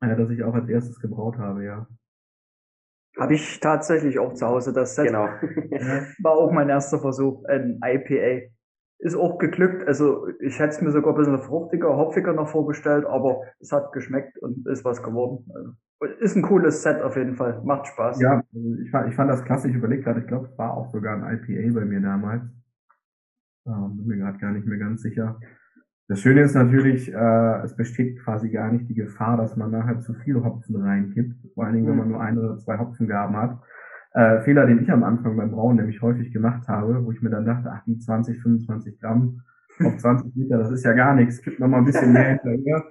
Ale, 0.00 0.12
äh, 0.12 0.16
das 0.16 0.30
ich 0.30 0.42
auch 0.42 0.54
als 0.54 0.68
erstes 0.68 1.00
gebraut 1.00 1.38
habe, 1.38 1.64
ja. 1.64 1.86
Habe 3.18 3.34
ich 3.34 3.60
tatsächlich 3.60 4.18
auch 4.18 4.34
zu 4.34 4.46
Hause 4.46 4.72
das 4.72 4.94
Set. 4.94 5.06
Genau. 5.06 5.24
War 6.22 6.32
auch 6.32 6.52
mein 6.52 6.68
erster 6.68 6.98
Versuch, 6.98 7.44
ein 7.46 7.80
IPA. 7.82 8.48
Ist 8.98 9.16
auch 9.16 9.38
geglückt. 9.38 9.86
Also 9.86 10.28
ich 10.40 10.58
hätte 10.58 10.70
es 10.70 10.82
mir 10.82 10.90
sogar 10.90 11.14
ein 11.14 11.18
bisschen 11.18 11.38
fruchtiger, 11.38 11.96
hopfiger 11.96 12.32
noch 12.32 12.48
vorgestellt, 12.48 13.04
aber 13.06 13.42
es 13.60 13.72
hat 13.72 13.92
geschmeckt 13.92 14.38
und 14.38 14.66
ist 14.66 14.84
was 14.84 15.02
geworden. 15.02 15.46
Also, 15.54 15.72
ist 16.20 16.36
ein 16.36 16.42
cooles 16.42 16.82
Set 16.82 17.00
auf 17.02 17.16
jeden 17.16 17.36
Fall. 17.36 17.62
Macht 17.64 17.86
Spaß. 17.86 18.20
Ja, 18.20 18.42
also 18.54 18.74
ich 18.82 18.90
fand, 18.90 19.08
ich 19.08 19.14
fand 19.14 19.30
das 19.30 19.44
klasse. 19.44 19.68
Ich 19.68 19.74
überlege 19.74 20.02
gerade, 20.02 20.20
ich 20.20 20.26
glaube, 20.26 20.48
es 20.50 20.58
war 20.58 20.74
auch 20.74 20.90
sogar 20.90 21.16
ein 21.16 21.38
IPA 21.38 21.78
bei 21.78 21.84
mir 21.84 22.00
damals. 22.00 22.42
Ähm, 23.66 23.96
bin 23.96 24.06
mir 24.06 24.16
gerade 24.18 24.38
gar 24.38 24.52
nicht 24.52 24.66
mehr 24.66 24.78
ganz 24.78 25.02
sicher. 25.02 25.40
Das 26.08 26.20
Schöne 26.20 26.42
ist 26.42 26.54
natürlich, 26.54 27.12
äh, 27.12 27.62
es 27.64 27.74
besteht 27.74 28.20
quasi 28.20 28.50
gar 28.50 28.70
nicht 28.70 28.88
die 28.88 28.94
Gefahr, 28.94 29.36
dass 29.36 29.56
man 29.56 29.72
nachher 29.72 29.98
zu 29.98 30.14
viel 30.14 30.42
Hopfen 30.42 30.76
reinkippt. 30.76 31.34
Vor 31.54 31.64
allen 31.64 31.74
Dingen, 31.74 31.88
wenn 31.88 31.96
man 31.96 32.08
nur 32.08 32.20
ein 32.20 32.38
oder 32.38 32.58
zwei 32.58 32.78
Hopfengaben 32.78 33.36
hat. 33.36 33.58
Äh, 34.12 34.40
Fehler, 34.42 34.66
den 34.66 34.82
ich 34.82 34.90
am 34.90 35.02
Anfang 35.02 35.36
beim 35.36 35.50
Brauen 35.50 35.76
nämlich 35.76 36.00
häufig 36.00 36.32
gemacht 36.32 36.68
habe, 36.68 37.04
wo 37.04 37.10
ich 37.10 37.20
mir 37.22 37.30
dann 37.30 37.44
dachte, 37.44 37.70
ach, 37.72 37.82
die 37.86 37.98
20, 37.98 38.40
25 38.40 39.00
Gramm 39.00 39.42
auf 39.84 39.96
20 39.98 40.34
Liter, 40.36 40.58
das 40.58 40.70
ist 40.70 40.84
ja 40.84 40.92
gar 40.92 41.14
nichts, 41.14 41.42
kippt 41.42 41.60
noch 41.60 41.68
mal 41.68 41.78
ein 41.78 41.84
bisschen 41.84 42.12
mehr 42.12 42.38
hinterher. 42.40 42.84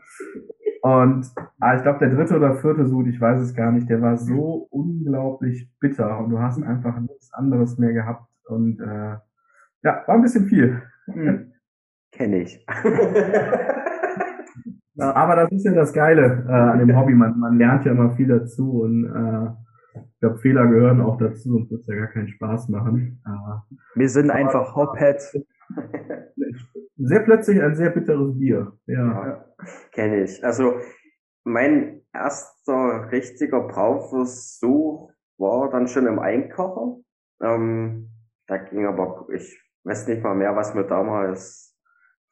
Und 0.81 1.31
ah, 1.59 1.75
ich 1.75 1.81
glaube, 1.81 1.97
der 1.99 2.13
dritte 2.13 2.35
oder 2.35 2.53
vierte 2.53 2.85
Sud, 2.85 3.07
ich 3.07 3.19
weiß 3.19 3.41
es 3.41 3.55
gar 3.55 3.71
nicht, 3.71 3.89
der 3.89 4.03
war 4.03 4.17
so 4.17 4.67
unglaublich 4.69 5.71
bitter 5.79 6.19
und 6.19 6.29
du 6.29 6.39
hast 6.39 6.61
einfach 6.61 6.99
nichts 6.99 7.33
anderes 7.33 7.79
mehr 7.79 7.93
gehabt 7.93 8.29
und 8.47 8.79
äh, 8.79 9.15
ja, 9.81 10.03
war 10.05 10.15
ein 10.15 10.21
bisschen 10.21 10.45
viel. 10.45 10.83
Hm. 11.05 11.53
Kenne 12.15 12.41
ich. 12.41 12.65
Ja. 14.97 15.13
Aber 15.13 15.35
das 15.35 15.51
ist 15.51 15.65
ja 15.65 15.73
das 15.73 15.91
Geile 15.91 16.45
äh, 16.47 16.51
an 16.51 16.79
dem 16.79 16.95
Hobby. 16.97 17.13
Man, 17.13 17.37
man 17.37 17.57
lernt 17.57 17.85
ja 17.85 17.91
immer 17.91 18.15
viel 18.15 18.27
dazu 18.27 18.81
und 18.83 19.05
äh, 19.05 19.99
ich 19.99 20.19
glaube, 20.21 20.37
Fehler 20.37 20.67
gehören 20.67 21.01
auch 21.01 21.17
dazu, 21.17 21.51
sonst 21.51 21.69
wird 21.69 21.81
es 21.81 21.87
ja 21.87 21.95
gar 21.95 22.07
keinen 22.07 22.29
Spaß 22.29 22.69
machen. 22.69 23.21
Äh, 23.25 23.99
Wir 23.99 24.07
sind 24.07 24.31
einfach 24.31 24.73
Hopheads. 24.73 25.37
sehr 26.95 27.19
plötzlich 27.21 27.61
ein 27.61 27.75
sehr 27.75 27.89
bitteres 27.89 28.37
Bier. 28.39 28.71
Ja. 28.85 28.95
Ja, 29.27 29.45
kenne 29.91 30.23
ich. 30.23 30.43
Also 30.45 30.75
mein 31.43 32.01
erster 32.13 33.11
richtiger 33.11 33.67
Brauversuch 33.67 35.11
war 35.37 35.69
dann 35.71 35.89
schon 35.89 36.07
im 36.07 36.19
Einkocher. 36.19 36.97
Ähm, 37.41 38.11
da 38.47 38.57
ging 38.57 38.85
aber, 38.85 39.27
ich 39.33 39.61
weiß 39.83 40.07
nicht 40.07 40.23
mal 40.23 40.35
mehr, 40.35 40.55
was 40.55 40.73
wir 40.73 40.83
damals 40.83 41.64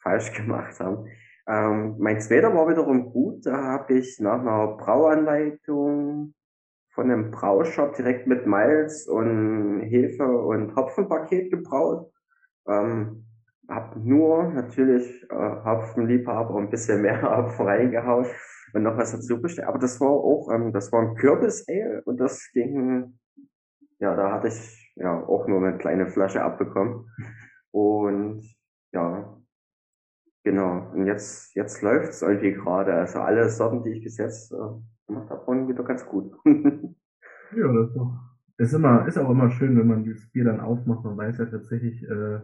falsch 0.03 0.33
gemacht 0.33 0.79
haben. 0.79 1.07
Ähm, 1.47 1.95
mein 1.99 2.21
zweiter 2.21 2.53
war 2.53 2.69
wiederum 2.69 3.11
gut. 3.11 3.45
Da 3.45 3.63
habe 3.63 3.95
ich 3.95 4.19
nach 4.19 4.39
einer 4.39 4.77
Brauanleitung 4.77 6.33
von 6.93 7.11
einem 7.11 7.31
Braushop 7.31 7.95
direkt 7.95 8.27
mit 8.27 8.45
Malz 8.45 9.07
und 9.07 9.81
Hefe 9.81 10.25
und 10.25 10.75
Hopfenpaket 10.75 11.51
gebraut. 11.51 12.11
Ähm, 12.67 13.25
hab 13.67 13.95
nur 13.95 14.43
natürlich 14.51 15.23
äh, 15.29 15.35
Hopfenliebhaber 15.35 16.55
ein 16.59 16.69
bisschen 16.69 17.01
mehr 17.01 17.21
Hopfen 17.37 17.65
reingehauen 17.65 18.27
und 18.73 18.83
noch 18.83 18.97
was 18.97 19.11
dazu 19.11 19.41
bestellt. 19.41 19.67
Aber 19.67 19.79
das 19.79 19.99
war 19.99 20.09
auch, 20.09 20.49
ähm, 20.51 20.71
das 20.71 20.91
war 20.91 21.01
ein 21.01 21.15
Kürbis-Ale 21.15 22.03
und 22.05 22.17
das 22.19 22.51
ging, 22.53 23.19
ja, 23.99 24.15
da 24.15 24.31
hatte 24.31 24.49
ich 24.49 24.93
ja 24.95 25.23
auch 25.25 25.47
nur 25.47 25.65
eine 25.65 25.77
kleine 25.77 26.07
Flasche 26.07 26.43
abbekommen. 26.43 27.09
Und 27.71 28.43
ja, 28.91 29.42
genau. 30.43 30.91
Und 30.93 31.05
jetzt, 31.05 31.55
jetzt 31.55 31.81
läuft's 31.81 32.21
irgendwie 32.21 32.53
gerade. 32.53 32.93
Also 32.93 33.19
alle 33.19 33.49
Sorten, 33.49 33.83
die 33.83 33.91
ich 33.91 34.03
bis 34.03 34.17
jetzt 34.17 34.51
äh, 34.51 34.57
gemacht 35.07 35.29
habe, 35.29 35.47
waren 35.47 35.67
wieder 35.67 35.83
ganz 35.83 36.05
gut. 36.05 36.33
Ja, 37.55 37.71
das 37.71 37.89
ist 37.89 37.95
doch. 37.95 38.19
Ist 38.57 38.73
immer, 38.73 39.07
ist 39.07 39.17
auch 39.17 39.29
immer 39.29 39.51
schön, 39.51 39.77
wenn 39.77 39.87
man 39.87 40.05
das 40.05 40.27
Bier 40.31 40.45
dann 40.45 40.59
aufmacht. 40.59 41.03
Man 41.03 41.17
weiß 41.17 41.37
ja 41.39 41.45
tatsächlich 41.45 42.03
äh, 42.03 42.39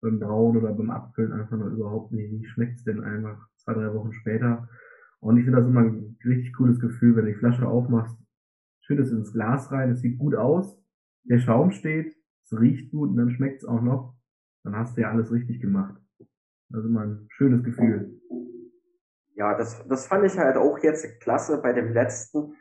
beim 0.00 0.20
Brauen 0.20 0.56
oder 0.56 0.72
beim 0.72 0.90
Abfüllen 0.90 1.32
einfach 1.32 1.56
nur 1.56 1.68
überhaupt 1.68 2.12
nicht, 2.12 2.30
wie 2.30 2.46
schmeckt's 2.46 2.84
denn 2.84 3.02
einfach 3.02 3.48
zwei, 3.56 3.74
drei 3.74 3.92
Wochen 3.94 4.12
später. 4.12 4.68
Und 5.20 5.36
ich 5.36 5.44
finde 5.44 5.58
das 5.58 5.68
immer 5.68 5.80
ein 5.80 6.16
richtig 6.24 6.54
cooles 6.54 6.78
Gefühl, 6.80 7.16
wenn 7.16 7.24
du 7.24 7.32
die 7.32 7.38
Flasche 7.38 7.66
aufmachst, 7.66 8.16
schütt 8.82 9.00
es 9.00 9.10
ins 9.10 9.32
Glas 9.32 9.72
rein, 9.72 9.90
es 9.90 10.00
sieht 10.00 10.18
gut 10.18 10.34
aus, 10.34 10.80
der 11.24 11.38
Schaum 11.38 11.72
steht, 11.72 12.14
es 12.44 12.58
riecht 12.58 12.90
gut 12.90 13.10
und 13.10 13.16
dann 13.16 13.30
schmeckt's 13.30 13.64
auch 13.64 13.82
noch. 13.82 14.14
Dann 14.64 14.76
hast 14.76 14.96
du 14.96 15.00
ja 15.00 15.10
alles 15.10 15.32
richtig 15.32 15.60
gemacht. 15.60 16.00
Ist 16.70 16.84
immer 16.84 17.04
ein 17.04 17.26
schönes 17.30 17.64
Gefühl. 17.64 18.20
Ja, 19.34 19.56
das, 19.56 19.86
das 19.88 20.06
fand 20.06 20.24
ich 20.24 20.36
halt 20.36 20.56
auch 20.56 20.78
jetzt 20.80 21.20
klasse 21.20 21.62
bei 21.62 21.72
dem 21.72 21.92
letzten. 21.92 22.56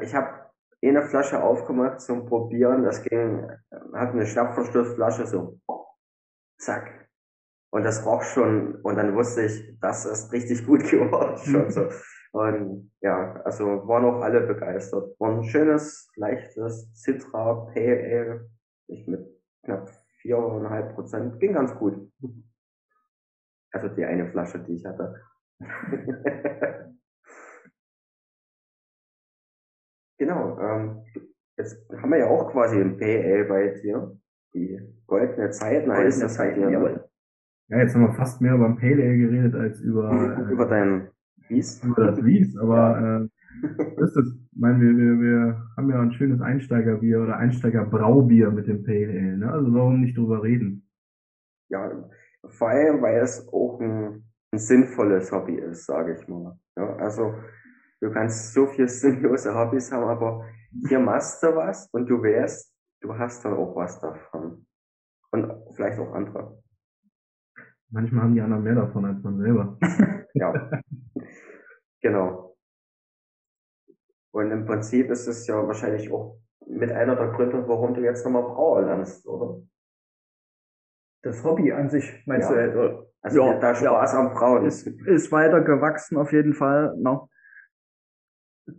Ich 0.00 0.14
habe 0.14 0.50
eine 0.82 1.02
Flasche 1.02 1.42
aufgemacht 1.42 2.00
zum 2.00 2.26
Probieren. 2.26 2.84
Das 2.84 3.02
ging, 3.02 3.50
hat 3.92 4.10
eine 4.10 4.26
Schnappverschlussflasche 4.26 5.26
so, 5.26 5.58
zack. 6.58 7.08
Und 7.70 7.84
das 7.84 8.04
roch 8.04 8.22
schon, 8.22 8.76
und 8.82 8.96
dann 8.96 9.14
wusste 9.14 9.42
ich, 9.42 9.78
das 9.80 10.04
ist 10.04 10.32
richtig 10.32 10.66
gut 10.66 10.84
geworden 10.90 11.38
schon 11.38 11.70
so. 11.70 11.88
Und 12.32 12.90
ja, 13.02 13.34
also 13.44 13.86
waren 13.86 14.04
auch 14.04 14.22
alle 14.22 14.40
begeistert. 14.42 15.18
War 15.20 15.36
ein 15.36 15.44
schönes, 15.44 16.08
leichtes 16.16 16.90
Citra 16.94 17.66
Pale 17.72 18.02
Ale, 18.04 18.50
ich 18.88 19.06
mit 19.06 19.26
knapp 19.64 19.90
viereinhalb 20.20 20.94
Prozent, 20.94 21.40
ging 21.40 21.52
ganz 21.52 21.74
gut. 21.74 22.10
Also 23.72 23.88
die 23.88 24.04
eine 24.04 24.30
Flasche, 24.30 24.58
die 24.60 24.74
ich 24.76 24.84
hatte. 24.84 25.14
genau, 30.18 30.58
ähm, 30.60 31.02
jetzt 31.56 31.76
haben 32.00 32.10
wir 32.10 32.18
ja 32.18 32.26
auch 32.28 32.50
quasi 32.52 32.80
ein 32.80 32.96
PL 32.96 33.46
bei 33.48 33.68
dir. 33.82 34.16
Die 34.54 34.78
goldene 35.06 35.50
Zeiten 35.50 35.90
heißt 35.90 36.20
Goldene 36.20 36.22
das 36.22 36.36
bei 36.38 36.44
dir. 36.44 36.50
Zeiten, 36.54 36.66
Ne? 36.66 36.72
jawohl. 36.72 37.04
Ja, 37.68 37.78
jetzt 37.78 37.94
haben 37.94 38.02
wir 38.02 38.12
fast 38.14 38.40
mehr 38.42 38.54
über 38.54 38.76
Pale 38.76 39.02
Ale 39.02 39.16
geredet 39.16 39.54
als 39.54 39.80
über, 39.80 40.10
äh, 40.10 40.52
Über 40.52 40.66
dein 40.66 41.08
Wies. 41.48 41.82
über 41.82 42.06
das 42.06 42.22
Wies, 42.22 42.56
aber 42.58 43.28
äh, 43.62 44.02
ist 44.02 44.16
es. 44.16 44.38
Ich 44.52 44.58
meine, 44.60 44.80
wir, 44.80 44.90
wir, 44.94 45.20
wir 45.20 45.62
haben 45.76 45.88
ja 45.88 46.00
ein 46.00 46.12
schönes 46.12 46.40
Einsteigerbier 46.42 47.22
oder 47.22 47.38
Einsteigerbraubier 47.38 48.50
mit 48.50 48.66
dem 48.66 48.84
Pale 48.84 49.08
Ale. 49.08 49.38
Ne? 49.38 49.50
Also 49.50 49.72
warum 49.72 50.02
nicht 50.02 50.16
drüber 50.18 50.42
reden? 50.42 50.86
Ja, 51.70 51.90
vor 52.48 52.68
allem, 52.68 53.02
weil 53.02 53.18
es 53.18 53.46
auch 53.52 53.80
ein, 53.80 54.24
ein 54.52 54.58
sinnvolles 54.58 55.32
Hobby 55.32 55.56
ist, 55.56 55.86
sage 55.86 56.14
ich 56.14 56.28
mal. 56.28 56.58
Ja, 56.76 56.96
also 56.96 57.34
du 58.00 58.10
kannst 58.10 58.52
so 58.52 58.66
viel 58.66 58.88
sinnlose 58.88 59.54
Hobbys 59.54 59.92
haben, 59.92 60.08
aber 60.08 60.46
hier 60.88 60.98
machst 60.98 61.42
du 61.42 61.54
was 61.54 61.88
und 61.92 62.06
du 62.08 62.22
weißt, 62.22 62.72
du 63.02 63.18
hast 63.18 63.44
dann 63.44 63.54
auch 63.54 63.74
was 63.76 63.98
davon. 64.00 64.66
Und 65.30 65.52
vielleicht 65.74 65.98
auch 65.98 66.12
andere. 66.12 66.62
Manchmal 67.90 68.24
haben 68.24 68.34
die 68.34 68.40
anderen 68.40 68.62
mehr 68.62 68.74
davon 68.74 69.04
als 69.04 69.22
man 69.22 69.38
selber. 69.38 69.78
Ja, 70.34 70.54
genau. 72.00 72.56
Und 74.32 74.50
im 74.50 74.64
Prinzip 74.64 75.10
ist 75.10 75.26
es 75.26 75.46
ja 75.46 75.66
wahrscheinlich 75.66 76.10
auch 76.10 76.40
mit 76.66 76.90
einer 76.90 77.16
der 77.16 77.28
Gründe, 77.32 77.68
warum 77.68 77.92
du 77.94 78.00
jetzt 78.00 78.24
nochmal 78.24 78.44
Brauer 78.44 78.82
lernst, 78.82 79.26
oder? 79.26 79.62
Das 81.22 81.44
Hobby 81.44 81.72
an 81.72 81.88
sich, 81.88 82.22
meinst 82.26 82.50
Ja. 82.50 82.66
du? 82.66 82.78
äh, 82.80 82.98
Also 83.24 83.40
Ja, 83.46 83.58
da 83.60 83.74
Spaß 83.74 84.14
am 84.14 84.32
Brauen 84.34 84.66
ist, 84.66 84.84
ist. 84.86 85.30
weiter 85.30 85.60
gewachsen 85.60 86.16
auf 86.16 86.32
jeden 86.32 86.54
Fall. 86.54 86.96
Ne? 86.98 87.20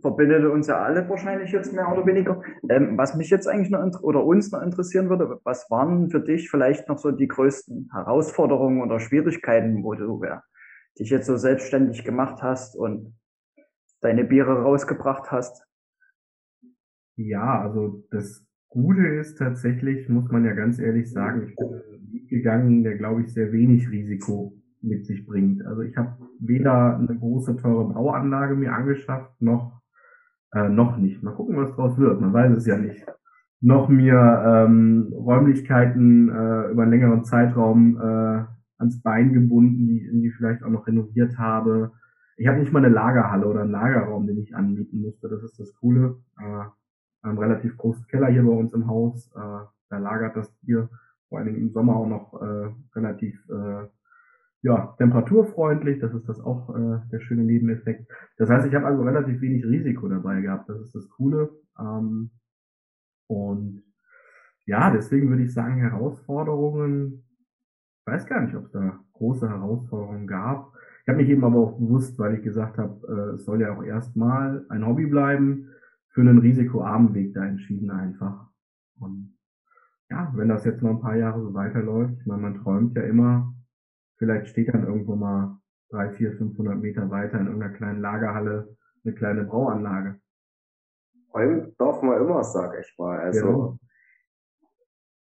Verbindet 0.02 0.44
uns 0.44 0.66
ja 0.66 0.82
alle 0.82 1.08
wahrscheinlich 1.08 1.50
jetzt 1.52 1.72
mehr 1.72 1.90
oder 1.90 2.04
weniger. 2.04 2.42
Ähm, 2.68 2.98
was 2.98 3.14
mich 3.14 3.30
jetzt 3.30 3.46
eigentlich 3.46 3.70
noch 3.70 4.02
oder 4.02 4.22
uns 4.24 4.52
noch 4.52 4.60
interessieren 4.60 5.08
würde, 5.08 5.40
was 5.44 5.70
waren 5.70 6.10
für 6.10 6.20
dich 6.20 6.50
vielleicht 6.50 6.88
noch 6.88 6.98
so 6.98 7.10
die 7.10 7.28
größten 7.28 7.90
Herausforderungen 7.92 8.82
oder 8.82 9.00
Schwierigkeiten, 9.00 9.82
wo 9.82 9.94
du 9.94 10.22
ja, 10.24 10.42
dich 10.98 11.08
jetzt 11.08 11.26
so 11.26 11.38
selbstständig 11.38 12.04
gemacht 12.04 12.42
hast 12.42 12.76
und 12.76 13.14
deine 14.02 14.24
Biere 14.24 14.62
rausgebracht 14.62 15.30
hast? 15.30 15.66
Ja, 17.16 17.62
also 17.62 18.04
das 18.10 18.44
Gute 18.68 19.06
ist 19.06 19.38
tatsächlich, 19.38 20.08
muss 20.08 20.30
man 20.30 20.44
ja 20.44 20.52
ganz 20.52 20.78
ehrlich 20.78 21.10
sagen, 21.10 21.46
ich 21.48 21.56
bin 21.56 21.80
gegangen, 22.28 22.82
der, 22.84 22.96
glaube 22.96 23.22
ich, 23.22 23.32
sehr 23.32 23.52
wenig 23.52 23.90
Risiko 23.90 24.54
mit 24.82 25.06
sich 25.06 25.26
bringt. 25.26 25.64
Also 25.66 25.82
ich 25.82 25.96
habe 25.96 26.16
weder 26.38 26.96
eine 26.96 27.18
große, 27.18 27.56
teure 27.56 27.88
Brauanlage 27.92 28.54
mir 28.54 28.72
angeschafft, 28.72 29.40
noch, 29.40 29.80
äh, 30.52 30.68
noch 30.68 30.96
nicht. 30.96 31.22
Mal 31.22 31.34
gucken, 31.34 31.56
was 31.56 31.72
draus 31.74 31.98
wird. 31.98 32.20
Man 32.20 32.32
weiß 32.32 32.56
es 32.56 32.66
ja 32.66 32.76
nicht. 32.76 33.04
Noch 33.60 33.88
mir 33.88 34.42
ähm, 34.46 35.12
Räumlichkeiten 35.12 36.28
äh, 36.28 36.70
über 36.70 36.82
einen 36.82 36.90
längeren 36.90 37.24
Zeitraum 37.24 37.96
äh, 37.96 38.44
ans 38.78 39.00
Bein 39.02 39.32
gebunden, 39.32 39.88
die 39.88 39.98
ich 39.98 40.04
irgendwie 40.04 40.30
vielleicht 40.32 40.62
auch 40.62 40.70
noch 40.70 40.86
renoviert 40.86 41.38
habe. 41.38 41.92
Ich 42.36 42.46
habe 42.46 42.58
nicht 42.58 42.72
mal 42.72 42.84
eine 42.84 42.94
Lagerhalle 42.94 43.46
oder 43.46 43.62
einen 43.62 43.70
Lagerraum, 43.70 44.26
den 44.26 44.38
ich 44.38 44.54
anmieten 44.54 45.00
musste. 45.00 45.28
Das 45.28 45.42
ist 45.42 45.58
das 45.58 45.74
Coole. 45.76 46.16
Äh, 46.38 46.64
einen 47.22 47.38
relativ 47.38 47.76
großen 47.78 48.06
Keller 48.08 48.26
hier 48.26 48.42
bei 48.42 48.52
uns 48.52 48.74
im 48.74 48.86
Haus. 48.86 49.30
Äh, 49.34 49.64
da 49.88 49.98
lagert 49.98 50.36
das 50.36 50.52
Bier 50.60 50.90
vor 51.34 51.40
allen 51.40 51.48
Dingen 51.52 51.66
im 51.66 51.72
Sommer 51.72 51.96
auch 51.96 52.06
noch 52.06 52.40
äh, 52.40 52.70
relativ 52.94 53.34
äh, 53.50 53.88
ja, 54.62 54.94
temperaturfreundlich. 54.98 55.98
Das 55.98 56.14
ist 56.14 56.28
das 56.28 56.40
auch 56.40 56.72
äh, 56.72 57.00
der 57.10 57.18
schöne 57.18 57.42
Nebeneffekt. 57.42 58.08
Das 58.38 58.48
heißt, 58.48 58.68
ich 58.68 58.74
habe 58.76 58.86
also 58.86 59.02
relativ 59.02 59.40
wenig 59.40 59.64
Risiko 59.64 60.06
dabei 60.06 60.42
gehabt. 60.42 60.68
Das 60.68 60.80
ist 60.80 60.94
das 60.94 61.08
Coole. 61.10 61.50
Ähm, 61.76 62.30
und 63.26 63.82
ja, 64.64 64.92
deswegen 64.92 65.28
würde 65.28 65.42
ich 65.42 65.52
sagen, 65.52 65.80
Herausforderungen, 65.80 67.24
ich 67.98 68.12
weiß 68.12 68.26
gar 68.26 68.42
nicht, 68.42 68.54
ob 68.54 68.66
es 68.66 68.70
da 68.70 69.00
große 69.14 69.48
Herausforderungen 69.48 70.28
gab. 70.28 70.72
Ich 71.02 71.08
habe 71.08 71.18
mich 71.18 71.30
eben 71.30 71.42
aber 71.42 71.58
auch 71.58 71.80
bewusst, 71.80 72.16
weil 72.20 72.36
ich 72.36 72.42
gesagt 72.42 72.78
habe, 72.78 73.04
äh, 73.08 73.34
es 73.34 73.44
soll 73.44 73.60
ja 73.60 73.76
auch 73.76 73.82
erstmal 73.82 74.64
ein 74.68 74.86
Hobby 74.86 75.06
bleiben, 75.06 75.70
für 76.10 76.20
einen 76.20 76.38
risikoarmen 76.38 77.12
Weg 77.12 77.34
da 77.34 77.44
entschieden 77.44 77.90
einfach. 77.90 78.53
Wenn 80.36 80.48
das 80.48 80.64
jetzt 80.64 80.82
noch 80.82 80.90
ein 80.90 81.00
paar 81.00 81.16
Jahre 81.16 81.40
so 81.40 81.54
weiterläuft, 81.54 82.14
ich 82.20 82.26
meine, 82.26 82.42
man 82.42 82.62
träumt 82.62 82.96
ja 82.96 83.02
immer, 83.02 83.54
vielleicht 84.16 84.48
steht 84.48 84.72
dann 84.72 84.86
irgendwo 84.86 85.16
mal 85.16 85.58
drei, 85.90 86.10
vier, 86.10 86.32
500 86.32 86.76
Meter 86.76 87.10
weiter 87.10 87.38
in 87.38 87.46
irgendeiner 87.46 87.74
kleinen 87.74 88.00
Lagerhalle 88.00 88.76
eine 89.04 89.14
kleine 89.14 89.44
Brauanlage. 89.44 90.20
Träumen 91.30 91.74
darf 91.78 92.02
man 92.02 92.20
immer, 92.20 92.42
sage 92.44 92.80
ich 92.80 92.94
mal. 92.98 93.18
Also 93.18 93.46
Genau. 93.46 93.78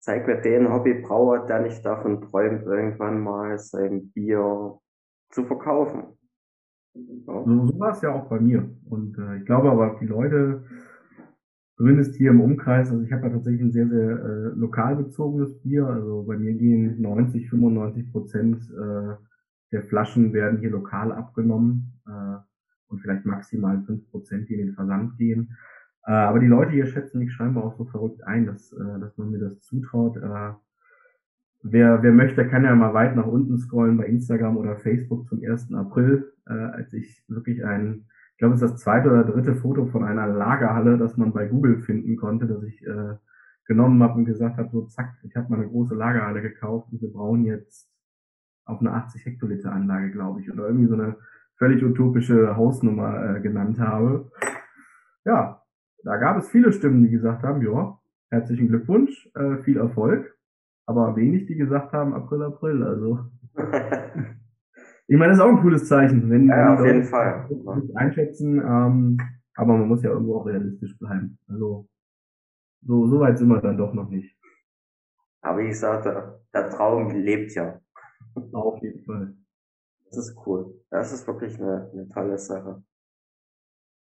zeig 0.00 0.26
mir 0.26 0.40
den 0.40 0.72
Hobbybrauer, 0.72 1.46
der 1.46 1.60
nicht 1.60 1.84
davon 1.84 2.22
träumt, 2.22 2.64
irgendwann 2.64 3.20
mal 3.20 3.58
sein 3.58 4.10
Bier 4.10 4.78
zu 5.30 5.44
verkaufen. 5.44 6.18
So, 6.94 7.44
so 7.44 7.78
war 7.78 7.92
es 7.92 8.00
ja 8.00 8.12
auch 8.12 8.28
bei 8.28 8.40
mir. 8.40 8.68
Und 8.88 9.18
äh, 9.18 9.36
ich 9.36 9.44
glaube 9.44 9.70
aber, 9.70 9.98
die 10.00 10.06
Leute, 10.06 10.64
zumindest 11.78 12.16
hier 12.16 12.30
im 12.30 12.40
Umkreis, 12.40 12.90
also 12.90 13.02
ich 13.04 13.12
habe 13.12 13.28
ja 13.28 13.32
tatsächlich 13.32 13.62
ein 13.62 13.72
sehr, 13.72 13.88
sehr 13.88 14.10
äh, 14.10 14.48
lokal 14.56 14.96
bezogenes 14.96 15.62
Bier. 15.62 15.86
Also 15.86 16.24
bei 16.24 16.36
mir 16.36 16.52
gehen 16.54 17.00
90, 17.00 17.48
95 17.48 18.10
Prozent 18.10 18.62
äh, 18.70 19.14
der 19.70 19.82
Flaschen 19.84 20.32
werden 20.32 20.58
hier 20.58 20.70
lokal 20.70 21.12
abgenommen 21.12 22.00
äh, 22.06 22.36
und 22.88 23.00
vielleicht 23.00 23.24
maximal 23.24 23.80
5 23.80 24.10
Prozent, 24.10 24.48
die 24.48 24.54
in 24.54 24.66
den 24.66 24.74
Versand 24.74 25.16
gehen. 25.18 25.56
Äh, 26.04 26.10
aber 26.10 26.40
die 26.40 26.48
Leute 26.48 26.72
hier 26.72 26.86
schätzen 26.86 27.20
mich 27.20 27.32
scheinbar 27.32 27.62
auch 27.62 27.76
so 27.76 27.84
verrückt 27.84 28.24
ein, 28.24 28.46
dass, 28.46 28.72
äh, 28.72 29.00
dass 29.00 29.16
man 29.16 29.30
mir 29.30 29.38
das 29.38 29.60
zutraut. 29.60 30.16
Äh, 30.16 30.54
Wer, 31.62 32.04
wer 32.04 32.12
möchte, 32.12 32.46
kann 32.46 32.62
ja 32.62 32.72
mal 32.76 32.94
weit 32.94 33.16
nach 33.16 33.26
unten 33.26 33.58
scrollen 33.58 33.96
bei 33.96 34.06
Instagram 34.06 34.56
oder 34.56 34.76
Facebook 34.76 35.26
zum 35.26 35.42
1. 35.42 35.74
April, 35.74 36.32
äh, 36.46 36.52
als 36.52 36.92
ich 36.92 37.24
wirklich 37.26 37.64
ein, 37.64 38.04
ich 38.38 38.40
glaube, 38.40 38.54
es 38.54 38.62
ist 38.62 38.72
das 38.74 38.80
zweite 38.80 39.10
oder 39.10 39.24
dritte 39.24 39.56
Foto 39.56 39.86
von 39.86 40.04
einer 40.04 40.28
Lagerhalle, 40.28 40.96
das 40.96 41.16
man 41.16 41.32
bei 41.32 41.48
Google 41.48 41.80
finden 41.80 42.16
konnte, 42.16 42.46
das 42.46 42.62
ich 42.62 42.86
äh, 42.86 43.16
genommen 43.66 44.00
habe 44.00 44.14
und 44.14 44.26
gesagt 44.26 44.58
habe, 44.58 44.70
so 44.70 44.82
zack, 44.86 45.16
ich 45.24 45.34
habe 45.34 45.50
mal 45.50 45.56
eine 45.56 45.68
große 45.68 45.96
Lagerhalle 45.96 46.40
gekauft 46.40 46.86
und 46.92 47.02
wir 47.02 47.12
brauchen 47.12 47.44
jetzt 47.44 47.90
auf 48.64 48.80
eine 48.80 48.92
80 48.92 49.26
Hektoliter 49.26 49.72
Anlage, 49.72 50.12
glaube 50.12 50.40
ich, 50.40 50.52
oder 50.52 50.68
irgendwie 50.68 50.86
so 50.86 50.94
eine 50.94 51.16
völlig 51.56 51.82
utopische 51.82 52.56
Hausnummer 52.56 53.36
äh, 53.36 53.40
genannt 53.40 53.80
habe. 53.80 54.30
Ja, 55.24 55.62
da 56.04 56.16
gab 56.18 56.36
es 56.38 56.48
viele 56.48 56.72
Stimmen, 56.72 57.02
die 57.02 57.10
gesagt 57.10 57.42
haben, 57.42 57.60
ja, 57.60 57.98
herzlichen 58.30 58.68
Glückwunsch, 58.68 59.28
äh, 59.34 59.58
viel 59.64 59.78
Erfolg 59.78 60.38
aber 60.88 61.14
wenig, 61.16 61.44
die 61.44 61.54
gesagt 61.54 61.92
haben, 61.92 62.14
April, 62.14 62.42
April. 62.44 62.82
Also, 62.82 63.18
ich 65.08 65.16
meine, 65.16 65.30
das 65.32 65.38
ist 65.38 65.44
auch 65.44 65.48
ein 65.48 65.60
cooles 65.60 65.88
Zeichen, 65.88 66.30
wenn, 66.30 66.48
Ja, 66.48 66.74
auf 66.74 66.84
jeden 66.84 67.04
Fall. 67.04 67.48
einschätzen. 67.94 68.58
Ähm, 68.60 69.18
aber 69.54 69.76
man 69.76 69.88
muss 69.88 70.02
ja 70.02 70.10
irgendwo 70.10 70.36
auch 70.38 70.46
realistisch 70.46 70.96
bleiben. 70.98 71.38
Also, 71.48 71.88
so, 72.82 73.08
so 73.08 73.18
weit 73.20 73.38
sind 73.38 73.48
wir 73.48 73.60
dann 73.60 73.76
doch 73.76 73.92
noch 73.92 74.08
nicht. 74.08 74.36
Aber 75.40 75.58
wie 75.60 75.68
gesagt, 75.68 76.04
der, 76.04 76.40
der 76.54 76.70
Traum 76.70 77.10
lebt 77.10 77.52
ja. 77.54 77.80
Auf 78.52 78.80
jeden 78.82 79.04
Fall. 79.04 79.34
Das 80.06 80.18
ist 80.18 80.36
cool. 80.46 80.74
Das 80.90 81.12
ist 81.12 81.26
wirklich 81.26 81.60
eine, 81.60 81.90
eine 81.92 82.08
tolle 82.10 82.38
Sache. 82.38 82.82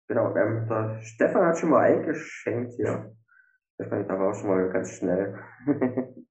Genau, 0.07 0.35
ähm, 0.35 0.67
der 0.67 0.99
Stefan 1.01 1.45
hat 1.45 1.57
schon 1.57 1.69
mal 1.71 1.81
eingeschenkt 1.81 2.73
hier. 2.73 3.15
Stefan, 3.75 4.07
da 4.07 4.19
war 4.19 4.31
auch 4.31 4.35
schon 4.35 4.49
mal 4.49 4.69
ganz 4.69 4.91
schnell. 4.91 5.39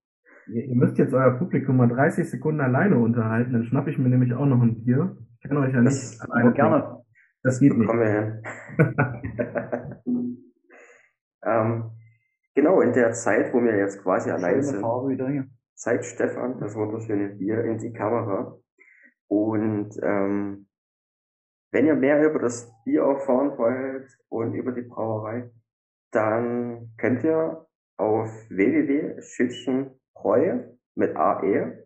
Ihr, 0.49 0.75
müsst 0.75 0.99
jetzt 0.99 1.15
euer 1.15 1.39
Publikum 1.39 1.77
mal 1.77 1.89
30 1.89 2.29
Sekunden 2.29 2.61
alleine 2.61 2.99
unterhalten, 2.99 3.53
dann 3.53 3.65
schnappe 3.65 3.91
ich 3.91 3.99
mir 3.99 4.09
nämlich 4.09 4.35
auch 4.35 4.47
noch 4.47 4.61
ein 4.61 4.83
Bier. 4.85 5.17
Ich 5.41 5.49
kann 5.49 5.59
euch 5.59 5.73
ja 5.73 5.83
Das- 5.83 5.95
nicht 5.95 6.23
Aber 6.23 6.35
alleine 6.35 6.53
gerne. 6.53 7.05
Das 7.43 7.59
geht 7.59 7.77
nicht. 7.77 7.89
Kommen 7.89 8.01
wir 8.01 8.11
hin. 8.11 8.43
ähm, 11.45 11.91
genau, 12.55 12.81
in 12.81 12.93
der 12.93 13.13
Zeit, 13.13 13.53
wo 13.53 13.63
wir 13.63 13.77
jetzt 13.77 14.03
quasi 14.03 14.31
allein 14.31 14.55
Schöne 14.55 14.63
sind, 14.63 14.81
Farbe 14.81 15.49
zeigt 15.75 16.05
Stefan 16.05 16.61
das 16.61 16.77
wunderschöne 16.77 17.31
Bier 17.31 17.65
in 17.65 17.79
die 17.79 17.93
Kamera. 17.93 18.57
Und 19.27 19.91
ähm, 20.03 20.69
wenn 21.73 21.87
ihr 21.87 21.97
mehr 21.97 22.25
über 22.25 22.39
das 22.39 22.73
Bier 22.85 23.03
erfahren 23.03 23.57
wollt 23.59 24.07
und 24.29 24.55
über 24.55 24.73
die 24.73 24.83
Brauerei, 24.83 25.51
dann 26.13 26.93
könnt 26.99 27.25
ihr 27.25 27.67
auf 27.97 28.31
www.schütchenbräu 30.15 30.61
mit 30.95 31.17
ae.de 31.17 31.81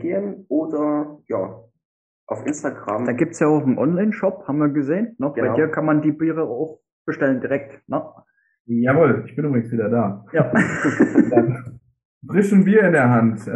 gehen 0.00 0.46
oder 0.48 1.18
ja, 1.28 1.60
auf 2.26 2.46
Instagram. 2.46 3.04
Da 3.04 3.12
gibt's 3.12 3.38
ja 3.40 3.46
auch 3.46 3.62
einen 3.62 3.78
Online-Shop, 3.78 4.48
haben 4.48 4.58
wir 4.58 4.68
gesehen. 4.70 5.14
Ne? 5.18 5.30
Bei 5.30 5.42
Genau. 5.42 5.54
dir 5.54 5.68
kann 5.68 5.84
man 5.86 6.02
die 6.02 6.12
Biere 6.12 6.42
auch 6.44 6.80
bestellen 7.04 7.40
direkt. 7.40 7.88
Ne? 7.88 8.02
Jawohl, 8.66 9.24
ich 9.26 9.36
bin 9.36 9.44
übrigens 9.44 9.70
wieder 9.70 9.88
da. 9.88 10.24
Ja. 10.32 10.50
Dann 11.30 11.78
frischen 12.26 12.64
Bier 12.64 12.82
in 12.82 12.92
der 12.92 13.08
Hand, 13.10 13.46
äh, 13.46 13.52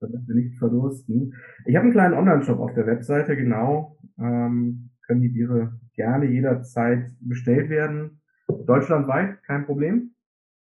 damit 0.00 0.26
wir 0.26 0.34
nicht 0.34 0.58
verdursten. 0.58 1.34
Ich 1.66 1.76
habe 1.76 1.84
einen 1.84 1.92
kleinen 1.92 2.14
Online-Shop 2.14 2.58
auf 2.58 2.74
der 2.74 2.86
Webseite, 2.86 3.36
genau. 3.36 3.96
Ähm, 4.18 4.90
können 5.06 5.20
die 5.20 5.28
Biere 5.28 5.78
gerne 5.94 6.24
jederzeit 6.26 7.06
bestellt 7.20 7.70
werden. 7.70 8.20
Deutschlandweit, 8.66 9.40
kein 9.44 9.64
Problem. 9.64 10.14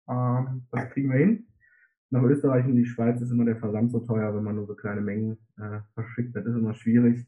Ähm, 0.07 0.67
das 0.71 0.89
kriegen 0.91 1.09
wir 1.09 1.17
hin. 1.17 1.47
Nach 2.13 2.21
Österreich 2.21 2.67
und 2.67 2.75
die 2.75 2.85
Schweiz 2.85 3.19
ist 3.21 3.31
immer 3.31 3.43
der 3.43 3.55
Versand 3.55 3.91
so 3.91 3.99
teuer, 3.99 4.35
wenn 4.35 4.43
man 4.43 4.55
nur 4.55 4.67
so 4.67 4.75
kleine 4.75 5.01
Mengen 5.01 5.35
äh, 5.57 5.79
verschickt. 5.95 6.35
Das 6.35 6.45
ist 6.45 6.55
immer 6.55 6.75
schwierig. 6.75 7.25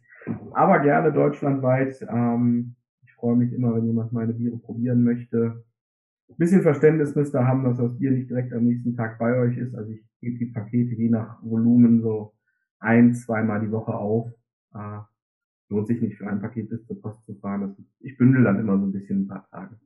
Aber 0.53 0.77
gerne 0.77 1.11
deutschlandweit. 1.11 2.05
Ähm, 2.07 2.75
ich 3.01 3.11
freue 3.15 3.35
mich 3.35 3.51
immer, 3.51 3.75
wenn 3.75 3.87
jemand 3.87 4.13
meine 4.13 4.33
Biere 4.33 4.59
probieren 4.59 5.03
möchte. 5.03 5.65
Ein 6.29 6.37
bisschen 6.37 6.61
Verständnis 6.61 7.15
müsst 7.15 7.33
ihr 7.33 7.47
haben, 7.47 7.63
dass 7.63 7.77
das 7.77 7.97
Bier 7.97 8.11
nicht 8.11 8.29
direkt 8.29 8.53
am 8.53 8.65
nächsten 8.65 8.95
Tag 8.95 9.17
bei 9.17 9.35
euch 9.39 9.57
ist. 9.57 9.73
Also 9.73 9.89
ich 9.89 10.05
gebe 10.21 10.37
die 10.37 10.51
Pakete 10.51 10.93
je 10.93 11.09
nach 11.09 11.41
Volumen 11.41 12.03
so 12.03 12.35
ein, 12.77 13.15
zweimal 13.15 13.61
die 13.61 13.71
Woche 13.71 13.95
auf. 13.95 14.29
Äh, 14.75 14.99
lohnt 15.69 15.87
sich 15.87 15.99
nicht 15.99 16.19
für 16.19 16.27
ein 16.27 16.41
Paket 16.41 16.69
bis 16.69 16.85
zur 16.85 17.01
Post 17.01 17.25
zu 17.25 17.33
fahren. 17.33 17.75
Ich 18.01 18.19
bündel 18.19 18.43
dann 18.43 18.59
immer 18.59 18.77
so 18.77 18.85
ein 18.85 18.91
bisschen 18.91 19.21
ein 19.21 19.27
paar 19.27 19.49
Tage. 19.49 19.79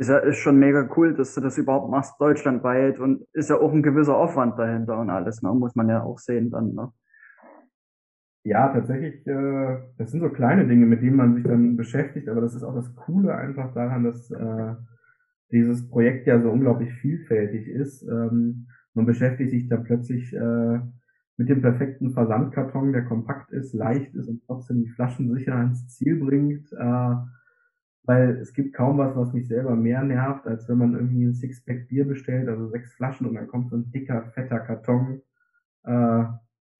Ist 0.00 0.08
ja 0.08 0.16
ist 0.16 0.38
schon 0.38 0.58
mega 0.58 0.88
cool, 0.96 1.12
dass 1.12 1.34
du 1.34 1.42
das 1.42 1.58
überhaupt 1.58 1.90
machst, 1.90 2.18
deutschlandweit 2.18 2.98
und 2.98 3.26
ist 3.34 3.50
ja 3.50 3.56
auch 3.60 3.70
ein 3.70 3.82
gewisser 3.82 4.16
Aufwand 4.16 4.58
dahinter 4.58 4.98
und 4.98 5.10
alles, 5.10 5.42
ne? 5.42 5.52
Muss 5.52 5.74
man 5.74 5.90
ja 5.90 6.02
auch 6.02 6.18
sehen 6.18 6.50
dann, 6.50 6.72
ne? 6.72 6.90
Ja, 8.42 8.68
tatsächlich, 8.68 9.26
äh, 9.26 9.76
das 9.98 10.10
sind 10.10 10.20
so 10.20 10.30
kleine 10.30 10.66
Dinge, 10.66 10.86
mit 10.86 11.02
denen 11.02 11.16
man 11.16 11.34
sich 11.34 11.44
dann 11.44 11.76
beschäftigt, 11.76 12.30
aber 12.30 12.40
das 12.40 12.54
ist 12.54 12.62
auch 12.62 12.74
das 12.74 12.96
Coole 12.96 13.34
einfach 13.34 13.74
daran, 13.74 14.04
dass 14.04 14.30
äh, 14.30 14.74
dieses 15.52 15.86
Projekt 15.90 16.26
ja 16.26 16.40
so 16.40 16.50
unglaublich 16.50 16.94
vielfältig 16.94 17.68
ist. 17.68 18.02
Ähm, 18.04 18.68
man 18.94 19.04
beschäftigt 19.04 19.50
sich 19.50 19.68
dann 19.68 19.84
plötzlich 19.84 20.32
äh, 20.32 20.80
mit 21.36 21.50
dem 21.50 21.60
perfekten 21.60 22.14
Versandkarton, 22.14 22.94
der 22.94 23.04
kompakt 23.04 23.52
ist, 23.52 23.74
leicht 23.74 24.14
ist 24.14 24.28
und 24.28 24.42
trotzdem 24.46 24.82
die 24.82 24.88
Flaschen 24.88 25.30
sicher 25.34 25.56
ans 25.56 25.88
Ziel 25.88 26.16
bringt. 26.16 26.72
Äh, 26.72 27.14
weil 28.04 28.36
es 28.36 28.52
gibt 28.54 28.74
kaum 28.74 28.98
was, 28.98 29.14
was 29.16 29.32
mich 29.32 29.48
selber 29.48 29.76
mehr 29.76 30.02
nervt, 30.02 30.46
als 30.46 30.68
wenn 30.68 30.78
man 30.78 30.94
irgendwie 30.94 31.24
ein 31.24 31.34
Sixpack 31.34 31.88
Bier 31.88 32.06
bestellt, 32.06 32.48
also 32.48 32.68
sechs 32.68 32.92
Flaschen 32.94 33.26
und 33.26 33.34
dann 33.34 33.48
kommt 33.48 33.70
so 33.70 33.76
ein 33.76 33.90
dicker, 33.90 34.22
fetter 34.34 34.60
Karton, 34.60 35.22
äh, 35.84 36.24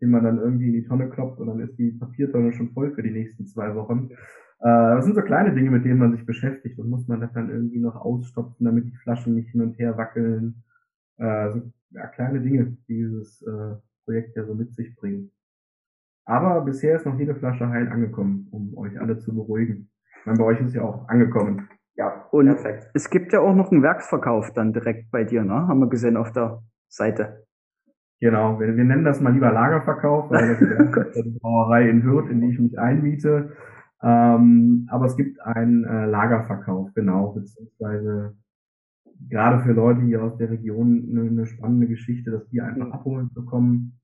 den 0.00 0.10
man 0.10 0.24
dann 0.24 0.38
irgendwie 0.38 0.68
in 0.68 0.72
die 0.74 0.84
Tonne 0.84 1.10
klopft 1.10 1.38
und 1.40 1.48
dann 1.48 1.60
ist 1.60 1.78
die 1.78 1.92
Papiertonne 1.92 2.52
schon 2.52 2.70
voll 2.70 2.94
für 2.94 3.02
die 3.02 3.10
nächsten 3.10 3.46
zwei 3.46 3.74
Wochen. 3.74 4.10
Äh, 4.60 4.96
das 4.96 5.04
sind 5.04 5.14
so 5.14 5.22
kleine 5.22 5.54
Dinge, 5.54 5.70
mit 5.70 5.84
denen 5.84 5.98
man 5.98 6.12
sich 6.12 6.24
beschäftigt 6.24 6.78
und 6.78 6.88
muss 6.88 7.06
man 7.06 7.20
das 7.20 7.32
dann 7.32 7.50
irgendwie 7.50 7.80
noch 7.80 7.96
ausstopfen, 7.96 8.64
damit 8.64 8.86
die 8.86 8.96
Flaschen 8.96 9.34
nicht 9.34 9.50
hin 9.50 9.60
und 9.60 9.78
her 9.78 9.96
wackeln. 9.98 10.62
Äh, 11.18 11.52
so, 11.52 11.72
ja, 11.90 12.06
kleine 12.06 12.40
Dinge, 12.40 12.76
die 12.88 12.94
dieses 12.94 13.42
äh, 13.42 13.76
Projekt 14.04 14.36
ja 14.36 14.44
so 14.44 14.54
mit 14.54 14.74
sich 14.74 14.96
bringen. 14.96 15.30
Aber 16.24 16.60
bisher 16.62 16.96
ist 16.96 17.06
noch 17.06 17.18
jede 17.18 17.34
Flasche 17.34 17.68
heil 17.68 17.88
angekommen, 17.88 18.48
um 18.50 18.76
euch 18.78 18.98
alle 19.00 19.18
zu 19.18 19.34
beruhigen. 19.34 19.89
Meine, 20.24 20.38
bei 20.38 20.44
euch 20.44 20.60
ist 20.60 20.74
ja 20.74 20.82
auch 20.82 21.08
angekommen. 21.08 21.68
Ja, 21.96 22.26
Und 22.30 22.46
perfekt. 22.46 22.90
es 22.94 23.10
gibt 23.10 23.32
ja 23.32 23.40
auch 23.40 23.54
noch 23.54 23.70
einen 23.70 23.82
Werksverkauf 23.82 24.52
dann 24.52 24.72
direkt 24.72 25.10
bei 25.10 25.24
dir, 25.24 25.44
ne? 25.44 25.66
Haben 25.68 25.80
wir 25.80 25.88
gesehen 25.88 26.16
auf 26.16 26.32
der 26.32 26.62
Seite. 26.88 27.44
Genau, 28.20 28.60
wir, 28.60 28.76
wir 28.76 28.84
nennen 28.84 29.04
das 29.04 29.20
mal 29.20 29.32
lieber 29.32 29.50
Lagerverkauf, 29.50 30.30
weil 30.30 30.48
das 30.48 30.60
ist 30.60 31.24
die 31.24 31.38
Brauerei 31.40 31.88
in 31.88 32.02
Hürth, 32.02 32.30
in 32.30 32.40
die 32.40 32.50
ich 32.50 32.58
mich 32.58 32.78
einmiete. 32.78 33.52
Ähm, 34.02 34.86
aber 34.90 35.06
es 35.06 35.16
gibt 35.16 35.40
einen 35.40 35.84
äh, 35.84 36.06
Lagerverkauf, 36.06 36.92
genau, 36.94 37.32
beziehungsweise 37.32 38.34
gerade 39.28 39.62
für 39.62 39.72
Leute 39.72 40.02
hier 40.02 40.22
aus 40.22 40.36
der 40.36 40.50
Region 40.50 41.08
eine, 41.10 41.28
eine 41.28 41.46
spannende 41.46 41.86
Geschichte, 41.86 42.30
das 42.30 42.48
Bier 42.48 42.64
einfach 42.64 42.90
abholen 42.92 43.30
zu 43.30 43.44
kommen. 43.44 44.00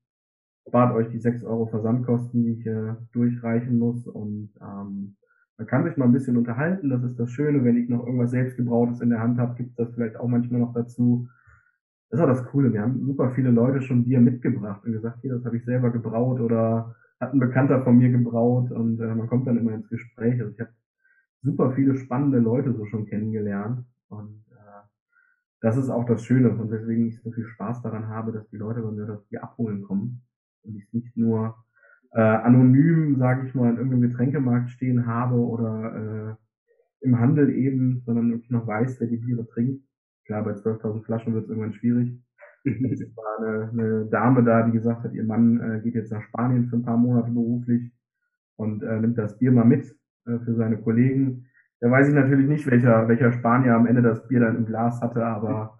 Spart 0.67 0.93
euch 0.95 1.09
die 1.09 1.19
6 1.19 1.43
Euro 1.43 1.67
Versandkosten, 1.67 2.43
die 2.43 2.53
ich 2.53 2.65
äh, 2.65 2.95
durchreichen 3.13 3.79
muss 3.79 4.05
und 4.07 4.51
ähm, 4.61 5.15
man 5.57 5.67
kann 5.67 5.85
sich 5.85 5.97
mal 5.97 6.05
ein 6.05 6.11
bisschen 6.11 6.37
unterhalten, 6.37 6.89
das 6.89 7.03
ist 7.03 7.19
das 7.19 7.31
Schöne, 7.31 7.63
wenn 7.63 7.77
ich 7.77 7.89
noch 7.89 8.05
irgendwas 8.05 8.31
selbstgebrautes 8.31 9.01
in 9.01 9.09
der 9.09 9.19
Hand 9.19 9.39
habe, 9.39 9.55
gibt 9.55 9.71
es 9.71 9.75
das 9.75 9.93
vielleicht 9.93 10.17
auch 10.17 10.27
manchmal 10.27 10.61
noch 10.61 10.73
dazu. 10.73 11.27
Das 12.09 12.19
ist 12.19 12.23
auch 12.23 12.29
das 12.29 12.45
Coole, 12.45 12.71
wir 12.71 12.81
haben 12.81 13.03
super 13.03 13.31
viele 13.31 13.49
Leute 13.49 13.81
schon 13.81 14.03
Bier 14.03 14.21
mitgebracht 14.21 14.85
und 14.85 14.93
gesagt, 14.93 15.19
hier, 15.21 15.33
das 15.33 15.45
habe 15.45 15.57
ich 15.57 15.65
selber 15.65 15.89
gebraut 15.89 16.39
oder 16.39 16.95
hat 17.19 17.33
ein 17.33 17.39
Bekannter 17.39 17.81
von 17.83 17.97
mir 17.97 18.09
gebraut 18.09 18.71
und 18.71 18.99
äh, 18.99 19.15
man 19.15 19.27
kommt 19.27 19.47
dann 19.47 19.57
immer 19.57 19.73
ins 19.73 19.89
Gespräch. 19.89 20.39
Also 20.39 20.53
ich 20.53 20.59
habe 20.59 20.71
super 21.41 21.71
viele 21.71 21.95
spannende 21.97 22.37
Leute 22.37 22.73
so 22.73 22.85
schon 22.85 23.07
kennengelernt 23.07 23.83
und 24.09 24.45
äh, 24.51 24.87
das 25.61 25.75
ist 25.75 25.89
auch 25.89 26.05
das 26.05 26.23
Schöne 26.23 26.51
und 26.51 26.69
weswegen 26.69 27.07
ich 27.07 27.19
so 27.21 27.31
viel 27.31 27.45
Spaß 27.45 27.81
daran 27.81 28.07
habe, 28.07 28.31
dass 28.31 28.47
die 28.49 28.57
Leute 28.57 28.81
bei 28.81 28.91
mir 28.91 29.07
das 29.07 29.23
Bier 29.25 29.43
abholen 29.43 29.81
kommen 29.81 30.21
und 30.61 30.75
ich 30.75 30.87
nicht 30.93 31.17
nur 31.17 31.55
äh, 32.11 32.21
anonym, 32.21 33.17
sage 33.17 33.47
ich 33.47 33.55
mal, 33.55 33.69
in 33.69 33.77
irgendeinem 33.77 34.09
Getränkemarkt 34.09 34.69
stehen 34.71 35.05
habe 35.05 35.35
oder 35.35 36.37
äh, 36.41 37.05
im 37.05 37.19
Handel 37.19 37.49
eben, 37.49 38.01
sondern 38.05 38.31
wirklich 38.31 38.49
noch 38.49 38.67
weiß, 38.67 38.99
wer 38.99 39.07
die 39.07 39.17
Biere 39.17 39.47
trinkt. 39.47 39.83
Klar, 40.25 40.43
bei 40.43 40.51
12.000 40.51 41.03
Flaschen 41.03 41.33
wird 41.33 41.45
es 41.45 41.49
irgendwann 41.49 41.73
schwierig. 41.73 42.19
Es 42.65 43.15
war 43.15 43.39
eine, 43.39 43.69
eine 43.71 44.05
Dame 44.07 44.43
da, 44.43 44.63
die 44.63 44.73
gesagt 44.73 45.03
hat, 45.03 45.13
ihr 45.13 45.23
Mann 45.23 45.61
äh, 45.61 45.79
geht 45.81 45.95
jetzt 45.95 46.11
nach 46.11 46.23
Spanien 46.23 46.67
für 46.67 46.75
ein 46.75 46.83
paar 46.83 46.97
Monate 46.97 47.31
beruflich 47.31 47.93
und 48.57 48.83
äh, 48.83 48.99
nimmt 48.99 49.17
das 49.17 49.37
Bier 49.37 49.53
mal 49.53 49.63
mit 49.63 49.85
äh, 50.25 50.37
für 50.39 50.53
seine 50.55 50.77
Kollegen. 50.77 51.45
Da 51.79 51.89
weiß 51.89 52.09
ich 52.09 52.13
natürlich 52.13 52.47
nicht, 52.47 52.69
welcher, 52.69 53.07
welcher 53.07 53.31
Spanier 53.31 53.75
am 53.75 53.85
Ende 53.85 54.01
das 54.01 54.27
Bier 54.27 54.41
dann 54.41 54.57
im 54.57 54.65
Glas 54.65 55.01
hatte, 55.01 55.25
aber 55.25 55.76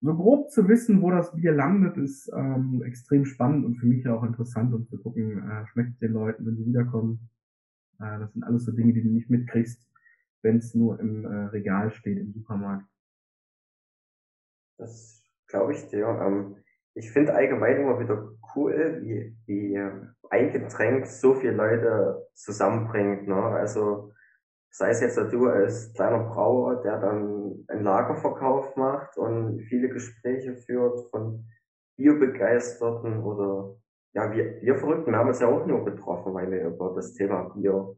so 0.00 0.14
grob 0.14 0.50
zu 0.50 0.68
wissen, 0.68 1.02
wo 1.02 1.10
das 1.10 1.34
Bier 1.34 1.52
landet, 1.52 1.96
ist 1.96 2.30
ähm, 2.34 2.82
extrem 2.84 3.24
spannend 3.24 3.64
und 3.64 3.76
für 3.76 3.86
mich 3.86 4.08
auch 4.08 4.22
interessant, 4.22 4.72
um 4.72 4.86
zu 4.86 4.98
gucken, 4.98 5.38
äh, 5.50 5.66
schmeckt 5.66 5.90
es 5.90 5.98
den 5.98 6.12
Leuten, 6.12 6.46
wenn 6.46 6.56
sie 6.56 6.66
wiederkommen. 6.66 7.30
Äh, 8.00 8.20
das 8.20 8.32
sind 8.32 8.44
alles 8.44 8.64
so 8.64 8.72
Dinge, 8.72 8.92
die 8.92 9.02
du 9.02 9.08
nicht 9.08 9.28
mitkriegst, 9.28 9.84
wenn 10.42 10.58
es 10.58 10.74
nur 10.74 11.00
im 11.00 11.24
äh, 11.24 11.46
Regal 11.46 11.90
steht 11.90 12.18
im 12.18 12.32
Supermarkt. 12.32 12.86
Das 14.78 15.24
glaube 15.48 15.72
ich 15.72 15.86
dir. 15.88 16.06
Ähm, 16.06 16.56
ich 16.94 17.10
finde 17.10 17.34
allgemein 17.34 17.80
immer 17.80 17.98
wieder 17.98 18.32
cool, 18.54 19.00
wie, 19.02 19.36
wie 19.46 19.78
ein 20.30 20.52
Getränk 20.52 21.06
so 21.06 21.34
viele 21.34 21.52
Leute 21.52 22.26
zusammenbringt. 22.34 23.28
Ne? 23.28 23.36
Also 23.36 24.12
sei 24.70 24.90
es 24.90 25.00
jetzt 25.00 25.16
du 25.32 25.46
als 25.48 25.92
kleiner 25.94 26.24
Brauer, 26.24 26.82
der 26.82 27.00
dann 27.00 27.64
einen 27.68 27.82
Lagerverkauf 27.84 28.76
macht 28.76 29.16
und 29.16 29.60
viele 29.68 29.88
Gespräche 29.88 30.54
führt 30.56 31.00
von 31.10 31.44
Bierbegeisterten 31.96 33.22
oder 33.22 33.74
ja, 34.14 34.32
wir, 34.32 34.60
wir 34.62 34.76
Verrückten, 34.76 35.12
wir 35.12 35.18
haben 35.18 35.28
uns 35.28 35.40
ja 35.40 35.48
auch 35.48 35.66
nur 35.66 35.84
getroffen, 35.84 36.32
weil 36.34 36.50
wir 36.50 36.66
über 36.66 36.92
das 36.94 37.12
Thema 37.14 37.50
Bier 37.54 37.94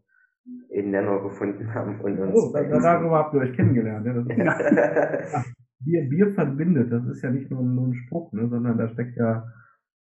einen 0.75 0.91
Nenner 0.91 1.21
gefunden 1.23 1.73
haben 1.75 2.01
und 2.01 2.19
uns 2.19 2.35
Oh, 2.35 2.53
da, 2.53 2.63
da- 2.63 2.79
darüber 2.81 3.19
habt 3.19 3.35
ihr 3.35 3.41
euch 3.41 3.53
kennengelernt. 3.55 4.07
Ja? 4.07 4.13
Das 4.15 4.27
ist, 4.27 5.55
Bier, 5.85 6.09
Bier 6.09 6.31
verbindet, 6.33 6.93
das 6.93 7.07
ist 7.07 7.23
ja 7.23 7.31
nicht 7.31 7.51
nur, 7.51 7.63
nur 7.63 7.87
ein 7.89 7.95
Spruch, 7.95 8.33
ne, 8.33 8.49
sondern 8.49 8.77
da 8.77 8.89
steckt 8.89 9.17
ja 9.17 9.47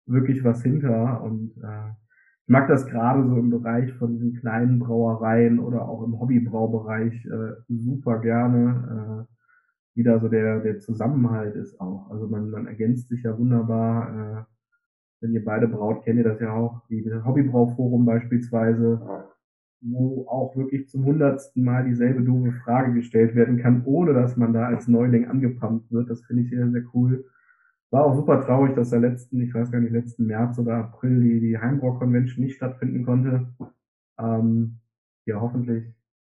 wirklich 0.07 0.43
was 0.43 0.61
hinter. 0.63 1.21
Und 1.21 1.53
äh, 1.63 1.91
ich 2.49 2.51
mag 2.51 2.67
das 2.67 2.87
gerade 2.87 3.23
so 3.27 3.37
im 3.37 3.51
Bereich 3.51 3.93
von 3.93 4.13
diesen 4.13 4.33
kleinen 4.33 4.79
Brauereien 4.79 5.59
oder 5.59 5.87
auch 5.87 6.03
im 6.03 6.19
Hobbybraubereich 6.19 7.23
äh, 7.27 7.53
super 7.67 8.17
gerne, 8.17 9.27
äh, 9.29 9.33
wie 9.93 10.01
da 10.01 10.19
so 10.19 10.29
der, 10.29 10.59
der 10.61 10.79
Zusammenhalt 10.79 11.55
ist 11.55 11.79
auch. 11.79 12.09
Also 12.09 12.27
man, 12.27 12.49
man 12.49 12.65
ergänzt 12.65 13.09
sich 13.09 13.21
ja 13.21 13.37
wunderbar. 13.37 14.09
Äh, 14.09 14.43
wenn 15.21 15.33
ihr 15.33 15.45
beide 15.45 15.67
braut, 15.67 16.03
kennt 16.03 16.17
ihr 16.17 16.23
das 16.23 16.39
ja 16.39 16.51
auch, 16.51 16.81
wie 16.89 17.03
das 17.03 17.23
Hobbybrauforum 17.23 18.03
beispielsweise 18.07 19.27
wo 19.81 20.25
auch 20.27 20.55
wirklich 20.57 20.89
zum 20.89 21.05
hundertsten 21.05 21.63
Mal 21.63 21.85
dieselbe 21.85 22.23
doofe 22.23 22.51
Frage 22.63 22.93
gestellt 22.95 23.35
werden 23.35 23.57
kann, 23.57 23.83
ohne 23.85 24.13
dass 24.13 24.37
man 24.37 24.53
da 24.53 24.65
als 24.65 24.87
Neuling 24.87 25.27
angepumpt 25.27 25.91
wird. 25.91 26.09
Das 26.09 26.25
finde 26.25 26.43
ich 26.43 26.49
sehr, 26.49 26.67
sehr 26.71 26.83
cool. 26.95 27.25
War 27.91 28.05
auch 28.05 28.15
super 28.15 28.41
traurig, 28.41 28.75
dass 28.75 28.91
der 28.91 28.99
letzten, 28.99 29.41
ich 29.41 29.53
weiß 29.53 29.71
gar 29.71 29.79
nicht, 29.79 29.91
letzten 29.91 30.27
März 30.27 30.59
oder 30.59 30.75
April 30.75 31.21
die, 31.21 31.39
die 31.39 31.57
Heimbrau 31.57 31.93
Convention 31.93 32.45
nicht 32.45 32.57
stattfinden 32.57 33.03
konnte. 33.03 33.47
Ähm, 34.19 34.79
ja, 35.25 35.41
hoffentlich 35.41 35.85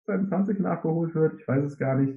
2020 0.07 0.59
nachgeholt 0.61 1.15
wird, 1.15 1.41
ich 1.41 1.47
weiß 1.47 1.65
es 1.65 1.79
gar 1.79 1.97
nicht. 1.97 2.15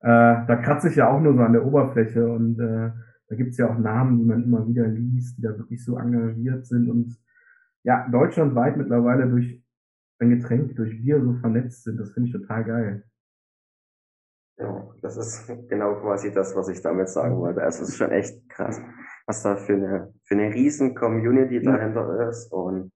Äh, 0.00 0.46
da 0.46 0.56
kratze 0.56 0.88
ich 0.88 0.96
ja 0.96 1.10
auch 1.10 1.20
nur 1.20 1.34
so 1.34 1.40
an 1.40 1.52
der 1.52 1.64
Oberfläche 1.64 2.28
und 2.28 2.60
äh, 2.60 2.90
da 3.28 3.34
gibt's 3.34 3.56
ja 3.56 3.68
auch 3.68 3.78
Namen, 3.78 4.18
die 4.18 4.24
man 4.24 4.44
immer 4.44 4.68
wieder 4.68 4.86
liest, 4.86 5.38
die 5.38 5.42
da 5.42 5.56
wirklich 5.58 5.84
so 5.84 5.98
engagiert 5.98 6.66
sind 6.66 6.88
und 6.88 7.16
ja, 7.82 8.08
deutschlandweit 8.08 8.76
mittlerweile 8.76 9.28
durch 9.28 9.62
ein 10.18 10.30
Getränk 10.30 10.76
durch 10.76 11.00
Bier 11.02 11.22
so 11.22 11.34
vernetzt 11.34 11.84
sind. 11.84 11.98
Das 11.98 12.12
finde 12.12 12.28
ich 12.28 12.32
total 12.32 12.64
geil. 12.64 13.04
Ja, 14.58 14.88
das 15.02 15.16
ist 15.16 15.46
genau 15.68 15.94
quasi 16.00 16.32
das, 16.32 16.54
was 16.56 16.68
ich 16.68 16.80
damit 16.80 17.08
sagen 17.08 17.36
wollte. 17.38 17.62
Also 17.62 17.82
es 17.82 17.90
ist 17.90 17.96
schon 17.96 18.10
echt 18.10 18.45
krass, 18.56 18.80
was 19.26 19.42
da 19.42 19.56
für 19.56 19.74
eine, 19.74 20.14
für 20.24 20.34
eine 20.34 20.52
riesen 20.52 20.94
Community 20.94 21.62
dahinter 21.62 22.28
ist 22.28 22.52
und 22.52 22.92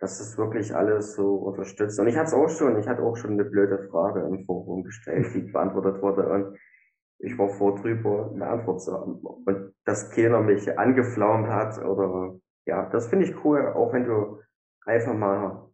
das 0.00 0.18
ist 0.18 0.38
wirklich 0.38 0.74
alles 0.74 1.14
so 1.14 1.34
unterstützt. 1.34 2.00
Und 2.00 2.08
ich 2.08 2.16
hatte 2.16 2.28
es 2.28 2.34
auch 2.34 2.48
schon, 2.48 2.78
ich 2.78 2.88
hatte 2.88 3.02
auch 3.02 3.16
schon 3.16 3.32
eine 3.32 3.44
blöde 3.44 3.86
Frage 3.90 4.20
im 4.20 4.44
Forum 4.44 4.82
gestellt, 4.82 5.26
die 5.34 5.42
beantwortet 5.42 6.00
wurde 6.00 6.26
und 6.28 6.58
ich 7.18 7.36
war 7.36 7.50
froh 7.50 7.76
drüber, 7.76 8.30
eine 8.34 8.46
Antwort 8.46 8.80
zu 8.80 8.94
haben. 8.94 9.16
Und 9.16 9.74
dass 9.84 10.10
keiner 10.10 10.40
mich 10.40 10.78
angeflaumt 10.78 11.48
hat 11.48 11.78
oder, 11.84 12.38
ja, 12.66 12.88
das 12.88 13.08
finde 13.08 13.26
ich 13.26 13.44
cool, 13.44 13.66
auch 13.74 13.92
wenn 13.92 14.06
du 14.06 14.40
einfach 14.86 15.12
mal 15.12 15.70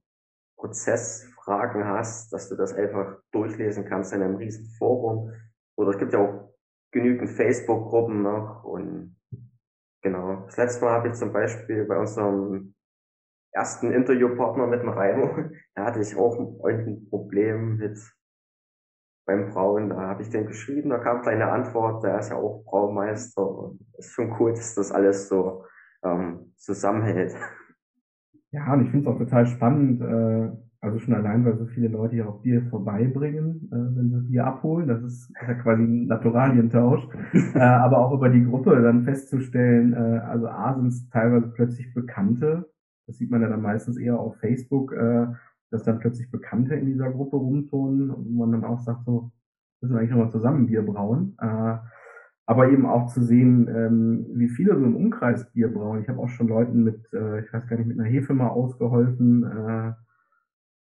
Prozessfragen 0.57 1.85
hast, 1.85 2.33
dass 2.33 2.49
du 2.49 2.57
das 2.57 2.75
einfach 2.75 3.19
durchlesen 3.31 3.85
kannst 3.85 4.13
in 4.13 4.23
einem 4.23 4.37
riesen 4.37 4.67
Forum. 4.79 5.33
Oder 5.77 5.91
es 5.91 5.99
gibt 5.99 6.13
ja 6.13 6.19
auch 6.19 6.56
genügend 6.93 7.31
Facebook-Gruppen 7.31 8.23
noch 8.23 8.65
und 8.65 9.17
genau. 10.03 10.45
Das 10.47 10.57
letzte 10.57 10.85
Mal 10.85 10.93
habe 10.93 11.09
ich 11.09 11.15
zum 11.15 11.33
Beispiel 11.33 11.85
bei 11.85 11.99
unserem 11.99 12.75
ersten 13.53 13.91
Interviewpartner 13.93 14.67
mit 14.67 14.83
dem 14.83 14.91
Raimo, 14.91 15.51
da 15.75 15.85
hatte 15.85 16.01
ich 16.01 16.17
auch 16.17 16.39
ein 16.65 17.09
Problem 17.09 17.77
mit 17.77 17.99
beim 19.27 19.51
Brauen, 19.51 19.89
da 19.91 19.97
habe 19.97 20.23
ich 20.23 20.31
den 20.31 20.47
geschrieben, 20.47 20.91
da 20.91 20.99
kam 20.99 21.23
gleich 21.23 21.35
eine 21.35 21.51
Antwort, 21.51 22.05
der 22.05 22.21
ist 22.21 22.31
ja 22.31 22.37
auch 22.37 22.63
Braumeister 22.65 23.47
und 23.47 23.81
ist 23.99 24.13
schon 24.13 24.35
cool, 24.39 24.53
dass 24.53 24.77
das 24.77 24.93
alles 24.93 25.29
so 25.29 25.65
ähm, 26.05 26.53
zusammenhält. 26.57 27.35
Ja, 28.53 28.73
und 28.73 28.85
ich 28.85 28.91
finde 28.91 29.11
es 29.11 29.15
auch 29.15 29.19
total 29.19 29.47
spannend, 29.47 30.01
äh, 30.01 30.66
also 30.87 30.99
schon 31.01 31.15
allein, 31.15 31.45
weil 31.45 31.59
so 31.59 31.67
viele 31.67 31.89
Leute 31.89 32.15
hier 32.15 32.29
auch 32.29 32.41
Bier 32.41 32.63
vorbeibringen, 32.71 33.69
äh, 33.73 33.97
wenn 33.97 34.11
sie 34.11 34.29
Bier 34.29 34.47
abholen. 34.47 34.87
Das 34.87 35.03
ist 35.03 35.33
ja 35.47 35.55
quasi 35.55 35.83
ein 35.83 36.07
Naturalientausch. 36.07 37.09
äh, 37.55 37.59
aber 37.59 37.99
auch 37.99 38.13
über 38.13 38.29
die 38.29 38.45
Gruppe 38.45 38.81
dann 38.81 39.05
festzustellen, 39.05 39.93
äh, 39.93 40.21
also 40.21 40.49
A 40.49 40.75
sind 40.75 40.89
es 40.89 41.09
teilweise 41.11 41.49
plötzlich 41.49 41.93
Bekannte. 41.93 42.71
Das 43.07 43.19
sieht 43.19 43.31
man 43.31 43.43
ja 43.43 43.49
dann 43.49 43.63
meistens 43.63 43.99
eher 43.99 44.19
auf 44.19 44.37
Facebook, 44.39 44.93
äh, 44.93 45.27
dass 45.71 45.83
dann 45.83 45.99
plötzlich 45.99 46.31
Bekannte 46.31 46.75
in 46.77 46.87
dieser 46.87 47.11
Gruppe 47.11 47.37
rumturnen 47.37 48.11
und 48.11 48.37
man 48.37 48.53
dann 48.53 48.65
auch 48.65 48.81
sagt, 48.81 49.05
so, 49.05 49.33
müssen 49.81 49.95
wir 49.95 49.99
eigentlich 49.99 50.13
nochmal 50.13 50.31
zusammen 50.31 50.67
Bier 50.67 50.83
brauen. 50.83 51.37
Äh, 51.41 51.79
aber 52.49 52.71
eben 52.71 52.87
auch 52.87 53.07
zu 53.09 53.23
sehen, 53.23 53.69
ähm, 53.69 54.27
wie 54.35 54.49
viele 54.49 54.77
so 54.79 54.85
im 54.85 54.95
Umkreis 54.95 55.51
Bier 55.51 55.73
brauen. 55.73 56.01
Ich 56.01 56.09
habe 56.09 56.21
auch 56.21 56.29
schon 56.29 56.47
Leuten 56.47 56.85
mit, 56.85 57.13
äh, 57.13 57.41
ich 57.41 57.53
weiß 57.53 57.67
gar 57.67 57.77
nicht, 57.77 57.89
mit 57.89 57.99
einer 57.99 58.09
Hefe 58.09 58.35
mal 58.35 58.49
ausgeholfen 58.49 59.43
äh, 59.43 59.93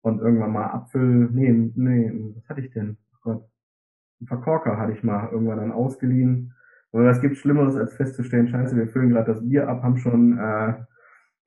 und 0.06 0.20
irgendwann 0.20 0.52
mal 0.52 0.68
Apfel, 0.68 1.30
nee, 1.32 1.52
nee, 1.76 2.14
was 2.36 2.48
hatte 2.48 2.62
ich 2.62 2.72
denn? 2.72 2.98
Oh 3.12 3.18
Gott, 3.24 3.50
einen 4.20 4.28
Verkorker 4.28 4.78
hatte 4.78 4.94
ich 4.94 5.04
mal 5.04 5.30
irgendwann 5.32 5.58
dann 5.58 5.72
ausgeliehen. 5.72 6.54
Aber 6.92 7.06
was 7.06 7.22
gibt 7.22 7.38
Schlimmeres, 7.38 7.76
als 7.76 7.96
festzustellen, 7.96 8.48
scheiße, 8.48 8.78
wir 8.78 8.88
füllen 8.88 9.10
gerade 9.10 9.34
das 9.34 9.44
Bier 9.44 9.68
ab, 9.68 9.82
haben 9.82 9.98
schon, 9.98 10.38
äh, 10.38 10.76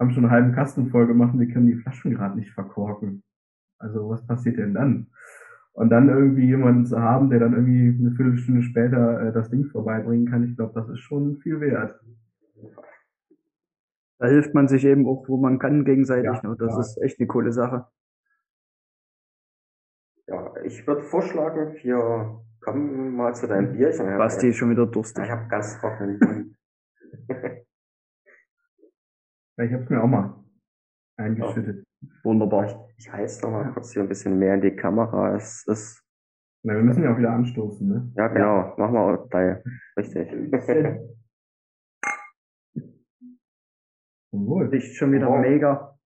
haben 0.00 0.10
schon 0.10 0.24
einen 0.24 0.32
halben 0.32 0.52
Kasten 0.52 0.90
voll 0.90 1.06
gemacht 1.06 1.34
und 1.34 1.40
wir 1.40 1.52
können 1.52 1.68
die 1.68 1.76
Flaschen 1.76 2.14
gerade 2.14 2.36
nicht 2.36 2.50
verkorken. 2.50 3.22
Also 3.78 4.10
was 4.10 4.26
passiert 4.26 4.58
denn 4.58 4.74
dann? 4.74 5.06
Und 5.72 5.90
dann 5.90 6.08
irgendwie 6.08 6.46
jemanden 6.46 6.84
zu 6.84 7.00
haben, 7.00 7.30
der 7.30 7.38
dann 7.38 7.52
irgendwie 7.52 7.96
eine 7.96 8.10
Viertelstunde 8.16 8.62
später 8.62 9.20
äh, 9.20 9.32
das 9.32 9.50
Ding 9.50 9.66
vorbeibringen 9.66 10.26
kann, 10.26 10.42
ich 10.42 10.56
glaube, 10.56 10.72
das 10.74 10.88
ist 10.88 10.98
schon 10.98 11.36
viel 11.36 11.60
wert. 11.60 11.94
Da 14.18 14.26
hilft 14.26 14.52
man 14.52 14.66
sich 14.66 14.84
eben 14.84 15.06
auch, 15.06 15.28
wo 15.28 15.36
man 15.36 15.60
kann, 15.60 15.84
gegenseitig. 15.84 16.24
Ja, 16.42 16.48
ne? 16.48 16.56
Das 16.58 16.72
ja. 16.72 16.80
ist 16.80 17.00
echt 17.00 17.20
eine 17.20 17.28
coole 17.28 17.52
Sache. 17.52 17.86
Ja, 20.68 20.74
ich 20.74 20.86
würde 20.86 21.02
vorschlagen, 21.02 21.74
wir 21.82 22.42
kommen 22.60 23.16
mal 23.16 23.34
zu 23.34 23.46
deinem 23.46 23.72
Bierchen. 23.72 24.06
Ja, 24.06 24.18
Basti 24.18 24.48
ist 24.48 24.56
schon 24.56 24.70
wieder 24.70 24.84
Ja, 24.84 24.90
durstig. 24.90 25.24
ich 25.24 25.30
habe 25.30 25.48
ganz 25.48 25.78
trockenen 25.80 26.18
Mund. 26.18 26.56
Ja, 29.60 29.64
ich 29.64 29.72
habe 29.72 29.82
es 29.82 29.90
mir 29.90 30.00
auch 30.00 30.06
mal 30.06 30.44
eingeschüttet. 31.16 31.84
Wunderbar. 32.22 32.66
Ich, 32.66 33.06
ich 33.06 33.12
halte 33.12 33.42
noch 33.42 33.50
mal 33.50 33.72
kurz 33.72 33.92
hier 33.92 34.02
ein 34.02 34.08
bisschen 34.08 34.38
mehr 34.38 34.54
in 34.54 34.60
die 34.60 34.76
Kamera. 34.76 35.34
Es 35.34 35.66
ist, 35.66 36.00
Na, 36.62 36.74
wir 36.74 36.82
müssen 36.82 37.02
ja 37.02 37.12
auch 37.12 37.18
wieder 37.18 37.32
anstoßen, 37.32 37.88
ne? 37.88 38.12
ja 38.16 38.28
genau, 38.28 38.76
machen 38.76 38.92
wir 38.94 39.00
auch 39.00 39.28
gleich. 39.28 39.56
Richtig. 39.96 40.30
Wohl. 44.30 44.66
Riecht 44.68 44.94
schon 44.94 45.10
wieder 45.10 45.26
Wow. 45.28 45.40
mega. 45.40 45.97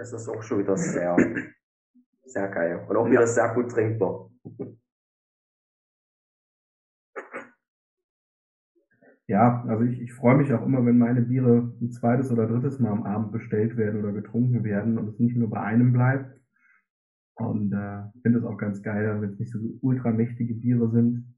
Das 0.00 0.14
ist 0.14 0.28
auch 0.30 0.42
schon 0.42 0.60
wieder 0.60 0.78
sehr, 0.78 1.14
sehr 2.24 2.48
geil. 2.48 2.86
Und 2.88 2.96
auch 2.96 3.04
wieder 3.04 3.26
sehr 3.26 3.52
gut 3.52 3.70
trinkbar. 3.70 4.30
Ja, 9.26 9.62
also 9.68 9.84
ich, 9.84 10.00
ich 10.00 10.14
freue 10.14 10.38
mich 10.38 10.50
auch 10.54 10.64
immer, 10.64 10.86
wenn 10.86 10.96
meine 10.96 11.20
Biere 11.20 11.74
ein 11.82 11.90
zweites 11.90 12.32
oder 12.32 12.46
drittes 12.46 12.80
Mal 12.80 12.92
am 12.92 13.02
Abend 13.02 13.30
bestellt 13.30 13.76
werden 13.76 14.00
oder 14.00 14.12
getrunken 14.12 14.64
werden 14.64 14.96
und 14.96 15.06
es 15.06 15.18
nicht 15.18 15.36
nur 15.36 15.50
bei 15.50 15.60
einem 15.60 15.92
bleibt. 15.92 16.34
Und 17.34 17.74
äh, 17.74 18.04
finde 18.22 18.38
es 18.38 18.44
auch 18.46 18.56
ganz 18.56 18.82
geil, 18.82 19.20
wenn 19.20 19.32
es 19.32 19.38
nicht 19.38 19.52
so 19.52 19.58
ultramächtige 19.82 20.54
Biere 20.54 20.90
sind, 20.90 21.36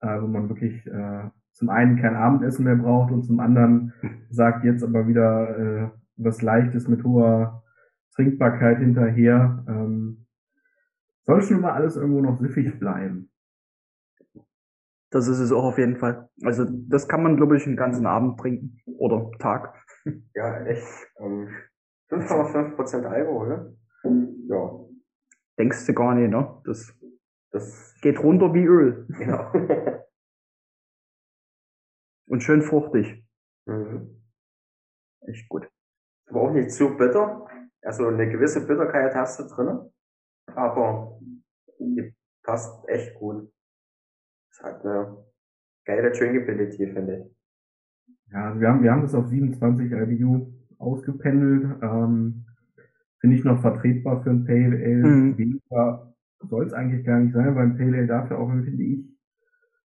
äh, 0.00 0.22
wo 0.22 0.28
man 0.28 0.48
wirklich 0.48 0.86
äh, 0.86 1.28
zum 1.50 1.70
einen 1.70 2.00
kein 2.00 2.14
Abendessen 2.14 2.64
mehr 2.66 2.76
braucht 2.76 3.10
und 3.10 3.24
zum 3.24 3.40
anderen 3.40 3.94
sagt 4.30 4.64
jetzt 4.64 4.84
aber 4.84 5.08
wieder 5.08 5.58
äh, 5.58 5.90
was 6.16 6.40
Leichtes 6.40 6.86
mit 6.86 7.02
hoher 7.02 7.64
Trinkbarkeit 8.16 8.78
hinterher. 8.78 9.64
Ähm, 9.68 10.26
soll 11.22 11.42
schon 11.42 11.58
immer 11.58 11.74
alles 11.74 11.96
irgendwo 11.96 12.20
noch 12.20 12.38
süffig 12.38 12.78
bleiben. 12.78 13.30
Das 15.10 15.28
ist 15.28 15.38
es 15.38 15.52
auch 15.52 15.64
auf 15.64 15.78
jeden 15.78 15.96
Fall. 15.96 16.28
Also 16.42 16.66
das 16.68 17.08
kann 17.08 17.22
man, 17.22 17.36
glaube 17.36 17.56
ich, 17.56 17.66
einen 17.66 17.76
ganzen 17.76 18.06
Abend 18.06 18.40
trinken. 18.40 18.80
Oder 18.98 19.30
Tag. 19.38 19.74
Ja, 20.34 20.64
echt. 20.64 20.86
Ähm, 21.18 21.48
5,5% 22.10 23.04
Alkohol, 23.04 23.48
ne? 23.48 23.76
Ja, 24.48 24.70
Denkst 25.58 25.86
du 25.86 25.94
gar 25.94 26.14
nicht, 26.14 26.30
ne? 26.30 26.60
Das 26.64 26.94
das, 27.50 27.94
geht 28.02 28.22
runter 28.22 28.52
wie 28.54 28.64
Öl. 28.64 29.06
genau. 29.08 29.50
Und 32.28 32.42
schön 32.42 32.62
fruchtig. 32.62 33.24
mhm. 33.66 34.22
Echt 35.22 35.48
gut. 35.48 35.68
Aber 36.28 36.42
auch 36.42 36.52
nicht 36.52 36.70
zu 36.70 36.96
bitter. 36.96 37.46
Also 37.86 38.08
eine 38.08 38.28
gewisse 38.28 38.66
Bitterkeit 38.66 39.14
hast 39.14 39.38
du 39.38 39.44
drin, 39.44 39.78
aber 40.56 41.20
die 41.78 42.12
passt 42.42 42.84
echt 42.88 43.14
gut. 43.14 43.48
Es 44.50 44.60
hat 44.60 44.84
eine 44.84 45.18
geile 45.84 46.10
Drinkability, 46.10 46.92
finde 46.92 47.18
ich. 47.18 47.36
Ja, 48.32 48.48
also 48.48 48.60
wir 48.60 48.68
haben, 48.68 48.82
wir 48.82 48.90
haben 48.90 49.02
das 49.02 49.14
auf 49.14 49.28
27 49.28 49.92
IBU 49.92 50.52
ausgependelt. 50.78 51.80
Ähm, 51.80 52.44
Finde 53.20 53.36
ich 53.36 53.44
noch 53.44 53.60
vertretbar 53.60 54.20
für 54.24 54.30
ein 54.30 54.44
Pale 54.44 54.76
Ale. 54.76 55.06
Mhm. 55.06 55.38
Weniger 55.38 56.12
soll 56.40 56.66
es 56.66 56.72
eigentlich 56.72 57.06
gar 57.06 57.20
nicht 57.20 57.34
sein, 57.34 57.54
weil 57.54 57.66
ein 57.66 57.76
Pale 57.76 57.98
Ale 57.98 58.06
dafür 58.08 58.40
auch, 58.40 58.50
finde 58.50 58.82
ich, 58.82 58.98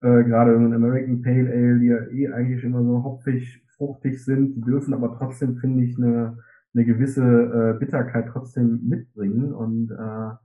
äh, 0.02 0.24
gerade 0.26 0.54
so 0.54 0.60
ein 0.60 0.74
American 0.74 1.24
Pale 1.24 1.50
Ale, 1.50 1.80
die 1.80 1.88
ja 1.88 2.08
eh 2.08 2.28
eigentlich 2.34 2.64
immer 2.64 2.84
so 2.84 3.04
hopfig, 3.04 3.66
fruchtig 3.78 4.24
sind, 4.24 4.56
die 4.56 4.62
dürfen 4.62 4.94
aber 4.94 5.18
trotzdem, 5.18 5.58
finde 5.58 5.86
ich, 5.86 5.98
eine, 5.98 6.38
eine 6.74 6.86
gewisse 6.86 7.24
äh, 7.24 7.80
Bitterkeit 7.80 8.28
trotzdem 8.32 8.88
mitbringen. 8.88 9.54
Und 9.54 9.92
äh, 9.92 10.36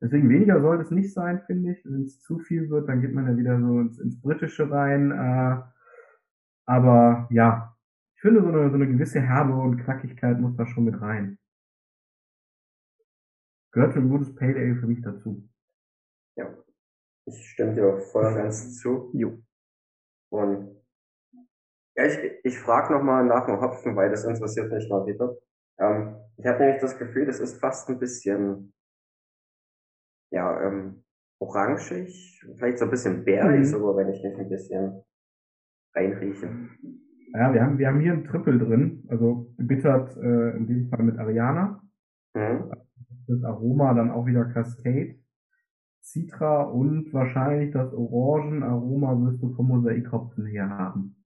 deswegen 0.00 0.28
weniger 0.28 0.60
soll 0.60 0.80
es 0.80 0.90
nicht 0.90 1.12
sein, 1.12 1.42
finde 1.46 1.72
ich. 1.72 1.84
Wenn 1.84 2.02
es 2.02 2.20
zu 2.20 2.38
viel 2.38 2.68
wird, 2.70 2.88
dann 2.88 3.00
geht 3.00 3.14
man 3.14 3.26
ja 3.26 3.36
wieder 3.36 3.58
so 3.58 3.80
ins, 3.80 3.98
ins 3.98 4.20
Britische 4.20 4.70
rein. 4.70 5.10
Äh, 5.10 5.62
aber 6.66 7.28
ja, 7.30 7.76
ich 8.14 8.20
finde, 8.20 8.42
so 8.42 8.48
eine, 8.48 8.68
so 8.68 8.74
eine 8.74 8.86
gewisse 8.86 9.20
Herbe 9.20 9.54
und 9.54 9.78
Knackigkeit 9.78 10.38
muss 10.38 10.56
da 10.56 10.66
schon 10.66 10.84
mit 10.84 11.00
rein. 11.00 11.38
Gehört 13.72 13.94
schon 13.94 14.04
ein 14.04 14.10
gutes 14.10 14.34
Pale 14.34 14.56
Ale 14.56 14.76
für 14.76 14.86
mich 14.86 15.00
dazu. 15.00 15.48
Ja. 16.36 16.52
Ich 17.24 17.50
stimme 17.50 17.74
dir 17.74 17.98
voll 17.98 18.26
und 18.26 18.34
ganz 18.34 18.76
zu. 18.80 19.10
Jo. 19.14 19.42
Und 20.30 20.76
ja, 21.96 22.06
ich, 22.06 22.18
ich 22.44 22.58
frage 22.58 22.92
nochmal 22.92 23.24
nach 23.24 23.46
dem 23.46 23.60
Hopfen, 23.60 23.96
weil 23.96 24.10
das 24.10 24.24
interessiert 24.24 24.70
mich 24.70 24.88
mal 24.88 25.06
wieder. 25.06 25.36
Ähm, 25.80 26.16
ich 26.36 26.46
habe 26.46 26.58
nämlich 26.60 26.80
das 26.80 26.98
Gefühl, 26.98 27.26
das 27.26 27.40
ist 27.40 27.58
fast 27.58 27.88
ein 27.88 27.98
bisschen, 27.98 28.72
ja, 30.30 30.62
ähm, 30.62 31.04
orangig, 31.40 32.44
vielleicht 32.56 32.78
so 32.78 32.84
ein 32.84 32.90
bisschen 32.90 33.24
bärig 33.24 33.60
Mhm. 33.60 33.64
sogar, 33.64 33.96
wenn 33.96 34.10
ich 34.10 34.22
nicht 34.22 34.38
ein 34.38 34.48
bisschen 34.48 35.02
reinrieche. 35.94 36.48
Ja, 37.32 37.52
wir 37.54 37.62
haben, 37.62 37.78
wir 37.78 37.88
haben 37.88 38.00
hier 38.00 38.12
ein 38.12 38.24
Triple 38.24 38.58
drin, 38.58 39.04
also 39.08 39.52
gebittert 39.56 40.16
äh, 40.16 40.56
in 40.56 40.66
dem 40.66 40.88
Fall 40.88 41.02
mit 41.02 41.18
Ariana. 41.18 41.82
Mhm. 42.34 42.72
Das 43.26 43.44
Aroma 43.44 43.94
dann 43.94 44.10
auch 44.10 44.26
wieder 44.26 44.44
Cascade. 44.46 45.16
Citra 46.02 46.62
und 46.62 47.12
wahrscheinlich 47.12 47.72
das 47.72 47.92
Orangenaroma 47.92 49.12
wirst 49.20 49.42
du 49.42 49.54
vom 49.54 49.68
Mosaikhopfen 49.68 50.46
her 50.46 50.68
haben. 50.68 51.19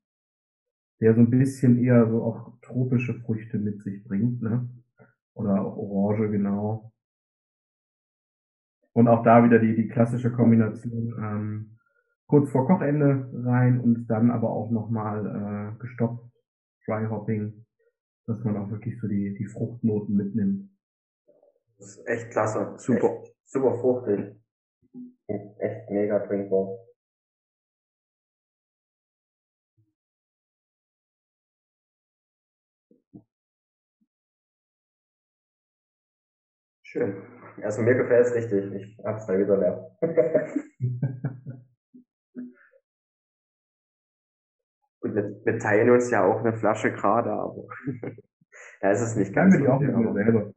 Der 1.01 1.15
so 1.15 1.21
ein 1.21 1.31
bisschen 1.31 1.79
eher 1.83 2.09
so 2.09 2.23
auch 2.23 2.53
tropische 2.63 3.15
Früchte 3.15 3.59
mit 3.59 3.83
sich 3.83 4.05
bringt, 4.05 4.43
ne? 4.43 4.69
Oder 5.35 5.65
auch 5.65 5.77
Orange, 5.77 6.31
genau. 6.31 6.93
Und 8.93 9.09
auch 9.09 9.25
da 9.25 9.45
wieder 9.45 9.59
die, 9.59 9.75
die 9.75 9.89
klassische 9.89 10.31
Kombination, 10.31 11.15
ähm, 11.19 11.79
kurz 12.27 12.51
vor 12.51 12.67
Kochende 12.67 13.29
rein 13.45 13.81
und 13.81 14.07
dann 14.07 14.31
aber 14.31 14.51
auch 14.51 14.71
nochmal 14.71 15.75
äh, 15.75 15.79
gestoppt, 15.81 16.25
Dry 16.87 17.07
Hopping, 17.07 17.67
dass 18.27 18.43
man 18.45 18.57
auch 18.57 18.71
wirklich 18.71 18.99
so 19.01 19.09
die, 19.09 19.35
die 19.35 19.47
Fruchtnoten 19.47 20.17
mitnimmt. 20.17 20.71
Das 21.79 21.97
ist 21.97 22.07
echt 22.07 22.31
klasse. 22.31 22.75
Super. 22.79 23.21
Echt, 23.23 23.35
super 23.45 23.75
fruchtig. 23.79 24.37
Echt 25.27 25.91
mega 25.91 26.21
trinkbar. 26.21 26.69
Schön. 36.95 37.23
Also 37.61 37.83
mir 37.83 37.97
gefällt 37.97 38.27
es 38.27 38.35
richtig. 38.35 38.73
Ich 38.73 38.97
hab's 39.05 39.27
mal 39.27 39.37
wieder 39.37 39.57
leer. 39.59 39.91
wir, 45.03 45.41
wir 45.45 45.59
teilen 45.59 45.91
uns 45.91 46.09
ja 46.13 46.25
auch 46.25 46.39
eine 46.39 46.53
Flasche 46.53 46.93
gerade, 46.93 47.33
aber 47.33 47.65
da 48.81 48.93
ist 48.93 49.01
es 49.01 49.17
nicht 49.17 49.37
Dann 49.37 49.51
ganz 49.51 49.61
ich 49.61 49.67
auch 49.67 49.81
so. 49.81 49.87
mit 49.87 49.97
mir 49.97 50.13
selber. 50.13 50.53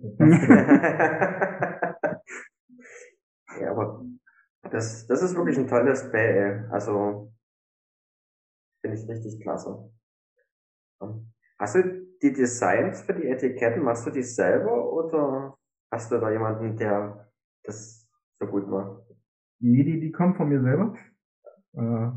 ja, 3.60 3.72
aber 3.72 4.06
das, 4.70 5.08
das 5.08 5.24
ist 5.24 5.36
wirklich 5.36 5.58
ein 5.58 5.68
tolles 5.68 6.12
Bild. 6.12 6.70
Also 6.70 7.34
finde 8.82 8.96
ich 8.96 9.10
richtig 9.10 9.42
klasse. 9.42 9.92
Hast 11.58 11.74
du 11.74 12.06
die 12.22 12.32
Designs 12.32 13.02
für 13.02 13.16
die 13.16 13.28
Etiketten, 13.28 13.82
machst 13.82 14.06
du 14.06 14.12
die 14.12 14.22
selber 14.22 14.94
oder 14.94 15.57
hast 15.92 16.12
du 16.12 16.20
da 16.20 16.32
jemanden, 16.32 16.78
der 16.78 17.28
das 17.64 18.08
so 18.40 18.48
gut 18.48 18.68
macht? 18.68 19.02
Nee, 19.60 19.84
die, 19.84 20.00
die 20.00 20.12
kommen 20.12 20.36
von 20.36 20.50
mir 20.50 20.62
selber. 20.62 20.96
Äh, 21.74 22.12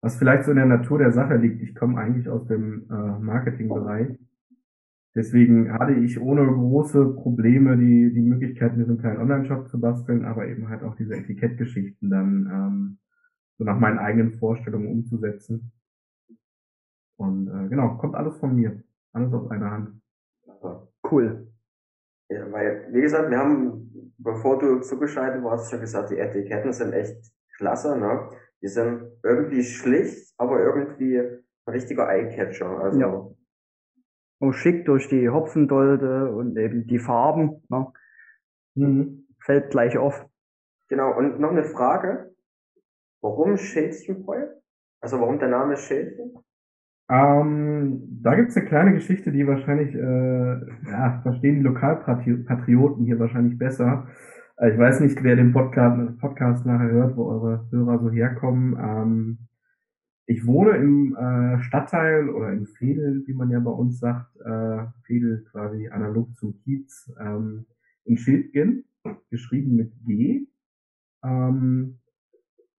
was 0.00 0.16
vielleicht 0.16 0.44
so 0.44 0.52
in 0.52 0.58
der 0.58 0.66
Natur 0.66 0.98
der 0.98 1.12
Sache 1.12 1.36
liegt. 1.36 1.60
Ich 1.62 1.74
komme 1.74 1.98
eigentlich 1.98 2.28
aus 2.28 2.46
dem 2.46 2.88
äh, 2.90 3.18
Marketingbereich. 3.18 4.18
Deswegen 5.14 5.72
hatte 5.72 5.94
ich 5.94 6.20
ohne 6.20 6.46
große 6.46 7.14
Probleme 7.14 7.76
die, 7.76 8.12
die 8.12 8.20
Möglichkeit, 8.20 8.76
mir 8.76 8.84
so 8.84 8.92
einen 8.92 9.00
kleinen 9.00 9.20
Online-Shop 9.20 9.68
zu 9.68 9.80
basteln, 9.80 10.26
aber 10.26 10.46
eben 10.46 10.68
halt 10.68 10.82
auch 10.82 10.94
diese 10.94 11.14
Etikettgeschichten 11.14 12.10
dann 12.10 12.50
ähm, 12.52 12.98
so 13.56 13.64
nach 13.64 13.78
meinen 13.78 13.98
eigenen 13.98 14.34
Vorstellungen 14.34 14.88
umzusetzen. 14.88 15.72
Und 17.16 17.48
äh, 17.48 17.68
genau, 17.68 17.96
kommt 17.96 18.14
alles 18.14 18.36
von 18.36 18.54
mir. 18.54 18.82
Alles 19.12 19.32
aus 19.32 19.50
einer 19.50 19.70
Hand. 19.70 20.00
Cool. 21.10 21.48
Ja, 22.28 22.50
weil, 22.50 22.88
wie 22.92 23.00
gesagt, 23.00 23.30
wir 23.30 23.38
haben, 23.38 24.12
bevor 24.18 24.58
du 24.58 24.80
zugeschaltet 24.80 25.42
warst, 25.44 25.70
schon 25.70 25.80
gesagt, 25.80 26.10
die 26.10 26.18
Etiketten 26.18 26.72
sind 26.72 26.92
echt 26.92 27.16
klasse, 27.56 27.96
ne? 27.96 28.30
Die 28.62 28.68
sind 28.68 29.12
irgendwie 29.22 29.62
schlicht, 29.62 30.34
aber 30.38 30.60
irgendwie 30.60 31.18
ein 31.20 31.44
richtiger 31.72 32.08
Eyecatcher. 32.08 32.68
Also, 32.80 32.98
Ja. 32.98 33.30
Und 34.38 34.52
schick 34.52 34.84
durch 34.84 35.08
die 35.08 35.30
Hopfendolde 35.30 36.30
und 36.30 36.58
eben 36.58 36.86
die 36.86 36.98
Farben, 36.98 37.62
ne? 37.68 37.92
Mhm. 38.74 39.28
Fällt 39.40 39.70
gleich 39.70 39.96
auf. 39.96 40.26
genau. 40.88 41.16
Und 41.16 41.38
noch 41.40 41.50
eine 41.50 41.64
Frage. 41.64 42.34
Warum 43.22 43.56
Schälchenbräu? 43.56 44.46
Also, 45.00 45.20
warum 45.20 45.38
der 45.38 45.48
Name 45.48 45.76
Schälchen? 45.76 46.34
Ähm, 47.08 48.20
da 48.22 48.34
gibt's 48.34 48.56
eine 48.56 48.66
kleine 48.66 48.92
Geschichte, 48.92 49.30
die 49.30 49.46
wahrscheinlich, 49.46 49.94
äh, 49.94 50.90
ja, 50.90 51.20
verstehen 51.22 51.56
die 51.56 51.62
Lokalpatrioten 51.62 53.04
hier 53.04 53.20
wahrscheinlich 53.20 53.58
besser. 53.58 54.08
Äh, 54.56 54.72
ich 54.72 54.78
weiß 54.78 55.00
nicht, 55.00 55.22
wer 55.22 55.36
den 55.36 55.52
Podcast, 55.52 56.18
Podcast 56.18 56.66
nachher 56.66 56.90
hört, 56.90 57.16
wo 57.16 57.26
eure 57.26 57.66
Hörer 57.70 58.00
so 58.00 58.10
herkommen. 58.10 58.76
Ähm, 58.78 59.38
ich 60.26 60.44
wohne 60.44 60.70
im 60.72 61.16
äh, 61.16 61.62
Stadtteil 61.62 62.28
oder 62.28 62.52
in 62.52 62.66
Veedel, 62.66 63.22
wie 63.26 63.34
man 63.34 63.50
ja 63.50 63.60
bei 63.60 63.70
uns 63.70 64.00
sagt, 64.00 64.34
äh, 64.40 64.86
Veedel 65.06 65.44
quasi 65.52 65.88
analog 65.88 66.34
zum 66.34 66.58
Kiez, 66.58 67.12
ähm, 67.20 67.66
in 68.04 68.16
Schildgen, 68.16 68.84
geschrieben 69.30 69.76
mit 69.76 69.92
G. 70.04 70.48
Ähm, 71.22 72.00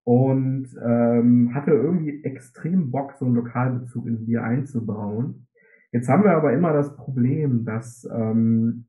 und 0.07 0.67
ähm, 0.81 1.53
hatte 1.53 1.71
irgendwie 1.71 2.23
extrem 2.23 2.91
Bock, 2.91 3.15
so 3.15 3.25
einen 3.25 3.35
Lokalbezug 3.35 4.07
ins 4.07 4.25
Bier 4.25 4.41
einzubauen. 4.41 5.47
Jetzt 5.91 6.07
haben 6.07 6.23
wir 6.23 6.31
aber 6.31 6.53
immer 6.53 6.71
das 6.71 6.95
Problem, 6.95 7.65
dass 7.65 8.09
ähm, 8.09 8.85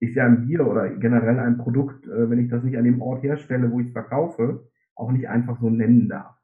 ich 0.00 0.14
ja 0.14 0.24
ein 0.24 0.46
Bier 0.46 0.66
oder 0.66 0.88
generell 0.88 1.38
ein 1.38 1.58
Produkt, 1.58 2.06
äh, 2.06 2.30
wenn 2.30 2.38
ich 2.38 2.48
das 2.48 2.64
nicht 2.64 2.78
an 2.78 2.84
dem 2.84 3.02
Ort 3.02 3.22
herstelle, 3.22 3.70
wo 3.70 3.78
ich 3.80 3.88
es 3.88 3.92
verkaufe, 3.92 4.66
auch 4.94 5.12
nicht 5.12 5.28
einfach 5.28 5.60
so 5.60 5.68
nennen 5.68 6.08
darf. 6.08 6.34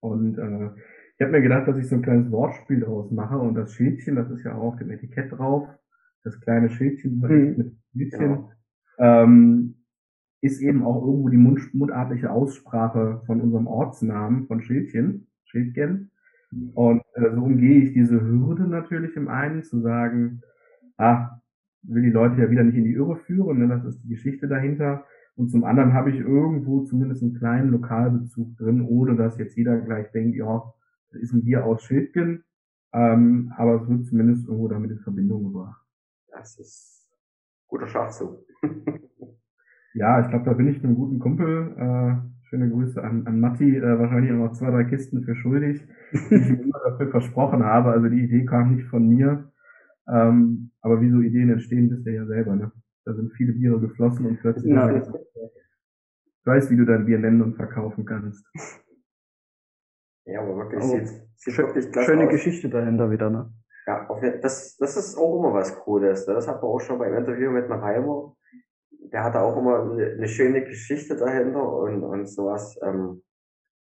Und 0.00 0.36
äh, 0.36 0.68
ich 1.16 1.22
habe 1.22 1.32
mir 1.32 1.40
gedacht, 1.40 1.66
dass 1.66 1.78
ich 1.78 1.88
so 1.88 1.96
ein 1.96 2.02
kleines 2.02 2.30
Wortspiel 2.30 2.80
draus 2.80 3.10
mache 3.10 3.38
und 3.38 3.54
das 3.54 3.72
Schildchen, 3.72 4.16
das 4.16 4.30
ist 4.30 4.44
ja 4.44 4.54
auch 4.56 4.74
auf 4.74 4.76
dem 4.76 4.90
Etikett 4.90 5.32
drauf, 5.32 5.66
das 6.22 6.38
kleine 6.38 6.68
Schildchen 6.68 7.18
Mhm. 7.18 7.54
mit 7.56 7.72
Schildchen, 7.92 8.20
Genau. 8.20 8.50
ähm, 8.98 9.74
ist 10.42 10.60
eben 10.60 10.82
auch 10.82 11.06
irgendwo 11.06 11.28
die 11.28 11.36
mund 11.36 11.72
mundartliche 11.72 12.30
Aussprache 12.30 13.22
von 13.26 13.40
unserem 13.40 13.68
Ortsnamen 13.68 14.46
von 14.46 14.60
Schildchen, 14.60 15.28
Schildgen. 15.44 16.10
Und 16.74 17.02
äh, 17.14 17.30
so 17.32 17.42
umgehe 17.44 17.82
ich 17.82 17.94
diese 17.94 18.20
Hürde 18.20 18.64
natürlich 18.64 19.16
im 19.16 19.28
einen 19.28 19.62
zu 19.62 19.80
sagen, 19.80 20.42
ah, 20.98 21.40
will 21.82 22.02
die 22.02 22.10
Leute 22.10 22.40
ja 22.40 22.50
wieder 22.50 22.64
nicht 22.64 22.76
in 22.76 22.84
die 22.84 22.92
Irre 22.92 23.16
führen, 23.16 23.58
ne, 23.58 23.68
das 23.68 23.84
ist 23.84 24.02
die 24.02 24.08
Geschichte 24.08 24.48
dahinter. 24.48 25.04
Und 25.36 25.50
zum 25.50 25.64
anderen 25.64 25.94
habe 25.94 26.10
ich 26.10 26.18
irgendwo 26.18 26.82
zumindest 26.82 27.22
einen 27.22 27.34
kleinen 27.34 27.70
Lokalbezug 27.70 28.56
drin, 28.58 28.82
ohne 28.82 29.16
dass 29.16 29.38
jetzt 29.38 29.56
jeder 29.56 29.78
gleich 29.80 30.10
denkt, 30.10 30.36
ja, 30.36 30.62
das 31.10 31.22
ist 31.22 31.32
ein 31.32 31.44
Bier 31.44 31.64
aus 31.64 31.82
Schildgen, 31.84 32.44
ähm, 32.92 33.52
aber 33.56 33.80
es 33.80 33.88
wird 33.88 34.06
zumindest 34.06 34.46
irgendwo 34.46 34.68
damit 34.68 34.90
in 34.90 34.98
Verbindung 34.98 35.44
gebracht. 35.44 35.80
Das 36.32 36.58
ist 36.58 37.08
guter 37.68 37.86
Schachzug. 37.86 38.44
Ja, 39.94 40.20
ich 40.20 40.28
glaube, 40.28 40.44
da 40.46 40.52
bin 40.54 40.68
ich 40.68 40.82
einem 40.82 40.94
guten 40.94 41.18
Kumpel. 41.18 41.74
Äh, 41.76 42.46
schöne 42.48 42.70
Grüße 42.70 43.02
an, 43.02 43.26
an 43.26 43.40
Matti, 43.40 43.76
äh, 43.76 43.98
wahrscheinlich 43.98 44.32
auch 44.32 44.36
noch 44.36 44.52
zwei, 44.52 44.70
drei 44.70 44.84
Kisten 44.84 45.22
für 45.24 45.34
schuldig, 45.34 45.86
die 46.12 46.34
ich 46.34 46.48
ihm 46.50 46.60
immer 46.62 46.80
dafür 46.84 47.10
versprochen 47.10 47.64
habe. 47.64 47.90
Also 47.90 48.08
die 48.08 48.24
Idee 48.24 48.44
kam 48.44 48.76
nicht 48.76 48.88
von 48.88 49.08
mir. 49.08 49.50
Ähm, 50.08 50.70
aber 50.80 51.00
wie 51.00 51.10
so 51.10 51.20
Ideen 51.20 51.50
entstehen, 51.50 51.90
wisst 51.90 52.06
ihr 52.06 52.14
ja 52.14 52.26
selber, 52.26 52.56
ne? 52.56 52.72
Da 53.04 53.14
sind 53.14 53.32
viele 53.32 53.52
Biere 53.52 53.80
geflossen 53.80 54.26
und 54.26 54.40
plötzlich 54.40 54.72
Na. 54.72 54.82
habe 54.82 54.98
ich 54.98 56.46
weiß, 56.46 56.70
wie 56.70 56.76
du 56.76 56.84
dein 56.84 57.04
Bier 57.06 57.18
nennen 57.18 57.42
und 57.42 57.54
verkaufen 57.56 58.04
kannst. 58.04 58.44
Ja, 60.24 60.40
aber 60.40 60.56
wirklich, 60.56 60.80
Aber 60.82 60.88
sieht, 61.06 61.08
sieht 61.36 61.54
Schö- 61.54 61.66
wirklich 61.66 61.90
klasse 61.90 62.12
Schöne 62.12 62.24
aus. 62.26 62.30
Geschichte 62.30 62.68
dahinter 62.68 63.10
wieder, 63.10 63.30
ne? 63.30 63.52
Ja, 63.86 64.06
auf 64.08 64.22
jeden- 64.22 64.40
das, 64.40 64.76
das 64.76 64.96
ist 64.96 65.16
auch 65.16 65.38
immer 65.40 65.52
was 65.54 65.76
Cooles. 65.80 66.26
ne? 66.28 66.34
Das 66.34 66.46
hat 66.46 66.62
man 66.62 66.70
auch 66.70 66.80
schon 66.80 66.98
beim 66.98 67.14
Interview 67.14 67.50
mit 67.50 67.64
dem 67.64 67.72
Reimer. 67.72 68.36
Der 69.12 69.24
hatte 69.24 69.40
auch 69.40 69.56
immer 69.56 69.82
eine, 69.82 70.28
schöne 70.28 70.64
Geschichte 70.64 71.16
dahinter 71.16 71.62
und, 71.62 72.02
und 72.02 72.26
sowas. 72.26 72.78
Ähm, 72.82 73.22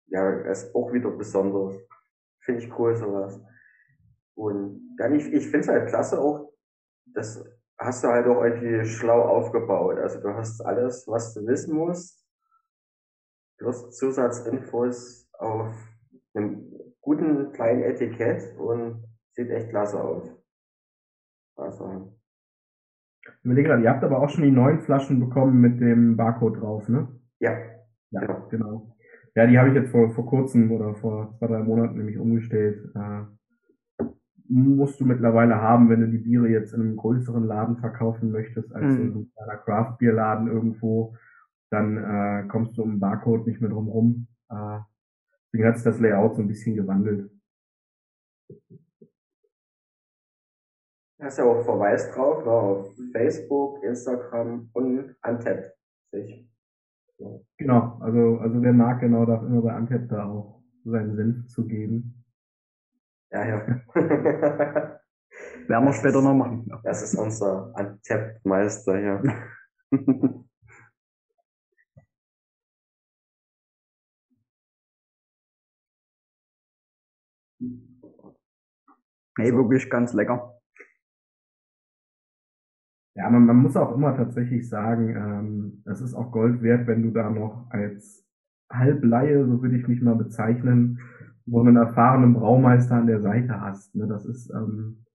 ja, 0.07 0.29
ist 0.51 0.73
auch 0.75 0.91
wieder 0.91 1.11
besonders. 1.11 1.75
Finde 2.41 2.63
ich 2.63 2.79
cool, 2.79 2.95
sowas. 2.95 3.39
Und 4.35 4.95
dann, 4.97 5.15
ich, 5.15 5.25
ich 5.31 5.45
finde 5.45 5.59
es 5.61 5.67
halt 5.69 5.87
klasse 5.87 6.19
auch, 6.19 6.53
das 7.05 7.43
hast 7.77 8.03
du 8.03 8.07
halt 8.09 8.27
auch 8.27 8.43
irgendwie 8.43 8.85
schlau 8.85 9.21
aufgebaut. 9.21 9.97
Also 9.97 10.19
du 10.19 10.33
hast 10.33 10.61
alles, 10.61 11.07
was 11.07 11.33
du 11.33 11.45
wissen 11.47 11.75
musst, 11.75 12.25
plus 13.57 13.91
Zusatzinfos 13.91 15.29
auf 15.33 15.73
einem 16.33 16.71
guten 17.01 17.51
kleinen 17.53 17.83
Etikett 17.83 18.57
und 18.57 19.05
sieht 19.31 19.49
echt 19.49 19.69
klasse 19.69 20.01
aus. 20.01 20.29
Also, 21.55 22.13
Ich 23.39 23.45
überlege 23.45 23.69
gerade, 23.69 23.83
ihr 23.83 23.89
habt 23.89 24.03
aber 24.03 24.19
auch 24.19 24.29
schon 24.29 24.43
die 24.43 24.51
neuen 24.51 24.79
Flaschen 24.81 25.19
bekommen 25.19 25.59
mit 25.61 25.79
dem 25.79 26.15
Barcode 26.17 26.59
drauf, 26.61 26.87
ne? 26.89 27.07
ja, 27.39 27.51
Ja, 28.11 28.21
Genau. 28.21 28.47
genau. 28.49 28.95
Ja, 29.35 29.47
die 29.47 29.57
habe 29.59 29.69
ich 29.69 29.75
jetzt 29.75 29.91
vor, 29.91 30.09
vor 30.11 30.25
kurzem 30.25 30.71
oder 30.71 30.95
vor 30.95 31.35
zwei, 31.37 31.47
drei 31.47 31.59
Monaten 31.63 31.97
nämlich 31.97 32.17
umgestellt. 32.17 32.89
Äh, 32.95 33.23
musst 34.47 34.99
du 35.01 35.05
mittlerweile 35.05 35.55
haben, 35.55 35.89
wenn 35.89 36.01
du 36.01 36.07
die 36.07 36.19
Biere 36.19 36.47
jetzt 36.47 36.73
in 36.73 36.81
einem 36.81 36.95
größeren 36.95 37.43
Laden 37.45 37.77
verkaufen 37.77 38.31
möchtest, 38.31 38.73
als 38.73 38.85
Mhm. 38.95 39.01
in 39.01 39.11
einem 39.11 39.31
kleiner 39.35 39.57
Craft-Bier-Laden 39.57 40.47
irgendwo, 40.47 41.15
dann 41.71 41.97
äh, 41.97 42.47
kommst 42.47 42.77
du 42.77 42.83
um 42.83 42.91
den 42.91 42.99
Barcode 42.99 43.47
nicht 43.47 43.59
mehr 43.59 43.71
drum 43.71 43.89
rum. 43.89 44.27
Äh, 44.49 44.79
deswegen 45.51 45.67
hat 45.67 45.75
sich 45.77 45.83
das 45.83 45.99
Layout 45.99 46.35
so 46.35 46.41
ein 46.43 46.47
bisschen 46.47 46.75
gewandelt. 46.75 47.29
Da 51.17 51.27
ist 51.27 51.37
ja 51.37 51.45
auch 51.45 51.63
Verweis 51.63 52.11
drauf, 52.11 52.43
ne, 52.45 52.51
auf 52.51 52.95
Facebook, 53.11 53.83
Instagram 53.83 54.69
und. 54.73 55.15
Sich. 56.11 56.47
Genau, 57.57 57.97
also, 58.01 58.37
also 58.39 58.61
wer 58.61 58.73
mag, 58.73 58.99
genau, 58.99 59.25
darf 59.25 59.41
immer 59.43 59.61
bei 59.61 59.73
Antep 59.73 60.09
da 60.09 60.25
auch 60.25 60.61
seinen 60.83 61.15
Senf 61.15 61.47
zu 61.47 61.65
geben. 61.67 62.23
Ja, 63.31 63.45
ja. 63.45 63.65
Werden 63.95 64.99
wir 65.67 65.85
Das 65.85 65.97
später 65.97 66.19
ist- 66.19 66.23
noch 66.23 66.33
machen. 66.33 66.65
Ja. 66.69 66.79
Das 66.83 67.01
ist 67.01 67.15
unser 67.15 67.73
Untapped-Meister 67.75 68.97
hier. 68.97 69.23
Nee, 79.37 79.51
wirklich 79.53 79.89
ganz 79.89 80.13
lecker. 80.13 80.54
Ja, 83.15 83.29
man, 83.29 83.45
man 83.45 83.57
muss 83.57 83.77
auch 83.77 83.95
immer 83.95 84.15
tatsächlich 84.15 84.67
sagen, 84.67 85.15
ähm, 85.15 85.83
es 85.85 86.01
ist 86.01 86.13
auch 86.13 86.31
Gold 86.31 86.61
wert, 86.61 86.85
wenn 86.85 87.01
du 87.01 87.11
da 87.11 87.29
noch 87.29 87.69
als 87.69 88.25
Halblaie, 88.69 89.45
so 89.45 89.61
würde 89.61 89.77
ich 89.77 89.87
mich 89.87 90.01
mal 90.01 90.15
bezeichnen, 90.15 90.99
so 91.45 91.59
einen 91.61 91.77
erfahrenen 91.77 92.33
Braumeister 92.33 92.95
an 92.95 93.07
der 93.07 93.21
Seite 93.21 93.61
hast. 93.61 93.95
Ne? 93.95 94.07
Das 94.07 94.25
ist 94.25 94.49
ähm, 94.49 95.05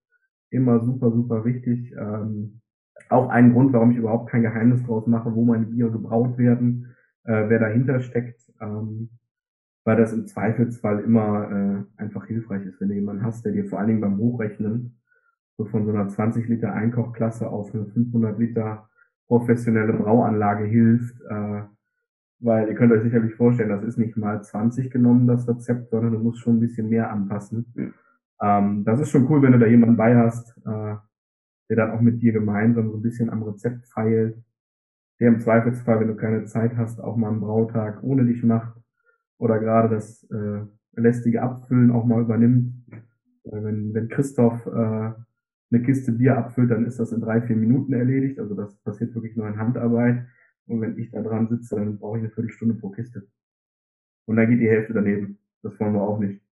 immer 0.50 0.80
super, 0.80 1.10
super 1.10 1.44
wichtig. 1.44 1.92
Ähm, 1.98 2.60
auch 3.10 3.28
ein 3.28 3.52
Grund, 3.52 3.72
warum 3.72 3.90
ich 3.90 3.98
überhaupt 3.98 4.30
kein 4.30 4.42
Geheimnis 4.42 4.82
draus 4.84 5.06
mache, 5.06 5.34
wo 5.34 5.44
meine 5.44 5.66
Biere 5.66 5.90
gebraut 5.90 6.38
werden, 6.38 6.94
äh, 7.24 7.48
wer 7.48 7.58
dahinter 7.58 8.00
steckt. 8.00 8.40
Ähm, 8.60 9.10
weil 9.84 9.96
das 9.96 10.12
im 10.12 10.26
Zweifelsfall 10.26 11.00
immer 11.00 11.50
äh, 11.50 12.00
einfach 12.00 12.26
hilfreich 12.26 12.64
ist, 12.64 12.80
wenn 12.80 12.88
du 12.88 12.94
jemanden 12.94 13.24
hast, 13.24 13.44
der 13.44 13.52
dir 13.52 13.66
vor 13.66 13.78
allen 13.78 13.88
Dingen 13.88 14.00
beim 14.00 14.18
Hochrechnen 14.18 14.99
so 15.60 15.66
von 15.66 15.84
so 15.84 15.92
einer 15.92 16.08
20 16.08 16.48
Liter 16.48 16.72
Einkochklasse 16.72 17.50
auf 17.50 17.74
eine 17.74 17.84
500 17.84 18.38
Liter 18.38 18.88
professionelle 19.26 19.92
Brauanlage 19.92 20.64
hilft, 20.64 21.20
äh, 21.28 21.62
weil 22.38 22.68
ihr 22.68 22.74
könnt 22.74 22.92
euch 22.92 23.02
sicherlich 23.02 23.34
vorstellen, 23.34 23.68
das 23.68 23.84
ist 23.84 23.98
nicht 23.98 24.16
mal 24.16 24.42
20 24.42 24.90
genommen, 24.90 25.26
das 25.26 25.46
Rezept, 25.46 25.90
sondern 25.90 26.12
du 26.12 26.18
musst 26.18 26.40
schon 26.40 26.56
ein 26.56 26.60
bisschen 26.60 26.88
mehr 26.88 27.10
anpassen. 27.10 27.66
Mhm. 27.74 27.94
Ähm, 28.40 28.84
das 28.86 29.00
ist 29.00 29.10
schon 29.10 29.30
cool, 29.30 29.42
wenn 29.42 29.52
du 29.52 29.58
da 29.58 29.66
jemanden 29.66 29.98
bei 29.98 30.16
hast, 30.16 30.56
äh, 30.64 30.96
der 31.68 31.76
dann 31.76 31.90
auch 31.90 32.00
mit 32.00 32.22
dir 32.22 32.32
gemeinsam 32.32 32.90
so 32.90 32.96
ein 32.96 33.02
bisschen 33.02 33.28
am 33.28 33.42
Rezept 33.42 33.86
feilt, 33.88 34.42
der 35.20 35.28
im 35.28 35.40
Zweifelsfall, 35.40 36.00
wenn 36.00 36.08
du 36.08 36.16
keine 36.16 36.46
Zeit 36.46 36.78
hast, 36.78 37.00
auch 37.00 37.16
mal 37.18 37.28
einen 37.28 37.40
Brautag 37.40 38.02
ohne 38.02 38.24
dich 38.24 38.42
macht 38.42 38.80
oder 39.36 39.58
gerade 39.58 39.94
das 39.94 40.24
äh, 40.30 40.62
lästige 40.94 41.42
Abfüllen 41.42 41.90
auch 41.90 42.06
mal 42.06 42.22
übernimmt. 42.22 42.72
Äh, 43.44 43.62
wenn, 43.62 43.92
wenn 43.92 44.08
Christoph 44.08 44.64
äh, 44.64 45.12
eine 45.70 45.82
Kiste 45.82 46.12
Bier 46.12 46.36
abfüllt, 46.36 46.70
dann 46.70 46.86
ist 46.86 46.98
das 46.98 47.12
in 47.12 47.20
drei, 47.20 47.40
vier 47.42 47.56
Minuten 47.56 47.92
erledigt. 47.92 48.38
Also 48.38 48.54
das 48.54 48.76
passiert 48.82 49.14
wirklich 49.14 49.36
nur 49.36 49.48
in 49.48 49.58
Handarbeit. 49.58 50.26
Und 50.66 50.80
wenn 50.80 50.98
ich 50.98 51.10
da 51.10 51.22
dran 51.22 51.48
sitze, 51.48 51.76
dann 51.76 51.98
brauche 51.98 52.18
ich 52.18 52.24
eine 52.24 52.32
Viertelstunde 52.32 52.74
pro 52.74 52.90
Kiste. 52.90 53.26
Und 54.26 54.36
dann 54.36 54.48
geht 54.48 54.60
die 54.60 54.68
Hälfte 54.68 54.92
daneben. 54.92 55.38
Das 55.62 55.78
wollen 55.78 55.94
wir 55.94 56.02
auch 56.02 56.18
nicht. 56.18 56.42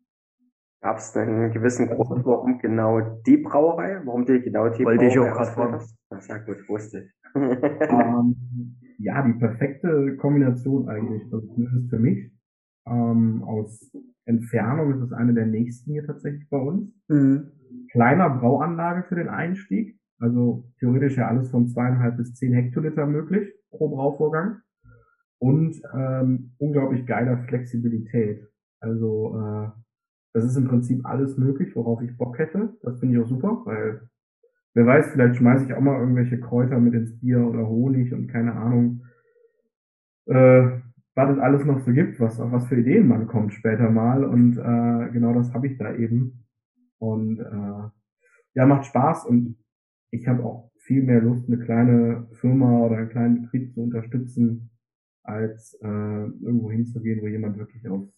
Gab 0.81 0.99
es 0.99 1.13
denn 1.13 1.29
einen 1.29 1.53
gewissen 1.53 1.89
Grund, 1.89 2.25
warum 2.25 2.59
genau 2.59 3.01
die 3.27 3.39
Brauerei? 3.39 4.01
Warum 4.05 4.25
die 4.25 4.41
genau 4.41 4.69
die 4.69 4.85
Wollte 4.85 5.05
Brauerei? 5.05 5.07
Wollte 5.07 5.07
ich 5.07 5.19
auch 5.19 5.37
gerade 5.37 5.51
fragen. 5.51 5.85
Das 6.11 6.29
ja 6.29 6.39
gut, 6.39 6.69
wusste 6.69 7.05
ich. 7.05 7.11
ähm, 7.35 8.37
ja, 8.99 9.23
die 9.23 9.33
perfekte 9.35 10.17
Kombination 10.17 10.89
eigentlich. 10.89 11.23
Also 11.33 11.47
zumindest 11.49 11.91
für 11.91 11.99
mich. 11.99 12.31
Ähm, 12.87 13.43
aus 13.43 13.93
Entfernung 14.25 14.95
ist 14.95 15.03
es 15.03 15.13
eine 15.13 15.35
der 15.35 15.47
nächsten 15.47 15.93
hier 15.93 16.07
tatsächlich 16.07 16.49
bei 16.49 16.59
uns. 16.59 16.93
Mhm 17.09 17.58
kleiner 17.91 18.31
Brauanlage 18.31 19.05
für 19.09 19.17
den 19.17 19.29
Einstieg. 19.29 19.99
Also 20.19 20.65
theoretisch 20.79 21.17
ja 21.17 21.29
alles 21.29 21.51
von 21.51 21.69
zweieinhalb 21.69 22.17
bis 22.17 22.35
zehn 22.35 22.53
Hektoliter 22.53 23.07
möglich 23.07 23.53
pro 23.71 23.89
Brauvorgang. 23.89 24.61
Und 25.39 25.81
ähm, 25.95 26.53
unglaublich 26.59 27.07
geiler 27.07 27.39
Flexibilität. 27.39 28.49
Also 28.81 29.39
äh, 29.39 29.69
das 30.33 30.45
ist 30.45 30.57
im 30.57 30.67
Prinzip 30.67 31.05
alles 31.07 31.37
möglich, 31.37 31.75
worauf 31.75 32.03
ich 32.03 32.17
Bock 32.17 32.39
hätte. 32.39 32.77
Das 32.83 32.99
finde 32.99 33.17
ich 33.17 33.23
auch 33.23 33.29
super, 33.29 33.63
weil 33.65 34.09
wer 34.75 34.87
weiß, 34.87 35.13
vielleicht 35.13 35.37
schmeiße 35.37 35.65
ich 35.65 35.75
auch 35.75 35.81
mal 35.81 35.99
irgendwelche 35.99 36.41
Kräuter 36.41 36.79
mit 36.79 36.95
ins 36.95 37.19
Bier 37.19 37.47
oder 37.47 37.67
Honig 37.67 38.13
und 38.13 38.29
keine 38.29 38.55
Ahnung, 38.55 39.03
äh, 40.27 40.81
was 41.15 41.31
es 41.31 41.39
alles 41.39 41.65
noch 41.65 41.81
so 41.81 41.93
gibt, 41.93 42.21
was 42.21 42.39
auf 42.39 42.53
was 42.53 42.67
für 42.67 42.77
Ideen 42.77 43.09
man 43.09 43.27
kommt 43.27 43.53
später 43.53 43.91
mal. 43.91 44.25
Und 44.25 44.57
äh, 44.57 45.13
genau 45.13 45.33
das 45.35 45.53
habe 45.53 45.67
ich 45.67 45.77
da 45.79 45.93
eben. 45.95 46.45
Und 46.99 47.41
äh, 47.41 47.91
ja, 48.55 48.67
macht 48.67 48.87
Spaß 48.87 49.27
und 49.27 49.57
ich 50.11 50.27
habe 50.27 50.45
auch 50.45 50.71
viel 50.79 51.03
mehr 51.03 51.21
Lust, 51.21 51.47
eine 51.49 51.59
kleine 51.59 52.29
Firma 52.33 52.81
oder 52.81 52.97
einen 52.97 53.11
kleinen 53.11 53.43
Betrieb 53.43 53.73
zu 53.73 53.83
unterstützen, 53.83 54.71
als 55.23 55.79
äh, 55.83 55.87
irgendwo 55.87 56.71
hinzugehen, 56.71 57.21
wo 57.21 57.27
jemand 57.27 57.59
wirklich 57.59 57.87
auf, 57.89 58.09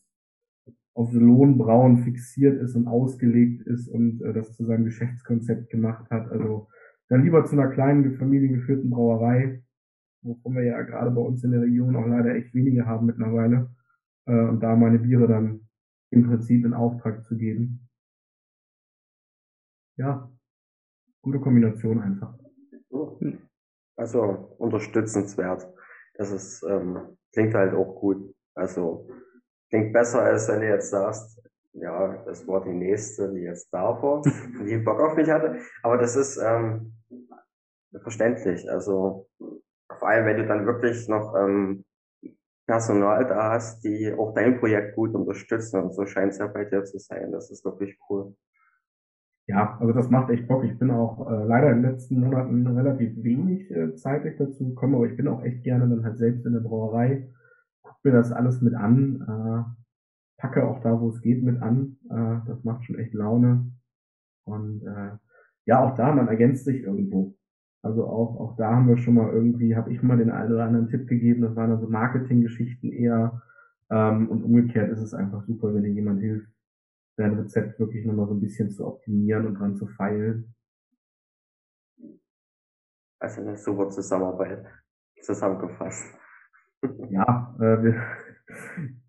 auf 0.94 1.12
Lohnbrauen 1.12 2.04
fixiert 2.04 2.60
ist 2.62 2.76
und 2.76 2.86
ausgelegt 2.86 3.66
ist 3.66 3.88
und 3.88 4.22
äh, 4.22 4.32
das 4.32 4.54
zu 4.54 4.64
seinem 4.64 4.84
Geschäftskonzept 4.84 5.70
gemacht 5.70 6.08
hat. 6.10 6.30
Also 6.30 6.68
dann 7.08 7.24
lieber 7.24 7.44
zu 7.44 7.52
einer 7.52 7.68
kleinen 7.68 8.16
familiengeführten 8.16 8.88
Brauerei, 8.88 9.64
wovon 10.22 10.54
wir 10.54 10.62
ja 10.62 10.80
gerade 10.82 11.10
bei 11.10 11.20
uns 11.20 11.42
in 11.42 11.50
der 11.50 11.62
Region 11.62 11.96
auch 11.96 12.06
leider 12.06 12.36
echt 12.36 12.54
wenige 12.54 12.86
haben 12.86 13.06
mittlerweile, 13.06 13.74
äh, 14.26 14.44
und 14.48 14.62
da 14.62 14.76
meine 14.76 15.00
Biere 15.00 15.26
dann 15.26 15.68
im 16.10 16.24
Prinzip 16.24 16.64
in 16.64 16.74
Auftrag 16.74 17.24
zu 17.24 17.36
geben 17.36 17.89
ja, 20.00 20.30
gute 21.22 21.40
Kombination 21.40 22.00
einfach. 22.00 22.34
Also 23.96 24.54
unterstützenswert. 24.58 25.68
Das 26.14 26.30
ist, 26.30 26.62
ähm, 26.62 27.18
klingt 27.32 27.54
halt 27.54 27.74
auch 27.74 27.94
gut. 28.00 28.34
Also 28.54 29.08
klingt 29.68 29.92
besser, 29.92 30.22
als 30.22 30.48
wenn 30.48 30.60
du 30.60 30.68
jetzt 30.68 30.90
sagst, 30.90 31.42
ja, 31.72 32.16
das 32.24 32.46
war 32.48 32.64
die 32.64 32.72
nächste, 32.72 33.30
die 33.32 33.42
jetzt 33.42 33.68
da 33.72 34.02
war, 34.02 34.22
die 34.66 34.78
Bock 34.78 35.00
auf 35.00 35.16
mich 35.16 35.28
hatte. 35.28 35.60
Aber 35.82 35.98
das 35.98 36.16
ist 36.16 36.38
ähm, 36.38 36.94
verständlich. 38.02 38.68
Also 38.70 39.28
vor 39.98 40.08
allem, 40.08 40.24
wenn 40.24 40.38
du 40.38 40.46
dann 40.46 40.66
wirklich 40.66 41.08
noch 41.08 41.34
ähm, 41.36 41.84
Personal 42.66 43.26
da 43.26 43.50
hast, 43.52 43.84
die 43.84 44.14
auch 44.14 44.32
dein 44.32 44.58
Projekt 44.58 44.94
gut 44.96 45.14
unterstützen. 45.14 45.82
Und 45.82 45.92
so 45.92 46.06
scheint 46.06 46.32
es 46.32 46.38
ja 46.38 46.46
bei 46.46 46.64
dir 46.64 46.84
zu 46.84 46.98
sein. 46.98 47.32
Das 47.32 47.50
ist 47.50 47.64
wirklich 47.64 47.98
cool 48.08 48.34
ja, 49.50 49.76
also 49.80 49.92
das 49.92 50.08
macht 50.10 50.30
echt 50.30 50.46
Bock. 50.46 50.62
Ich 50.64 50.78
bin 50.78 50.92
auch 50.92 51.28
äh, 51.28 51.44
leider 51.44 51.72
in 51.72 51.82
den 51.82 51.90
letzten 51.90 52.20
Monaten 52.20 52.64
relativ 52.68 53.20
wenig 53.20 53.68
äh, 53.72 53.96
zeitlich 53.96 54.36
dazu 54.38 54.68
gekommen, 54.68 54.94
aber 54.94 55.06
ich 55.06 55.16
bin 55.16 55.26
auch 55.26 55.42
echt 55.42 55.64
gerne 55.64 55.88
dann 55.88 56.04
halt 56.04 56.18
selbst 56.18 56.46
in 56.46 56.52
der 56.52 56.60
Brauerei, 56.60 57.28
guck 57.82 57.96
mir 58.04 58.12
das 58.12 58.30
alles 58.30 58.60
mit 58.60 58.74
an, 58.74 59.26
äh, 59.26 60.40
packe 60.40 60.64
auch 60.68 60.80
da, 60.82 61.00
wo 61.00 61.08
es 61.08 61.20
geht, 61.20 61.42
mit 61.42 61.60
an. 61.60 61.96
Äh, 62.08 62.46
das 62.46 62.62
macht 62.62 62.84
schon 62.84 62.96
echt 62.96 63.12
Laune. 63.12 63.72
Und 64.44 64.84
äh, 64.84 65.16
ja, 65.66 65.84
auch 65.84 65.96
da, 65.96 66.14
man 66.14 66.28
ergänzt 66.28 66.64
sich 66.64 66.84
irgendwo. 66.84 67.34
Also 67.82 68.06
auch, 68.06 68.38
auch 68.38 68.56
da 68.56 68.76
haben 68.76 68.86
wir 68.86 68.98
schon 68.98 69.14
mal 69.14 69.32
irgendwie, 69.32 69.74
habe 69.74 69.92
ich 69.92 70.00
mal 70.00 70.18
den 70.18 70.30
einen 70.30 70.52
oder 70.52 70.64
anderen 70.64 70.88
Tipp 70.90 71.08
gegeben, 71.08 71.42
das 71.42 71.56
waren 71.56 71.70
dann 71.70 71.80
so 71.80 71.88
Marketinggeschichten 71.88 72.92
eher. 72.92 73.42
Ähm, 73.90 74.28
und 74.28 74.44
umgekehrt 74.44 74.92
ist 74.92 75.02
es 75.02 75.12
einfach 75.12 75.42
super, 75.42 75.74
wenn 75.74 75.82
dir 75.82 75.90
jemand 75.90 76.20
hilft, 76.20 76.52
dein 77.16 77.34
Rezept 77.34 77.78
wirklich 77.78 78.04
nochmal 78.04 78.26
so 78.26 78.34
ein 78.34 78.40
bisschen 78.40 78.70
zu 78.70 78.86
optimieren 78.86 79.46
und 79.46 79.54
dran 79.54 79.76
zu 79.76 79.86
feilen. 79.86 80.54
Also 83.18 83.42
eine 83.42 83.56
super 83.56 83.90
Zusammenarbeit 83.90 84.66
zusammengefasst. 85.22 86.16
Ja, 87.10 87.54
äh, 87.58 87.82
wir, 87.82 88.02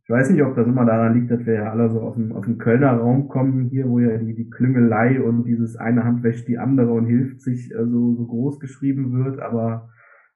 ich 0.04 0.10
weiß 0.10 0.32
nicht, 0.32 0.44
ob 0.44 0.56
das 0.56 0.68
immer 0.68 0.84
daran 0.84 1.14
liegt, 1.14 1.32
dass 1.32 1.46
wir 1.46 1.54
ja 1.54 1.72
alle 1.72 1.90
so 1.90 2.02
aus 2.02 2.16
dem, 2.16 2.34
aus 2.34 2.44
dem 2.44 2.58
Kölner 2.58 2.92
Raum 2.98 3.30
kommen, 3.30 3.70
hier, 3.70 3.88
wo 3.88 4.00
ja 4.00 4.18
die, 4.18 4.36
die 4.36 4.50
Klüngelei 4.50 5.22
und 5.22 5.46
dieses 5.46 5.78
eine 5.78 6.04
Hand 6.04 6.22
wäscht 6.22 6.50
die 6.50 6.58
andere 6.58 6.92
und 6.92 7.06
hilft 7.06 7.40
sich 7.40 7.72
äh, 7.72 7.86
so, 7.86 8.14
so 8.16 8.28
groß 8.28 8.60
geschrieben 8.60 9.24
wird, 9.24 9.40
aber 9.40 9.90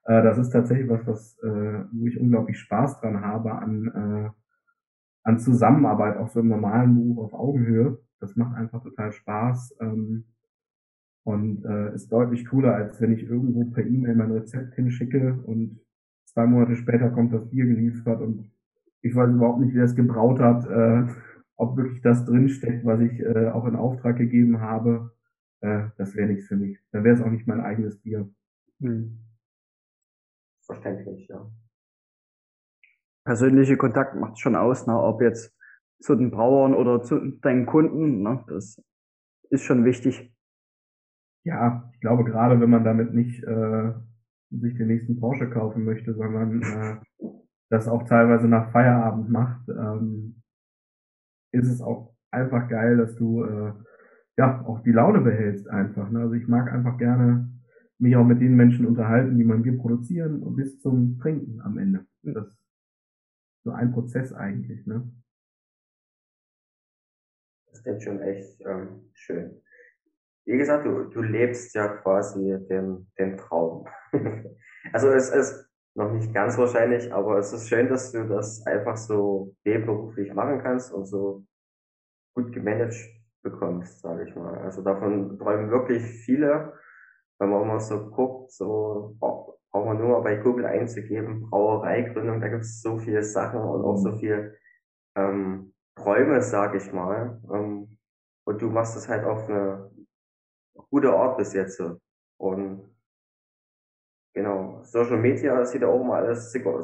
äh, 0.04 0.22
das 0.22 0.38
ist 0.38 0.50
tatsächlich 0.50 0.88
was, 0.88 1.06
was 1.06 1.38
äh, 1.42 1.84
wo 1.92 2.06
ich 2.06 2.18
unglaublich 2.18 2.58
Spaß 2.58 3.00
dran 3.00 3.20
habe 3.20 3.52
an 3.52 4.32
äh, 4.32 4.45
an 5.26 5.40
Zusammenarbeit, 5.40 6.18
auch 6.18 6.28
so 6.28 6.38
im 6.38 6.48
normalen 6.48 6.94
Beruf 6.94 7.18
auf 7.18 7.34
Augenhöhe. 7.34 7.98
Das 8.20 8.36
macht 8.36 8.56
einfach 8.56 8.82
total 8.82 9.10
Spaß 9.10 9.76
ähm, 9.80 10.24
und 11.24 11.64
äh, 11.64 11.94
ist 11.94 12.12
deutlich 12.12 12.46
cooler, 12.46 12.74
als 12.74 13.00
wenn 13.00 13.12
ich 13.12 13.24
irgendwo 13.24 13.64
per 13.64 13.84
E-Mail 13.84 14.14
mein 14.14 14.30
Rezept 14.30 14.76
hinschicke 14.76 15.42
und 15.44 15.80
zwei 16.26 16.46
Monate 16.46 16.76
später 16.76 17.10
kommt 17.10 17.34
das 17.34 17.50
Bier 17.50 17.66
geliefert 17.66 18.20
und 18.20 18.52
ich 19.02 19.14
weiß 19.16 19.30
überhaupt 19.32 19.60
nicht, 19.60 19.74
wer 19.74 19.84
es 19.84 19.96
gebraut 19.96 20.38
hat, 20.38 20.64
äh, 20.66 21.12
ob 21.56 21.76
wirklich 21.76 22.00
das 22.02 22.24
drinsteckt, 22.24 22.84
was 22.84 23.00
ich 23.00 23.18
äh, 23.18 23.48
auch 23.48 23.66
in 23.66 23.74
Auftrag 23.74 24.16
gegeben 24.16 24.60
habe. 24.60 25.12
Äh, 25.60 25.88
das 25.98 26.14
wäre 26.14 26.28
nichts 26.28 26.46
für 26.46 26.56
mich. 26.56 26.78
Dann 26.92 27.02
wäre 27.02 27.16
es 27.16 27.22
auch 27.22 27.30
nicht 27.30 27.48
mein 27.48 27.60
eigenes 27.60 28.00
Bier. 28.00 28.30
Hm. 28.80 29.18
Verständlich, 30.60 31.26
ja 31.28 31.50
persönliche 33.26 33.76
Kontakt 33.76 34.14
macht 34.14 34.38
schon 34.38 34.56
aus, 34.56 34.86
ne? 34.86 34.98
ob 34.98 35.20
jetzt 35.20 35.54
zu 36.00 36.14
den 36.14 36.30
Brauern 36.30 36.74
oder 36.74 37.02
zu 37.02 37.18
deinen 37.42 37.66
Kunden. 37.66 38.22
Ne? 38.22 38.42
Das 38.48 38.82
ist 39.50 39.64
schon 39.64 39.84
wichtig. 39.84 40.32
Ja, 41.44 41.90
ich 41.92 42.00
glaube, 42.00 42.24
gerade 42.24 42.60
wenn 42.60 42.70
man 42.70 42.84
damit 42.84 43.12
nicht 43.12 43.42
äh, 43.42 43.92
sich 44.50 44.76
den 44.76 44.86
nächsten 44.86 45.20
Porsche 45.20 45.50
kaufen 45.50 45.84
möchte, 45.84 46.14
sondern 46.14 46.62
äh, 46.62 46.96
das 47.68 47.88
auch 47.88 48.04
teilweise 48.04 48.48
nach 48.48 48.70
Feierabend 48.70 49.28
macht, 49.28 49.68
ähm, 49.68 50.42
ist 51.52 51.68
es 51.68 51.82
auch 51.82 52.14
einfach 52.30 52.68
geil, 52.68 52.96
dass 52.96 53.16
du 53.16 53.44
äh, 53.44 53.72
ja 54.36 54.64
auch 54.66 54.82
die 54.82 54.92
Laune 54.92 55.20
behältst 55.20 55.68
einfach. 55.68 56.10
Ne? 56.10 56.20
Also 56.20 56.34
ich 56.34 56.46
mag 56.46 56.72
einfach 56.72 56.96
gerne 56.98 57.50
mich 57.98 58.14
auch 58.14 58.24
mit 58.24 58.40
den 58.40 58.54
Menschen 58.54 58.86
unterhalten, 58.86 59.38
die 59.38 59.44
mein 59.44 59.62
Bier 59.62 59.78
produzieren 59.78 60.42
und 60.42 60.56
bis 60.56 60.78
zum 60.80 61.18
Trinken 61.18 61.60
am 61.62 61.78
Ende. 61.78 62.06
Das 62.22 62.56
so 63.66 63.72
ein 63.72 63.92
Prozess 63.92 64.32
eigentlich, 64.32 64.86
ne? 64.86 65.10
Das 67.72 67.84
ist 67.84 68.04
schon 68.04 68.20
echt 68.20 68.60
ähm, 68.64 69.10
schön. 69.12 69.60
Wie 70.46 70.56
gesagt, 70.56 70.86
du, 70.86 71.04
du 71.10 71.20
lebst 71.20 71.74
ja 71.74 71.88
quasi 71.88 72.56
den, 72.70 73.10
den 73.18 73.36
Traum. 73.36 73.88
also 74.92 75.10
es 75.10 75.30
ist 75.30 75.68
noch 75.96 76.12
nicht 76.12 76.32
ganz 76.32 76.56
wahrscheinlich, 76.56 77.12
aber 77.12 77.38
es 77.38 77.52
ist 77.52 77.68
schön, 77.68 77.88
dass 77.88 78.12
du 78.12 78.28
das 78.28 78.64
einfach 78.66 78.96
so 78.96 79.56
nebenberuflich 79.64 80.32
machen 80.32 80.60
kannst 80.62 80.92
und 80.92 81.06
so 81.06 81.44
gut 82.34 82.52
gemanagt 82.52 82.94
bekommst, 83.42 84.00
sage 84.00 84.28
ich 84.28 84.36
mal. 84.36 84.58
Also 84.58 84.82
davon 84.82 85.38
träumen 85.38 85.70
wirklich 85.70 86.04
viele, 86.04 86.72
wenn 87.40 87.50
man 87.50 87.66
mal 87.66 87.80
so 87.80 88.10
guckt, 88.10 88.52
so 88.52 89.16
braucht 89.76 89.88
man 89.88 89.98
nur 89.98 90.08
mal 90.08 90.22
bei 90.22 90.36
Google 90.36 90.64
einzugeben, 90.64 91.50
Brauereigründung, 91.50 92.40
da 92.40 92.48
gibt 92.48 92.62
es 92.62 92.80
so 92.80 92.96
viele 92.96 93.22
Sachen 93.22 93.60
und 93.60 93.84
auch 93.84 93.98
so 93.98 94.12
mhm. 94.12 94.18
viel 94.18 94.58
ähm, 95.14 95.74
Träume, 95.94 96.40
sag 96.40 96.74
ich 96.74 96.90
mal. 96.94 97.42
Ähm, 97.52 97.98
und 98.46 98.62
du 98.62 98.70
machst 98.70 98.96
es 98.96 99.06
halt 99.06 99.24
auf 99.26 99.50
eine 99.50 99.90
gute 100.88 101.12
Art 101.12 101.36
bis 101.36 101.52
jetzt. 101.52 101.82
Und 102.38 102.96
genau, 104.32 104.82
Social 104.82 105.18
Media 105.18 105.62
sieht 105.66 105.82
ja 105.82 105.88
auch 105.88 106.00
immer 106.00 106.14
alles 106.14 106.50
super, 106.50 106.82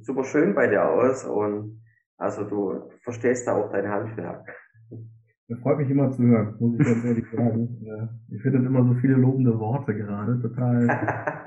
super 0.00 0.24
schön 0.24 0.54
bei 0.54 0.66
dir 0.66 0.88
aus. 0.88 1.26
Und 1.26 1.84
also 2.16 2.44
du 2.44 2.90
verstehst 3.02 3.46
da 3.46 3.56
auch 3.56 3.70
dein 3.70 3.86
Handwerk. 3.86 4.48
Das 5.50 5.58
freut 5.58 5.78
mich 5.78 5.90
immer 5.90 6.12
zu 6.12 6.22
hören, 6.22 6.54
muss 6.60 6.78
ich 6.78 6.86
ganz 6.86 7.04
ehrlich 7.04 7.26
sagen. 7.34 7.76
Ich 8.30 8.40
finde 8.40 8.58
immer 8.58 8.84
so 8.84 8.94
viele 8.94 9.14
lobende 9.14 9.58
Worte 9.58 9.96
gerade. 9.96 10.40
Total 10.40 10.86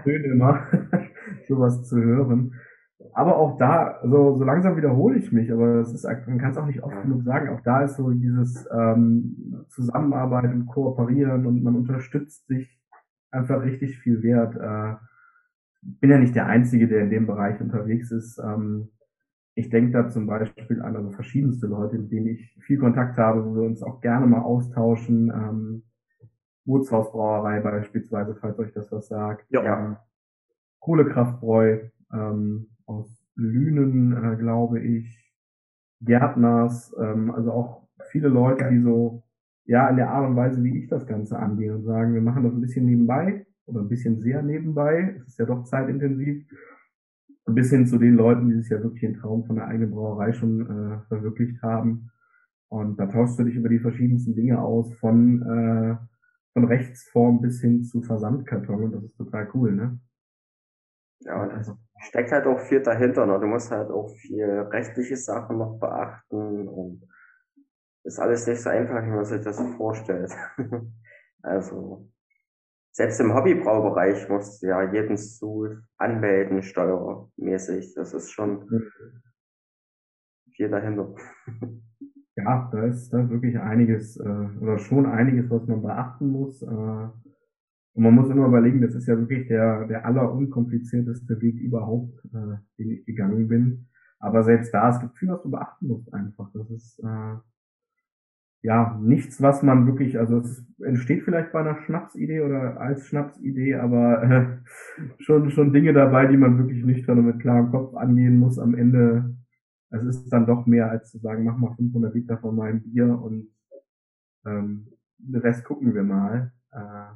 schön 0.04 0.26
immer, 0.26 0.60
sowas 1.48 1.88
zu 1.88 1.96
hören. 1.96 2.54
Aber 3.14 3.38
auch 3.38 3.58
da, 3.58 4.02
so, 4.04 4.36
so 4.36 4.44
langsam 4.44 4.76
wiederhole 4.76 5.18
ich 5.18 5.32
mich, 5.32 5.50
aber 5.54 5.76
es 5.80 5.94
ist, 5.94 6.04
man 6.04 6.38
kann 6.38 6.52
es 6.52 6.58
auch 6.58 6.66
nicht 6.66 6.84
oft 6.84 7.02
genug 7.02 7.24
sagen. 7.24 7.50
Auch 7.50 7.62
da 7.62 7.84
ist 7.84 7.96
so 7.96 8.12
dieses 8.12 8.68
ähm, 8.78 9.66
Zusammenarbeiten, 9.70 10.66
Kooperieren 10.66 11.46
und 11.46 11.64
man 11.64 11.76
unterstützt 11.78 12.48
sich 12.48 12.78
einfach 13.32 13.64
richtig 13.64 14.00
viel 14.00 14.22
wert. 14.22 14.58
Äh, 14.58 14.96
bin 16.02 16.10
ja 16.10 16.18
nicht 16.18 16.36
der 16.36 16.48
Einzige, 16.48 16.90
der 16.90 17.04
in 17.04 17.10
dem 17.10 17.26
Bereich 17.26 17.62
unterwegs 17.62 18.12
ist. 18.12 18.38
Ähm, 18.38 18.90
ich 19.56 19.70
denke 19.70 19.92
da 19.92 20.10
zum 20.10 20.26
Beispiel 20.26 20.82
an 20.82 20.96
also 20.96 21.12
verschiedenste 21.12 21.68
Leute, 21.68 21.98
mit 21.98 22.12
denen 22.12 22.28
ich 22.28 22.58
viel 22.62 22.80
Kontakt 22.80 23.18
habe, 23.18 23.46
wo 23.46 23.56
wir 23.56 23.64
uns 23.64 23.84
auch 23.84 24.02
gerne 24.02 24.26
mal 24.26 24.42
austauschen. 24.42 25.30
Ähm, 25.30 25.84
Bootshausbrauerei 26.66 27.60
beispielsweise, 27.60 28.36
falls 28.36 28.58
euch 28.58 28.72
das 28.72 28.92
was 28.92 29.08
sagt. 29.08 29.46
Ja. 29.52 29.64
Ähm, 29.64 29.98
Kohlekraftbräu 30.80 31.90
ähm, 32.14 32.68
aus 32.86 33.24
Lünen, 33.36 34.14
äh, 34.14 34.38
glaube 34.38 34.80
ich. 34.80 35.20
Gärtners, 36.02 36.94
ähm, 37.00 37.32
also 37.32 37.52
auch 37.52 37.88
viele 38.10 38.28
Leute, 38.28 38.68
die 38.70 38.82
so, 38.82 39.24
ja, 39.66 39.88
in 39.88 39.96
der 39.96 40.10
Art 40.10 40.28
und 40.28 40.36
Weise, 40.36 40.62
wie 40.64 40.80
ich 40.80 40.90
das 40.90 41.08
Ganze 41.08 41.38
angehe 41.40 41.74
und 41.74 41.84
sagen, 41.84 42.14
wir 42.14 42.22
machen 42.22 42.44
das 42.44 42.54
ein 42.54 42.60
bisschen 42.60 42.86
nebenbei 42.86 43.46
oder 43.66 43.80
ein 43.80 43.88
bisschen 43.88 44.20
sehr 44.20 44.42
nebenbei. 44.42 45.16
Es 45.22 45.28
ist 45.28 45.40
ja 45.40 45.46
doch 45.46 45.64
zeitintensiv 45.64 46.46
bis 47.46 47.70
hin 47.70 47.86
zu 47.88 47.98
den 47.98 48.16
Leuten, 48.16 48.50
die 48.50 48.56
sich 48.56 48.70
ja 48.70 48.82
wirklich 48.82 49.02
den 49.02 49.16
Traum 49.16 49.46
von 49.46 49.56
der 49.58 49.68
eigenen 49.68 49.92
Brauerei 49.92 50.34
schon 50.34 50.62
äh, 50.62 51.08
verwirklicht 51.08 51.62
haben. 51.62 52.10
Und 52.70 52.98
da 53.00 53.06
tauschst 53.06 53.38
du 53.38 53.44
dich 53.44 53.56
über 53.56 53.70
die 53.70 53.80
verschiedensten 53.80 54.36
Dinge 54.36 54.62
aus, 54.62 54.94
von, 54.96 55.42
äh, 55.42 55.96
von 56.54 56.66
Rechtsform 56.66 57.42
bis 57.42 57.62
hin 57.62 57.84
zu 57.84 58.02
Versandkarton. 58.02 58.86
Und 58.86 58.92
das 58.94 59.04
ist 59.04 59.18
total 59.18 59.50
cool, 59.54 59.74
ne? 59.74 60.00
Ja, 61.20 61.42
und 61.44 61.54
das 61.54 61.72
steckt 62.08 62.32
halt 62.32 62.46
auch 62.48 62.60
viel 62.60 62.82
dahinter. 62.82 63.26
Ne? 63.26 63.40
Du 63.40 63.48
musst 63.48 63.72
halt 63.72 63.90
auch 63.90 64.10
viel 64.10 64.46
rechtliche 64.46 65.16
Sachen 65.16 65.58
noch 65.58 65.80
beachten 65.80 66.68
und 66.68 67.08
ist 68.04 68.20
alles 68.20 68.46
nicht 68.48 68.62
so 68.62 68.70
einfach, 68.70 69.04
wie 69.04 69.10
man 69.10 69.26
sich 69.26 69.42
das 69.42 69.58
so 69.58 69.68
vorstellt. 69.78 70.32
also 71.42 72.10
selbst 72.94 73.20
im 73.20 73.34
Hobbybraubereich 73.34 74.30
musst 74.30 74.62
du 74.62 74.68
ja 74.68 74.94
jeden 74.94 75.18
Sud 75.18 75.82
anmelden, 75.98 76.62
steuermäßig. 76.62 77.96
Das 77.96 78.14
ist 78.14 78.32
schon 78.32 78.70
viel 80.56 80.70
dahinter. 80.70 81.14
Ja, 82.36 82.68
da 82.72 82.86
ist, 82.86 83.12
da 83.12 83.22
ist 83.22 83.30
wirklich 83.30 83.60
einiges, 83.60 84.18
äh, 84.18 84.48
oder 84.60 84.80
schon 84.80 85.06
einiges, 85.06 85.52
was 85.52 85.68
man 85.68 85.84
beachten 85.84 86.32
muss. 86.32 86.64
Äh, 86.64 86.66
und 86.66 88.04
man 88.04 88.16
muss 88.16 88.28
immer 88.32 88.48
überlegen, 88.48 88.82
das 88.82 88.96
ist 88.96 89.06
ja 89.06 89.16
wirklich 89.16 89.48
der, 89.50 89.86
der 89.86 90.04
allerunkomplizierteste 90.04 91.40
Weg 91.42 91.60
überhaupt, 91.60 92.26
äh, 92.34 92.58
den 92.80 92.90
ich 92.90 93.06
gegangen 93.06 93.48
bin. 93.48 93.88
Aber 94.18 94.42
selbst 94.42 94.74
da, 94.74 94.90
es 94.90 95.00
gibt 95.00 95.16
viel, 95.20 95.30
was 95.30 95.44
du 95.44 95.52
beachten 95.52 95.88
musst 95.88 96.12
einfach. 96.12 96.50
Das 96.56 96.68
ist, 96.72 96.98
äh, 97.04 97.36
ja, 98.64 98.98
nichts, 99.02 99.42
was 99.42 99.62
man 99.62 99.86
wirklich, 99.88 100.18
also 100.18 100.38
es 100.38 100.66
entsteht 100.82 101.24
vielleicht 101.24 101.52
bei 101.52 101.60
einer 101.60 101.82
Schnapsidee 101.82 102.40
oder 102.40 102.80
als 102.80 103.06
Schnapsidee, 103.08 103.76
aber 103.76 104.24
äh, 104.24 104.48
schon, 105.20 105.52
schon 105.52 105.74
Dinge 105.74 105.92
dabei, 105.92 106.28
die 106.28 106.38
man 106.38 106.58
wirklich 106.58 106.84
nüchtern 106.84 107.20
und 107.20 107.26
mit 107.26 107.42
klarem 107.42 107.72
Kopf 107.72 107.94
angehen 107.96 108.40
muss. 108.40 108.58
Am 108.58 108.74
Ende, 108.74 109.36
es 109.90 110.06
ist 110.06 110.30
dann 110.30 110.46
doch 110.46 110.66
mehr 110.66 110.90
als 110.90 111.12
zu 111.12 111.20
sagen, 111.20 111.44
mach 111.44 111.58
mal 111.58 111.76
500 111.76 112.16
Liter 112.16 112.38
von 112.38 112.56
meinem 112.56 112.82
Bier 112.84 113.22
und 113.22 113.50
ähm, 114.46 114.88
den 115.18 115.42
Rest 115.42 115.66
gucken 115.66 115.94
wir 115.94 116.04
mal. 116.04 116.54
Äh, 116.72 117.16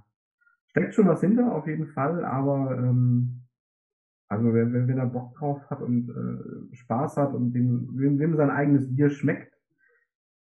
steckt 0.72 0.95
schon 0.95 1.08
was 1.08 1.22
hinter, 1.22 1.56
auf 1.56 1.66
jeden 1.66 1.88
Fall, 1.88 2.26
aber 2.26 2.78
ähm, 2.78 3.43
also 4.28 4.54
wer, 4.54 4.74
wer, 4.74 4.86
wer 4.86 4.95
da 4.98 5.06
Bock 5.06 5.34
drauf 5.36 5.62
hat 5.70 5.82
und 5.82 6.10
äh, 6.10 6.76
Spaß 6.76 7.16
hat 7.16 7.34
und 7.34 7.54
dem, 7.54 7.88
wem, 7.93 8.20
wem 8.20 8.36
sein 8.36 8.50
eigenes 8.50 8.93
Bier 8.93 9.10
schmeckt, 9.10 9.57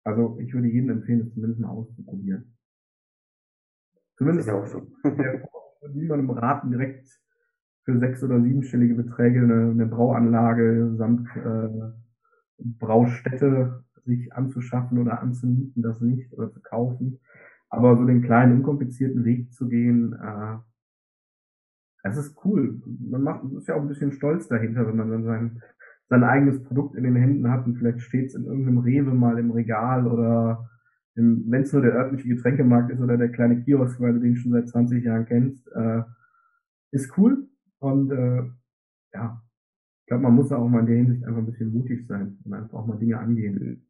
also 0.08 0.39
ich 0.39 0.53
würde 0.53 0.70
jedem 0.70 0.89
empfehlen, 0.89 1.20
es 1.20 1.34
zumindest 1.34 1.60
mal 1.60 1.70
auszuprobieren. 1.70 2.58
Zumindest 4.16 4.49
auch 4.49 4.66
so. 4.66 4.88
der 5.03 5.45
niemandem 5.93 6.30
raten, 6.30 6.72
direkt 6.72 7.08
für 7.84 7.99
sechs- 7.99 8.24
oder 8.24 8.41
siebenstellige 8.41 8.95
Beträge 8.95 9.41
eine, 9.41 9.72
eine 9.72 9.86
Brauanlage 9.86 10.95
samt 10.95 11.28
äh, 11.36 11.91
Braustätte 12.58 13.84
sich 14.05 14.32
anzuschaffen 14.34 14.97
oder 14.97 15.22
anzumieten, 15.22 15.84
das 15.84 15.99
nicht 15.99 16.32
oder 16.34 16.51
zu 16.51 16.62
kaufen. 16.62 17.20
Aber 17.70 17.97
so 17.97 18.05
den 18.05 18.22
kleinen, 18.22 18.53
unkomplizierten 18.60 19.26
Weg 19.26 19.51
zu 19.51 19.68
gehen, 19.68 20.14
äh, 20.14 20.58
es 22.03 22.16
ist 22.16 22.38
cool. 22.45 22.82
Man 22.86 23.24
macht, 23.24 23.43
ist 23.51 23.68
ja 23.68 23.76
auch 23.76 23.82
ein 23.82 23.89
bisschen 23.89 24.14
stolz 24.14 24.47
dahinter, 24.47 24.88
wenn 24.88 24.95
man 24.95 25.10
dann 25.10 25.24
sein 25.26 25.62
sein 26.10 26.24
eigenes 26.24 26.64
Produkt 26.64 26.95
in 26.95 27.03
den 27.03 27.16
Händen 27.16 27.51
hat 27.51 27.66
und 27.66 27.76
vielleicht 27.76 28.01
steht 28.01 28.28
es 28.28 28.36
in 28.36 28.45
irgendeinem 28.45 28.80
Rewe 28.80 29.14
mal 29.14 29.38
im 29.39 29.51
Regal 29.51 30.08
oder 30.08 30.70
wenn 31.16 31.62
es 31.62 31.74
nur 31.74 31.82
der 31.82 31.93
örtliche 31.93 32.30
Getränkemarkt 32.30 32.91
ist 32.91 33.01
oder 33.01 33.18
der 33.18 33.32
kleine 33.32 33.64
Kiosk, 33.64 33.99
weil 33.99 34.14
du 34.14 34.20
den 34.20 34.36
schon 34.36 34.51
seit 34.51 34.70
20 34.70 35.03
Jahren 35.03 35.26
kennst, 35.26 35.68
äh, 35.74 36.03
ist 36.91 37.18
cool. 37.18 37.47
Und 37.80 38.12
äh, 38.12 38.43
ja, 39.14 39.41
ich 40.01 40.05
glaube, 40.08 40.24
man 40.24 40.36
muss 40.36 40.51
auch 40.51 40.68
mal 40.68 40.82
in 40.82 40.86
der 40.86 40.95
Hinsicht 40.95 41.26
einfach 41.26 41.39
ein 41.39 41.47
bisschen 41.47 41.74
mutig 41.74 42.05
sein 42.08 42.38
und 42.45 42.53
einfach 42.53 42.80
auch 42.80 42.86
mal 42.86 42.97
Dinge 42.97 43.18
angehen. 43.18 43.84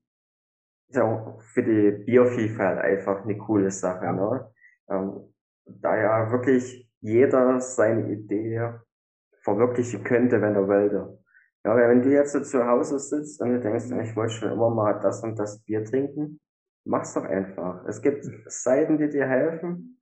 Ist 0.88 0.96
ja 0.96 1.04
auch 1.04 1.42
für 1.42 1.64
die 1.64 2.06
Biovielfalt 2.06 2.80
einfach 2.80 3.26
eine 3.26 3.38
coole 3.38 3.72
Sache, 3.72 4.06
ja. 4.06 4.14
ne? 4.14 4.50
Ähm, 4.90 5.34
da 5.66 5.98
ja 5.98 6.32
wirklich 6.32 6.90
jeder 7.02 7.60
seine 7.60 8.10
Idee 8.10 8.72
verwirklichen 9.42 10.06
könnte, 10.06 10.42
wenn 10.42 10.56
er 10.56 10.68
wollte. 10.68 11.20
Ja, 11.68 11.74
aber 11.74 11.90
wenn 11.90 12.02
du 12.02 12.10
jetzt 12.10 12.32
so 12.32 12.40
zu 12.40 12.66
Hause 12.66 12.98
sitzt 12.98 13.42
und 13.42 13.52
du 13.52 13.60
denkst, 13.60 13.92
ich 13.92 14.16
wollte 14.16 14.32
schon 14.32 14.54
immer 14.54 14.70
mal 14.70 15.02
das 15.02 15.22
und 15.22 15.38
das 15.38 15.62
Bier 15.66 15.84
trinken, 15.84 16.40
mach's 16.86 17.14
doch 17.14 17.26
einfach. 17.26 17.84
Es 17.86 18.02
gibt 18.02 18.24
Seiten, 18.46 18.98
die 18.98 19.10
dir 19.10 19.28
helfen, 19.28 20.00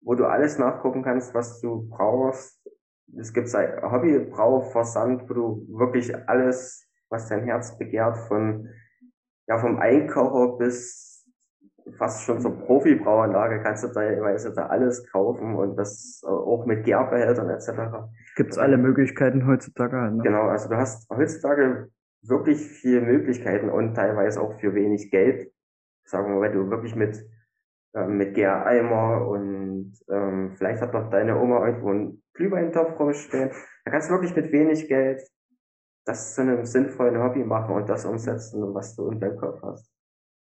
wo 0.00 0.14
du 0.14 0.24
alles 0.24 0.58
nachgucken 0.58 1.02
kannst, 1.02 1.34
was 1.34 1.60
du 1.60 1.86
brauchst. 1.90 2.66
Es 3.18 3.34
gibt 3.34 3.52
Hobbybrauversand, 3.52 5.28
wo 5.28 5.34
du 5.34 5.66
wirklich 5.78 6.16
alles, 6.26 6.88
was 7.10 7.28
dein 7.28 7.44
Herz 7.44 7.76
begehrt, 7.76 8.16
von, 8.26 8.70
ja, 9.46 9.58
vom 9.58 9.78
Einkocher 9.80 10.56
bis 10.56 11.07
fast 11.96 12.24
schon 12.24 12.40
zur 12.40 12.58
Profi-Brauanlage 12.58 13.62
kannst 13.62 13.84
du 13.84 13.88
teilweise 13.88 14.52
da 14.52 14.66
alles 14.66 15.06
kaufen 15.10 15.56
und 15.56 15.76
das 15.76 16.22
auch 16.26 16.66
mit 16.66 16.84
Gärbehältern 16.84 17.50
etc. 17.50 17.70
Gibt 18.36 18.52
es 18.52 18.58
alle 18.58 18.76
Möglichkeiten 18.76 19.46
heutzutage 19.46 19.96
halt, 19.96 20.14
ne? 20.14 20.22
Genau, 20.22 20.42
also 20.48 20.68
du 20.68 20.76
hast 20.76 21.08
heutzutage 21.10 21.88
wirklich 22.22 22.58
viele 22.58 23.00
Möglichkeiten 23.00 23.70
und 23.70 23.94
teilweise 23.94 24.40
auch 24.40 24.58
für 24.60 24.74
wenig 24.74 25.10
Geld. 25.10 25.52
Sagen 26.04 26.28
wir 26.28 26.34
mal, 26.36 26.42
wenn 26.42 26.52
du 26.52 26.70
wirklich 26.70 26.96
mit, 26.96 27.24
ähm, 27.94 28.16
mit 28.16 28.34
Gäreimer 28.34 29.26
und 29.26 29.94
ähm, 30.10 30.54
vielleicht 30.56 30.82
hat 30.82 30.92
noch 30.92 31.10
deine 31.10 31.40
Oma 31.40 31.66
irgendwo 31.66 31.90
einen 31.90 32.22
Glühweintopf 32.34 32.98
rumstehen. 32.98 33.50
Da 33.84 33.90
kannst 33.90 34.08
du 34.08 34.14
wirklich 34.14 34.34
mit 34.34 34.52
wenig 34.52 34.88
Geld 34.88 35.22
das 36.08 36.34
zu 36.34 36.40
einem 36.40 36.64
sinnvollen 36.64 37.22
Hobby 37.22 37.44
machen 37.44 37.74
und 37.74 37.88
das 37.88 38.06
umsetzen, 38.06 38.74
was 38.74 38.96
du 38.96 39.10
in 39.10 39.20
deinem 39.20 39.36
Kopf 39.36 39.60
hast. 39.62 39.92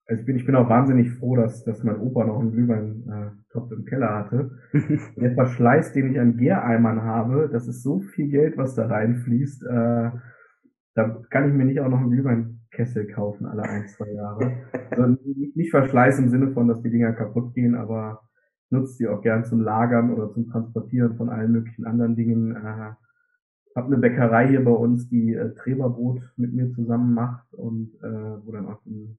Also 0.07 0.19
ich 0.21 0.25
bin, 0.25 0.35
ich 0.35 0.45
bin 0.45 0.55
auch 0.55 0.69
wahnsinnig 0.69 1.11
froh, 1.13 1.35
dass, 1.35 1.63
dass 1.63 1.83
mein 1.83 1.99
Opa 1.99 2.25
noch 2.25 2.39
einen 2.39 2.51
Glühwein-Topf 2.51 3.71
äh, 3.71 3.75
im 3.75 3.85
Keller 3.85 4.15
hatte. 4.15 4.51
Der 5.15 5.33
Verschleiß, 5.33 5.93
den 5.93 6.11
ich 6.11 6.19
an 6.19 6.37
Gäreimern 6.37 7.01
habe, 7.01 7.49
das 7.51 7.67
ist 7.67 7.81
so 7.81 7.99
viel 7.99 8.29
Geld, 8.29 8.55
was 8.55 8.75
da 8.75 8.85
reinfließt. 8.85 9.63
Äh, 9.63 10.11
da 10.93 11.21
kann 11.31 11.49
ich 11.49 11.53
mir 11.55 11.65
nicht 11.65 11.79
auch 11.79 11.89
noch 11.89 11.99
einen 11.99 12.11
Glühweinkessel 12.11 13.07
kaufen, 13.07 13.47
alle 13.47 13.63
ein, 13.63 13.87
zwei 13.87 14.11
Jahre. 14.11 14.53
Also 14.91 15.07
nicht, 15.07 15.57
nicht 15.57 15.71
Verschleiß 15.71 16.19
im 16.19 16.29
Sinne 16.29 16.51
von, 16.51 16.67
dass 16.67 16.81
die 16.83 16.91
Dinger 16.91 17.13
kaputt 17.13 17.55
gehen, 17.55 17.73
aber 17.73 18.21
nutzt 18.69 18.99
die 18.99 19.07
auch 19.07 19.21
gern 19.21 19.43
zum 19.43 19.61
Lagern 19.61 20.13
oder 20.13 20.31
zum 20.31 20.47
Transportieren 20.47 21.17
von 21.17 21.29
allen 21.29 21.51
möglichen 21.51 21.85
anderen 21.85 22.15
Dingen. 22.15 22.55
Äh, 22.55 22.93
habe 23.75 23.87
eine 23.87 23.97
Bäckerei 23.97 24.47
hier 24.47 24.63
bei 24.63 24.71
uns, 24.71 25.09
die 25.09 25.33
äh, 25.33 25.53
Treberbrot 25.55 26.21
mit 26.37 26.53
mir 26.53 26.69
zusammen 26.71 27.13
macht 27.13 27.53
und 27.55 27.95
äh, 28.03 28.45
wo 28.45 28.51
dann 28.51 28.67
auch 28.67 28.85
ein 28.85 29.17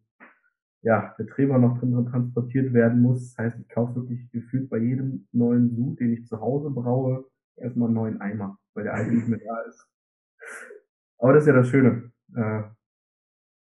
ja, 0.83 1.15
der 1.19 1.27
Träger 1.27 1.59
noch 1.59 1.79
drin 1.79 2.07
transportiert 2.11 2.73
werden 2.73 3.03
muss. 3.03 3.35
Das 3.35 3.39
heißt, 3.47 3.61
ich 3.61 3.69
kaufe 3.69 3.97
wirklich 3.97 4.31
gefühlt 4.31 4.71
bei 4.71 4.79
jedem 4.79 5.27
neuen 5.33 5.71
Sud, 5.75 6.01
den 6.01 6.13
ich 6.15 6.27
zu 6.27 6.41
Hause 6.41 6.71
braue, 6.71 7.25
erstmal 7.57 7.89
einen 7.89 7.95
neuen 7.97 8.21
Eimer, 8.21 8.59
weil 8.75 8.85
der 8.85 8.95
alte 8.95 9.13
nicht 9.13 9.29
mehr 9.29 9.41
da 9.45 9.61
ist. 9.69 9.87
Aber 11.19 11.33
das 11.35 11.43
ist 11.43 11.49
ja 11.49 11.55
das 11.55 11.69
Schöne. 11.69 12.13
Äh, 12.35 12.63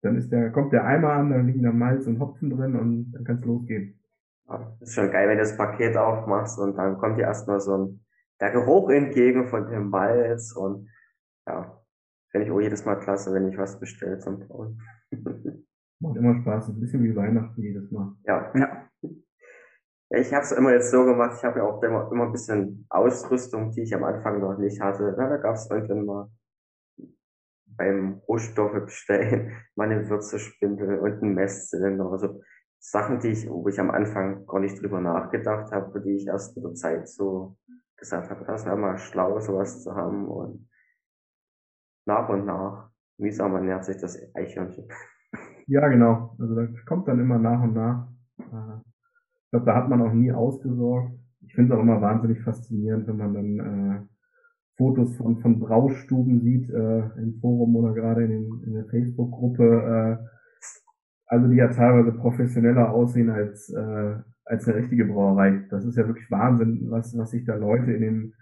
Dann 0.03 0.17
ist 0.17 0.31
der, 0.31 0.51
kommt 0.53 0.73
der 0.73 0.85
Eimer 0.85 1.13
an, 1.13 1.31
da 1.31 1.39
liegen 1.39 1.63
da 1.63 1.73
Malz 1.73 2.07
und 2.07 2.21
Hopfen 2.21 2.51
drin 2.51 2.77
und 2.77 3.13
dann 3.13 3.25
kann's 3.25 3.45
losgehen. 3.45 4.01
Ja, 4.49 4.77
ist 4.81 4.95
schon 4.95 5.11
geil, 5.11 5.29
wenn 5.29 5.39
du 5.39 5.43
das 5.43 5.57
Paket 5.57 5.97
aufmachst 5.97 6.59
und 6.59 6.77
dann 6.77 6.99
kommt 6.99 7.19
dir 7.19 7.23
erstmal 7.25 7.61
so 7.61 7.77
ein, 7.77 8.05
der 8.41 8.53
Geruch 8.53 8.91
entgegen 8.91 9.49
von 9.49 9.69
dem 9.69 9.91
Malz 9.91 10.53
und 10.53 10.89
ja, 11.47 11.81
finde 12.31 12.47
ich 12.47 12.53
auch 12.53 12.61
jedes 12.61 12.85
Mal 12.85 12.97
klasse, 12.97 13.33
wenn 13.35 13.49
ich 13.49 13.59
was 13.59 13.81
bestelle 13.81 14.19
zum 14.21 14.41
Brauen. 14.41 14.81
Macht 16.01 16.17
immer 16.17 16.41
Spaß, 16.41 16.69
ein 16.69 16.81
bisschen 16.81 17.03
wie 17.03 17.15
Weihnachten 17.15 17.61
jedes 17.61 17.91
Mal. 17.91 18.15
Ja, 18.25 18.53
Ja. 18.55 18.89
Ich 20.11 20.33
habe 20.33 20.43
es 20.43 20.53
immer 20.53 20.73
jetzt 20.73 20.91
so 20.91 21.05
gemacht, 21.05 21.35
ich 21.37 21.45
habe 21.45 21.59
ja 21.59 21.67
auch 21.67 21.83
immer, 21.83 22.11
immer 22.11 22.25
ein 22.25 22.33
bisschen 22.33 22.87
Ausrüstung, 22.89 23.73
die 23.73 23.83
ich 23.83 23.95
am 23.95 24.05
Anfang 24.05 24.41
noch 24.41 24.57
nicht 24.57 24.81
hatte. 24.81 25.15
Na, 25.19 25.29
da 25.29 25.37
gab 25.37 25.57
es 25.57 25.69
irgendwann 25.71 26.07
mal 26.07 26.31
beim 27.77 28.23
Rohstoffe 28.27 28.85
bestellen 28.85 29.53
mal 29.77 29.91
eine 29.91 30.09
Würzespindel 30.09 30.99
und 31.01 31.23
einen 31.23 31.35
Messzylinder. 31.35 32.11
Also 32.11 32.41
Sachen, 32.79 33.21
die 33.21 33.29
ich, 33.29 33.49
wo 33.51 33.69
ich 33.69 33.79
am 33.81 33.91
Anfang 33.91 34.47
gar 34.47 34.61
nicht 34.61 34.81
drüber 34.81 35.01
nachgedacht 35.01 35.73
habe, 35.73 36.01
die 36.01 36.17
ich 36.17 36.27
erst 36.27 36.57
mit 36.57 36.65
der 36.65 36.75
Zeit 36.75 37.09
so 37.09 37.59
gesagt 37.97 38.31
habe, 38.31 38.45
das 38.47 38.65
wäre 38.65 38.77
mal 38.77 38.97
schlau, 38.97 39.39
sowas 39.41 39.83
zu 39.83 39.95
haben. 39.95 40.27
Und 40.27 40.71
nach 42.07 42.29
und 42.31 42.47
nach, 42.47 42.91
mühsam 43.19 43.55
ernährt 43.57 43.85
sich 43.85 43.99
das 43.99 44.19
Eichhörnchen. 44.35 44.89
Ja, 45.69 45.87
genau. 45.89 46.35
Also 46.41 46.55
das 46.57 46.71
kommt 46.87 47.07
dann 47.09 47.21
immer 47.21 47.39
nach 47.39 47.63
und 47.63 47.75
nach. 47.75 48.09
Äh, 48.41 48.81
Ich 49.47 49.51
glaube, 49.53 49.67
da 49.67 49.77
hat 49.77 49.89
man 49.91 50.03
auch 50.03 50.13
nie 50.15 50.33
ausgesorgt. 50.33 51.13
Ich 51.43 51.55
finde 51.55 51.75
es 51.75 51.79
auch 51.79 51.83
immer 51.83 52.01
wahnsinnig 52.03 52.43
faszinierend, 52.43 53.09
wenn 53.09 53.19
man 53.19 53.35
dann 53.35 53.61
äh, 53.61 54.07
Fotos 54.79 55.17
von, 55.17 55.39
von 55.41 55.61
Braustuben 55.61 56.41
sieht 56.43 56.71
äh, 56.71 57.01
im 57.23 57.39
Forum 57.41 57.77
oder 57.77 57.95
gerade 57.95 58.25
in, 58.25 58.63
in 58.67 58.75
der 58.75 58.87
Facebook-Gruppe. 58.87 60.21
Äh, 60.23 60.27
also 61.27 61.49
die 61.49 61.57
ja 61.57 61.69
teilweise 61.69 62.13
professioneller 62.13 62.91
aussehen 62.91 63.31
als, 63.31 63.71
äh, 63.71 64.17
als 64.45 64.67
eine 64.69 64.77
richtige 64.79 65.05
Brauerei. 65.07 65.65
Das 65.71 65.85
ist 65.85 65.97
ja 65.97 66.07
wirklich 66.07 66.31
Wahnsinn, 66.31 66.87
was, 66.91 67.17
was 67.17 67.31
sich 67.31 67.45
da 67.45 67.57
Leute 67.57 67.93
in 67.93 68.03
den 68.03 68.35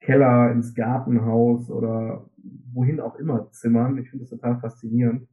Keller, 0.00 0.52
ins 0.52 0.74
Gartenhaus 0.74 1.70
oder 1.70 2.30
wohin 2.72 3.00
auch 3.00 3.16
immer 3.16 3.50
zimmern. 3.52 3.98
Ich 3.98 4.10
finde 4.10 4.24
das 4.24 4.30
total 4.30 4.60
faszinierend. 4.60 5.28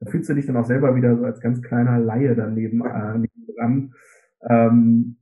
Da 0.00 0.10
fühlst 0.10 0.28
du 0.30 0.34
dich 0.34 0.46
dann 0.46 0.56
auch 0.56 0.64
selber 0.64 0.94
wieder 0.96 1.16
so 1.16 1.24
als 1.24 1.40
ganz 1.40 1.62
kleiner 1.62 1.98
Laie 1.98 2.34
daneben 2.34 2.84
äh, 2.84 3.18
nebenan. 3.18 3.94
Ähm, 4.48 5.18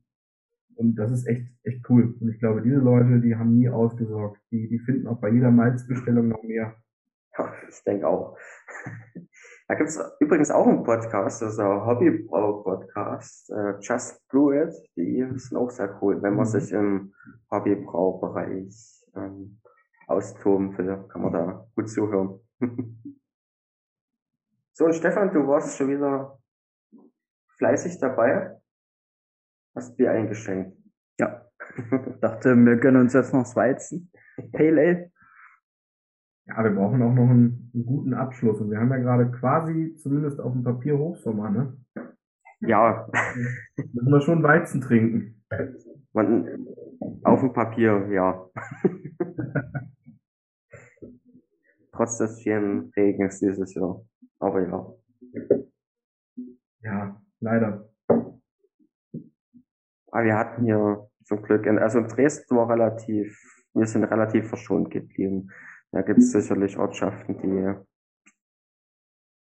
und 0.75 0.95
das 0.95 1.11
ist 1.11 1.27
echt, 1.27 1.45
echt 1.63 1.89
cool. 1.89 2.15
Und 2.19 2.29
ich 2.29 2.39
glaube, 2.39 2.61
diese 2.61 2.77
Leute, 2.79 3.19
die 3.19 3.35
haben 3.35 3.57
nie 3.57 3.69
ausgesorgt. 3.69 4.39
Die, 4.51 4.69
die 4.69 4.79
finden 4.79 5.07
auch 5.07 5.19
bei 5.19 5.29
jeder 5.29 5.51
Malzbestellung 5.51 6.29
noch 6.29 6.43
mehr. 6.43 6.75
Ich 7.69 7.83
denke 7.83 8.07
auch. 8.07 8.37
Da 9.67 9.75
gibt's 9.75 9.99
übrigens 10.19 10.49
auch 10.51 10.65
einen 10.67 10.83
Podcast, 10.83 11.41
das 11.41 11.53
ist 11.53 11.59
ein 11.59 11.85
Hobbybrau-Podcast, 11.85 13.51
äh, 13.51 13.73
Just 13.81 14.27
Brew 14.29 14.51
It. 14.53 14.73
Die 14.97 15.23
sind 15.35 15.57
auch 15.57 15.69
sehr 15.69 15.97
cool, 16.01 16.21
wenn 16.21 16.33
man 16.35 16.45
Mhm. 16.47 16.49
sich 16.49 16.71
im 16.71 17.13
Hobbybraubereich 17.51 19.05
ähm, 19.15 19.59
austoben 20.07 20.77
will, 20.77 21.05
kann 21.09 21.21
man 21.21 21.33
da 21.33 21.65
gut 21.75 21.89
zuhören. 21.89 22.39
so, 24.79 24.91
Stefan, 24.93 25.33
du 25.33 25.45
warst 25.45 25.75
schon 25.75 25.89
wieder 25.89 26.39
fleißig 27.57 27.99
dabei. 27.99 28.57
Hast 29.75 29.97
Bier 29.97 30.11
eingeschenkt. 30.11 30.77
Ja. 31.19 31.45
Dachte, 32.21 32.55
wir 32.55 32.77
gönnen 32.77 33.01
uns 33.01 33.13
jetzt 33.13 33.33
noch 33.33 33.41
das 33.41 33.57
Weizen. 33.57 34.09
Pale 34.53 34.81
Ale. 34.81 35.11
Ja, 36.45 36.63
wir 36.63 36.71
brauchen 36.71 37.01
auch 37.01 37.13
noch 37.13 37.29
einen, 37.29 37.69
einen 37.73 37.85
guten 37.85 38.13
Abschluss. 38.13 38.61
Und 38.61 38.71
wir 38.71 38.79
haben 38.79 38.89
ja 38.89 38.99
gerade 38.99 39.29
quasi 39.31 39.97
zumindest 39.97 40.39
auf 40.39 40.53
dem 40.53 40.63
Papier 40.63 40.97
Hochsommer, 40.97 41.49
ne? 41.49 41.77
Ja, 42.61 43.05
Müssen 43.75 44.11
wir 44.11 44.21
schon 44.21 44.43
Weizen 44.43 44.79
trinken. 44.79 45.43
man, 46.13 46.67
auf 47.23 47.41
dem 47.41 47.51
Papier, 47.51 48.07
ja. 48.13 48.49
Trotz 51.91 52.17
des 52.17 52.39
vielen 52.41 52.93
Regens 52.95 53.39
dieses 53.39 53.73
Jahr. 53.73 54.01
Aber 54.39 54.61
ja. 54.61 54.93
Ja, 56.81 57.21
leider. 57.39 57.89
Aber 60.11 60.23
wir 60.23 60.35
hatten 60.35 60.63
hier 60.63 61.09
zum 61.25 61.43
Glück, 61.43 61.65
in, 61.65 61.77
also 61.77 61.99
in 61.99 62.07
Dresden 62.07 62.55
war 62.55 62.69
relativ, 62.69 63.37
wir 63.73 63.85
sind 63.85 64.05
relativ 64.05 64.47
verschont 64.47 64.89
geblieben. 64.89 65.51
Da 65.91 66.01
gibt 66.01 66.19
es 66.19 66.31
sicherlich 66.31 66.77
Ortschaften, 66.77 67.37
die 67.39 67.47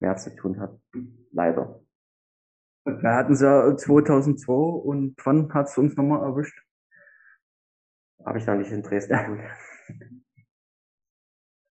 mehr 0.00 0.16
zu 0.16 0.34
tun 0.34 0.60
hatten. 0.60 1.28
Leider. 1.32 1.80
Wir 2.84 3.14
hatten 3.14 3.34
sie 3.34 3.44
ja 3.44 3.76
2002 3.76 4.52
und 4.52 5.14
wann 5.24 5.52
hat 5.52 5.68
es 5.68 5.76
uns 5.76 5.96
nochmal 5.96 6.22
erwischt? 6.22 6.58
Habe 8.24 8.38
ich 8.38 8.46
noch 8.46 8.56
nicht 8.56 8.72
in 8.72 8.82
Dresden. 8.82 9.16
gefunden. 9.16 10.24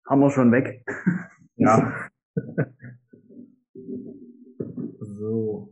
Haben 0.07 0.21
wir 0.21 0.31
schon 0.31 0.51
weg. 0.51 0.85
Ja. 1.57 2.09
so. 5.21 5.69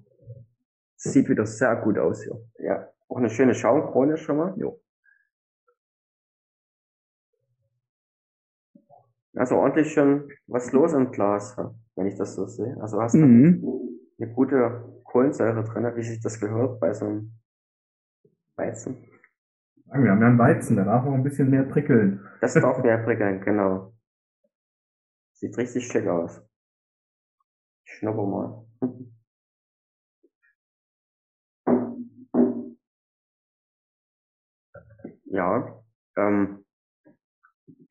Sieht 0.96 1.30
wieder 1.30 1.46
sehr 1.46 1.76
gut 1.78 1.98
aus 1.98 2.24
hier. 2.24 2.40
Ja, 2.60 2.88
auch 3.08 3.18
eine 3.18 3.30
schöne 3.30 3.56
Schaumkrone 3.56 4.18
schon 4.18 4.38
mal. 4.38 4.54
Jo. 4.58 4.82
Also 9.36 9.56
ordentlich 9.56 9.94
schon 9.94 10.30
was 10.48 10.72
los 10.74 10.94
im 10.94 11.12
Glas, 11.12 11.56
wenn 11.96 12.08
ich 12.08 12.16
das 12.16 12.36
so 12.36 12.46
sehe. 12.48 12.76
Also 12.82 13.02
hast 13.02 13.14
du 13.16 13.20
Mhm. 13.20 14.00
eine 14.20 14.34
gute 14.34 15.02
Kohlensäure 15.06 15.64
drin, 15.64 15.96
wie 15.96 16.04
sich 16.04 16.20
das 16.22 16.40
gehört 16.40 16.80
bei 16.80 16.94
so 16.94 17.06
einem 17.06 17.32
Weizen. 18.58 19.06
Wir 19.86 19.94
haben 20.12 20.22
ja 20.22 20.28
einen 20.28 20.38
Weizen, 20.38 20.76
der 20.76 20.86
darf 20.86 21.06
auch 21.06 21.14
ein 21.14 21.24
bisschen 21.24 21.50
mehr 21.50 21.64
prickeln. 21.64 22.28
Das 22.42 22.54
darf 22.54 22.78
mehr 22.84 22.98
prickeln, 23.00 23.42
genau. 23.42 23.94
Sieht 25.34 25.58
richtig 25.58 25.88
schick 25.88 26.06
aus. 26.08 26.42
Ich 27.86 27.94
schnupper 27.94 28.26
mal. 28.26 28.66
Ja, 35.40 35.82
ähm, 36.18 36.66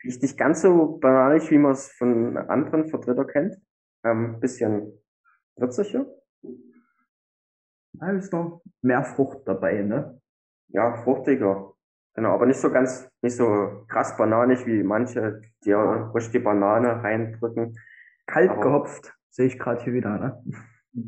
riecht 0.04 0.20
nicht 0.20 0.36
ganz 0.36 0.60
so 0.60 0.98
banalig, 0.98 1.50
wie 1.50 1.56
man 1.56 1.72
es 1.72 1.90
von 1.92 2.36
anderen 2.36 2.90
Vertreter 2.90 3.24
kennt. 3.24 3.56
Ähm, 4.04 4.38
bisschen 4.38 4.92
würziger. 5.56 6.04
Da 7.94 8.10
ist 8.10 8.34
noch 8.34 8.60
mehr 8.82 9.02
Frucht 9.02 9.48
dabei, 9.48 9.80
ne? 9.80 10.20
Ja, 10.68 10.92
fruchtiger. 11.02 11.72
Genau, 12.14 12.34
aber 12.34 12.44
nicht 12.44 12.60
so 12.60 12.70
ganz, 12.70 13.08
nicht 13.22 13.36
so 13.36 13.86
krass 13.88 14.14
bananig 14.18 14.66
wie 14.66 14.82
manche, 14.82 15.40
die 15.64 15.70
ja 15.70 16.10
ruhig 16.10 16.30
die 16.30 16.40
Banane 16.40 17.02
reindrücken. 17.02 17.78
Kalt 18.26 18.50
Aber- 18.50 18.60
gehopft, 18.60 19.16
sehe 19.30 19.46
ich 19.46 19.58
gerade 19.58 19.82
hier 19.84 19.94
wieder, 19.94 20.18
ne? 20.18 20.44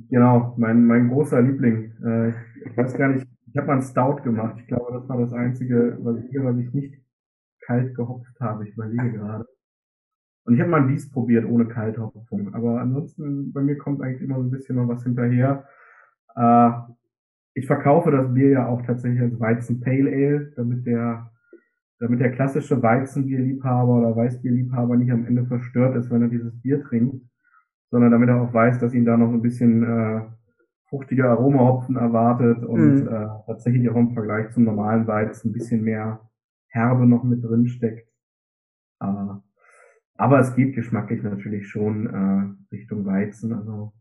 Genau, 0.08 0.54
mein, 0.56 0.86
mein 0.86 1.10
großer 1.10 1.42
Liebling. 1.42 1.92
Äh, 2.02 2.28
ich 2.66 2.76
weiß 2.78 2.94
gar 2.96 3.08
nicht, 3.08 3.26
ich 3.50 3.56
habe 3.56 3.66
mal 3.66 3.72
einen 3.74 3.82
Stout 3.82 4.22
gemacht. 4.22 4.56
Ich 4.58 4.66
glaube, 4.66 4.92
das 4.92 5.08
war 5.08 5.18
das 5.18 5.32
einzige, 5.32 5.98
was 6.00 6.18
ich, 6.18 6.34
was 6.34 6.56
ich 6.58 6.72
nicht 6.72 6.94
kalt 7.60 7.94
gehopft 7.94 8.40
habe. 8.40 8.66
Ich 8.66 8.74
überlege 8.74 9.12
gerade. 9.12 9.46
Und 10.44 10.54
ich 10.54 10.60
habe 10.60 10.70
mal 10.70 10.82
ein 10.82 10.88
Wies 10.88 11.10
probiert 11.10 11.44
ohne 11.44 11.66
Kalthopfung. 11.66 12.54
Aber 12.54 12.80
ansonsten, 12.80 13.52
bei 13.52 13.60
mir 13.60 13.76
kommt 13.76 14.02
eigentlich 14.02 14.22
immer 14.22 14.36
so 14.36 14.42
ein 14.42 14.50
bisschen 14.50 14.76
noch 14.76 14.88
was 14.88 15.02
hinterher. 15.02 15.64
Äh, 16.36 16.70
ich 17.54 17.66
verkaufe 17.66 18.10
das 18.10 18.32
Bier 18.32 18.50
ja 18.50 18.66
auch 18.66 18.82
tatsächlich 18.82 19.20
als 19.20 19.38
Weizen 19.40 19.80
Pale 19.80 20.10
Ale, 20.10 20.52
damit 20.56 20.86
der, 20.86 21.30
damit 21.98 22.20
der 22.20 22.32
klassische 22.32 22.80
Weizenbierliebhaber 22.80 23.98
oder 23.98 24.16
Weißbierliebhaber 24.16 24.96
nicht 24.96 25.10
am 25.10 25.26
Ende 25.26 25.44
verstört 25.44 25.96
ist, 25.96 26.10
wenn 26.10 26.22
er 26.22 26.28
dieses 26.28 26.58
Bier 26.62 26.82
trinkt 26.82 27.24
sondern 27.90 28.12
damit 28.12 28.28
er 28.28 28.40
auch 28.40 28.52
weiß, 28.52 28.78
dass 28.78 28.94
ihn 28.94 29.04
da 29.04 29.16
noch 29.16 29.32
ein 29.32 29.42
bisschen 29.42 29.82
äh, 29.82 30.22
fruchtige 30.90 31.28
Aromahopfen 31.28 31.96
erwartet 31.96 32.64
und 32.64 33.02
Mhm. 33.04 33.08
äh, 33.08 33.28
tatsächlich 33.46 33.88
auch 33.88 33.96
im 33.96 34.12
Vergleich 34.12 34.50
zum 34.52 34.64
normalen 34.64 35.06
Weizen 35.06 35.50
ein 35.50 35.52
bisschen 35.52 35.82
mehr 35.82 36.28
Herbe 36.68 37.06
noch 37.06 37.22
mit 37.24 37.42
drin 37.42 37.66
steckt. 37.68 38.08
Äh, 39.00 39.06
aber 40.16 40.40
es 40.40 40.54
geht 40.54 40.74
geschmacklich 40.74 41.22
natürlich 41.22 41.68
schon 41.68 42.06
äh, 42.06 42.74
Richtung 42.74 43.06
Weizen. 43.06 43.54
Also 43.54 43.94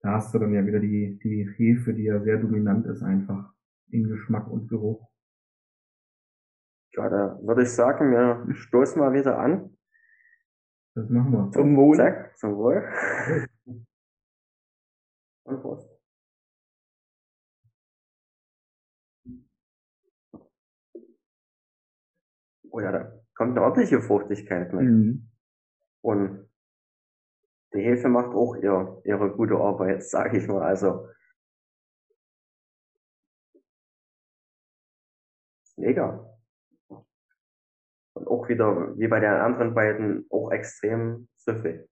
da 0.00 0.12
hast 0.14 0.32
du 0.32 0.38
dann 0.38 0.54
ja 0.54 0.64
wieder 0.64 0.80
die, 0.80 1.18
die 1.22 1.46
Hefe, 1.56 1.92
die 1.92 2.04
ja 2.04 2.20
sehr 2.20 2.38
dominant 2.38 2.86
ist 2.86 3.02
einfach 3.02 3.52
in 3.90 4.08
Geschmack 4.08 4.48
und 4.48 4.68
Geruch. 4.68 5.06
Ja, 6.94 7.08
da 7.08 7.38
würde 7.42 7.62
ich 7.62 7.70
sagen, 7.72 8.10
wir 8.10 8.54
stoßen 8.54 9.00
mal 9.00 9.12
wieder 9.12 9.38
an. 9.38 9.76
Das 10.94 11.08
machen 11.08 11.32
wir. 11.32 11.50
Zum 11.52 11.76
Wohl. 11.76 11.96
Zack, 11.96 12.36
zum 12.38 12.56
Wohl. 12.56 12.84
Und 15.44 15.60
Prost. 15.60 15.91
Oh 22.72 22.80
ja, 22.80 22.90
da 22.90 23.12
kommt 23.34 23.56
eine 23.56 23.62
ordentliche 23.62 24.00
Fruchtigkeit 24.00 24.72
mit. 24.72 24.88
Mhm. 24.88 25.28
Und 26.00 26.48
die 27.74 27.82
Hefe 27.82 28.08
macht 28.08 28.34
auch 28.34 28.56
ihr, 28.56 29.02
ihre 29.04 29.30
gute 29.30 29.56
Arbeit, 29.56 30.02
sage 30.02 30.38
ich 30.38 30.48
mal. 30.48 30.62
Also 30.62 31.06
mega. 35.76 36.26
Und 38.14 38.26
auch 38.26 38.48
wieder, 38.48 38.98
wie 38.98 39.08
bei 39.08 39.20
den 39.20 39.30
anderen 39.30 39.74
beiden, 39.74 40.26
auch 40.30 40.50
extrem 40.50 41.28
süffig. 41.36 41.86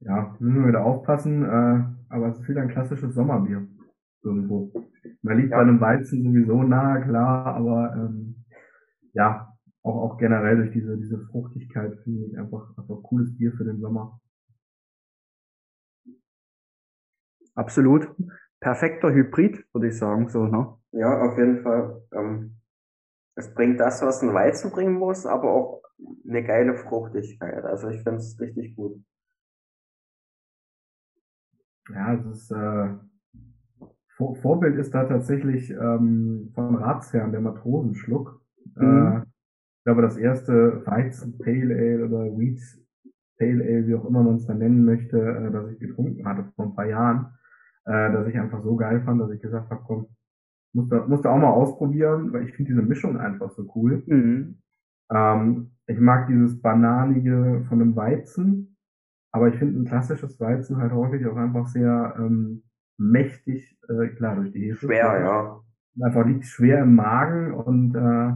Ja, 0.00 0.36
müssen 0.38 0.62
wir 0.62 0.68
wieder 0.68 0.84
aufpassen, 0.84 1.44
äh, 1.44 2.14
aber 2.14 2.28
es 2.28 2.38
ist 2.38 2.48
wieder 2.48 2.62
ein 2.62 2.68
klassisches 2.68 3.14
Sommerbier 3.14 3.66
irgendwo. 4.24 4.72
Man 5.22 5.38
liegt 5.38 5.50
Ja. 5.50 5.56
bei 5.58 5.62
einem 5.62 5.80
Weizen 5.80 6.22
sowieso 6.22 6.62
nahe, 6.62 7.02
klar, 7.02 7.46
aber 7.54 7.94
ähm, 7.96 8.44
ja, 9.12 9.52
auch, 9.82 10.12
auch 10.12 10.18
generell 10.18 10.56
durch 10.56 10.72
diese, 10.72 10.96
diese 10.98 11.18
Fruchtigkeit 11.30 11.98
finde 12.04 12.26
ich 12.26 12.38
einfach, 12.38 12.76
einfach 12.76 13.02
cooles 13.02 13.36
Bier 13.36 13.52
für 13.52 13.64
den 13.64 13.80
Sommer. 13.80 14.20
Absolut. 17.54 18.08
Perfekter 18.60 19.12
Hybrid, 19.12 19.64
würde 19.72 19.88
ich 19.88 19.98
sagen, 19.98 20.28
so, 20.28 20.46
ne? 20.46 20.74
Ja, 20.92 21.20
auf 21.22 21.36
jeden 21.38 21.62
Fall. 21.62 22.02
Ähm, 22.12 22.56
es 23.36 23.52
bringt 23.54 23.80
das, 23.80 24.02
was 24.02 24.22
ein 24.22 24.34
Weizen 24.34 24.70
bringen 24.70 24.94
muss, 24.94 25.26
aber 25.26 25.52
auch 25.52 25.82
eine 26.28 26.44
geile 26.44 26.76
Fruchtigkeit. 26.76 27.64
Also 27.64 27.88
ich 27.88 28.02
finde 28.02 28.18
es 28.18 28.38
richtig 28.40 28.76
gut. 28.76 29.02
Ja, 31.90 32.14
es 32.14 32.24
ist 32.26 32.50
äh, 32.50 32.94
Vor 34.16 34.36
Vorbild 34.36 34.76
ist 34.76 34.94
da 34.94 35.04
tatsächlich 35.04 35.70
ähm, 35.70 36.50
von 36.54 36.76
Ratsherrn 36.76 37.32
der 37.32 37.40
Matrosenschluck. 37.40 38.40
Mhm. 38.76 38.82
Äh, 38.82 39.18
ich 39.20 39.84
glaube, 39.84 40.02
das 40.02 40.16
erste 40.16 40.86
Weizen 40.86 41.38
Pale 41.38 41.74
Ale 41.74 42.06
oder 42.06 42.38
Wheat 42.38 42.60
Pale 43.38 43.64
Ale, 43.64 43.86
wie 43.86 43.94
auch 43.94 44.04
immer 44.04 44.22
man 44.22 44.36
es 44.36 44.46
dann 44.46 44.58
nennen 44.58 44.84
möchte, 44.84 45.18
äh, 45.18 45.50
das 45.50 45.70
ich 45.70 45.80
getrunken 45.80 46.26
hatte 46.26 46.44
vor 46.54 46.66
ein 46.66 46.74
paar 46.74 46.86
Jahren, 46.86 47.26
äh, 47.84 48.12
dass 48.12 48.26
ich 48.28 48.38
einfach 48.38 48.62
so 48.62 48.76
geil 48.76 49.02
fand, 49.02 49.20
dass 49.20 49.30
ich 49.30 49.40
gesagt 49.40 49.70
habe, 49.70 49.82
komm, 49.86 50.06
musst 50.72 50.92
du, 50.92 50.96
musst 51.08 51.24
du 51.24 51.28
auch 51.28 51.38
mal 51.38 51.50
ausprobieren, 51.50 52.32
weil 52.32 52.44
ich 52.44 52.54
finde 52.54 52.72
diese 52.72 52.82
Mischung 52.82 53.16
einfach 53.18 53.50
so 53.50 53.68
cool. 53.74 54.02
Mhm. 54.06 54.58
Ähm, 55.12 55.70
ich 55.86 55.98
mag 55.98 56.28
dieses 56.28 56.60
Bananige 56.60 57.64
von 57.68 57.80
einem 57.80 57.96
Weizen, 57.96 58.76
aber 59.32 59.48
ich 59.48 59.56
finde 59.56 59.80
ein 59.80 59.84
klassisches 59.84 60.40
Weizen 60.40 60.76
halt 60.76 60.92
häufig 60.92 61.26
auch 61.26 61.36
einfach 61.36 61.66
sehr 61.66 62.14
ähm, 62.18 62.62
mächtig, 62.96 63.78
äh, 63.88 64.08
klar, 64.08 64.36
durch 64.36 64.52
die 64.52 64.70
Hefe. 64.70 64.86
Schwer, 64.86 65.20
ja. 65.20 65.60
Einfach 66.04 66.26
liegt 66.26 66.44
schwer 66.44 66.80
im 66.80 66.94
Magen 66.94 67.54
und 67.54 67.94
äh, 67.94 68.32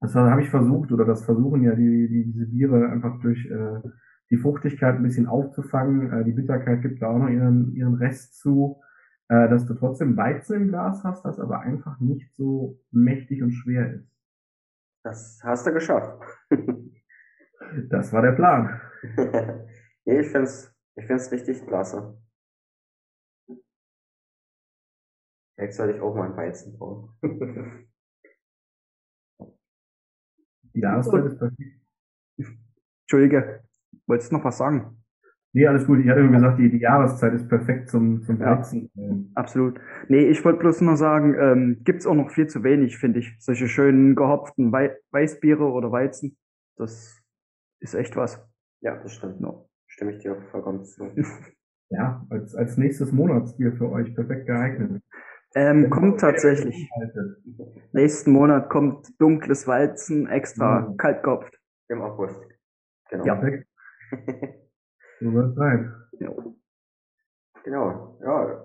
das 0.00 0.14
habe 0.14 0.42
ich 0.42 0.48
versucht, 0.48 0.92
oder 0.92 1.04
das 1.04 1.24
versuchen 1.24 1.62
ja 1.62 1.74
die, 1.74 2.08
die 2.08 2.32
diese 2.32 2.46
Biere 2.46 2.88
einfach 2.88 3.20
durch 3.20 3.46
äh, 3.46 3.80
die 4.30 4.38
Fruchtigkeit 4.38 4.96
ein 4.96 5.02
bisschen 5.02 5.26
aufzufangen. 5.26 6.12
Äh, 6.12 6.24
die 6.24 6.32
Bitterkeit 6.32 6.82
gibt 6.82 7.02
da 7.02 7.08
auch 7.08 7.18
noch 7.18 7.28
ihren, 7.28 7.74
ihren 7.74 7.94
Rest 7.94 8.38
zu, 8.38 8.80
äh, 9.28 9.48
dass 9.48 9.66
du 9.66 9.74
trotzdem 9.74 10.16
Weizen 10.16 10.56
im 10.56 10.68
Glas 10.68 11.04
hast, 11.04 11.24
das 11.24 11.38
aber 11.38 11.60
einfach 11.60 12.00
nicht 12.00 12.34
so 12.34 12.78
mächtig 12.90 13.42
und 13.42 13.52
schwer 13.52 13.94
ist. 13.94 14.10
Das 15.02 15.40
hast 15.42 15.66
du 15.66 15.72
geschafft. 15.72 16.18
Das 17.88 18.12
war 18.12 18.22
der 18.22 18.32
Plan. 18.32 18.80
nee, 20.04 20.20
ich 20.20 20.28
find's, 20.28 20.74
ich 20.96 21.06
find's 21.06 21.30
richtig 21.30 21.64
klasse. 21.66 22.18
Jetzt 25.60 25.76
soll 25.76 25.90
ich 25.90 26.00
auch 26.00 26.14
mal 26.14 26.26
einen 26.26 26.36
Weizen 26.36 26.78
bauen. 26.78 27.10
Die 30.74 30.80
Jahreszeit 30.80 31.24
ist 31.26 31.38
perfekt. 31.38 31.80
Entschuldige, 33.02 33.64
wolltest 34.06 34.30
du 34.30 34.36
noch 34.36 34.44
was 34.44 34.58
sagen? 34.58 35.02
Nee, 35.52 35.66
alles 35.66 35.84
gut. 35.84 35.98
Ich 35.98 36.08
hatte 36.08 36.22
nur 36.22 36.30
gesagt, 36.30 36.60
die, 36.60 36.70
die 36.70 36.78
Jahreszeit 36.78 37.34
ist 37.34 37.48
perfekt 37.48 37.88
zum, 37.88 38.22
zum 38.22 38.38
Ja. 38.40 38.56
Weizen. 38.56 38.88
Ähm, 38.96 39.32
Absolut. 39.34 39.80
Nee, 40.08 40.26
ich 40.28 40.44
wollte 40.44 40.60
bloß 40.60 40.80
nur 40.82 40.96
sagen, 40.96 41.34
ähm, 41.40 41.80
gibt's 41.82 42.06
auch 42.06 42.14
noch 42.14 42.30
viel 42.30 42.46
zu 42.46 42.62
wenig, 42.62 42.98
finde 42.98 43.18
ich. 43.18 43.34
Solche 43.40 43.66
schönen 43.66 44.14
gehopften 44.14 44.70
Wei 44.70 44.96
Weißbiere 45.10 45.64
oder 45.64 45.90
Weizen. 45.90 46.36
Das 46.76 47.20
ist 47.80 47.94
echt 47.94 48.14
was. 48.14 48.40
Ja, 48.80 48.96
das 48.96 49.12
stimmt. 49.12 49.40
No. 49.40 49.68
Stimme 49.88 50.12
ich 50.12 50.18
dir 50.18 50.40
vollkommen 50.50 50.84
zu. 50.84 51.10
Ja, 51.92 52.24
als, 52.30 52.54
als 52.54 52.76
nächstes 52.76 53.10
Monatsbier 53.10 53.72
für 53.72 53.90
euch 53.90 54.14
perfekt 54.14 54.46
geeignet. 54.46 55.02
Ähm, 55.54 55.90
kommt 55.90 56.20
tatsächlich. 56.20 56.88
Nächsten 57.92 58.30
Monat 58.30 58.70
kommt 58.70 59.20
dunkles 59.20 59.66
Weizen 59.66 60.28
extra 60.28 60.80
Mhm. 60.80 60.96
kalt. 60.96 61.22
Im 61.88 62.02
August. 62.02 62.40
Genau. 63.10 63.24
Ja. 63.24 63.34
Perfekt. 63.34 63.66
So 65.20 65.38
es 65.40 65.54
sein. 65.54 65.94
Genau, 67.64 68.18
ja. 68.22 68.64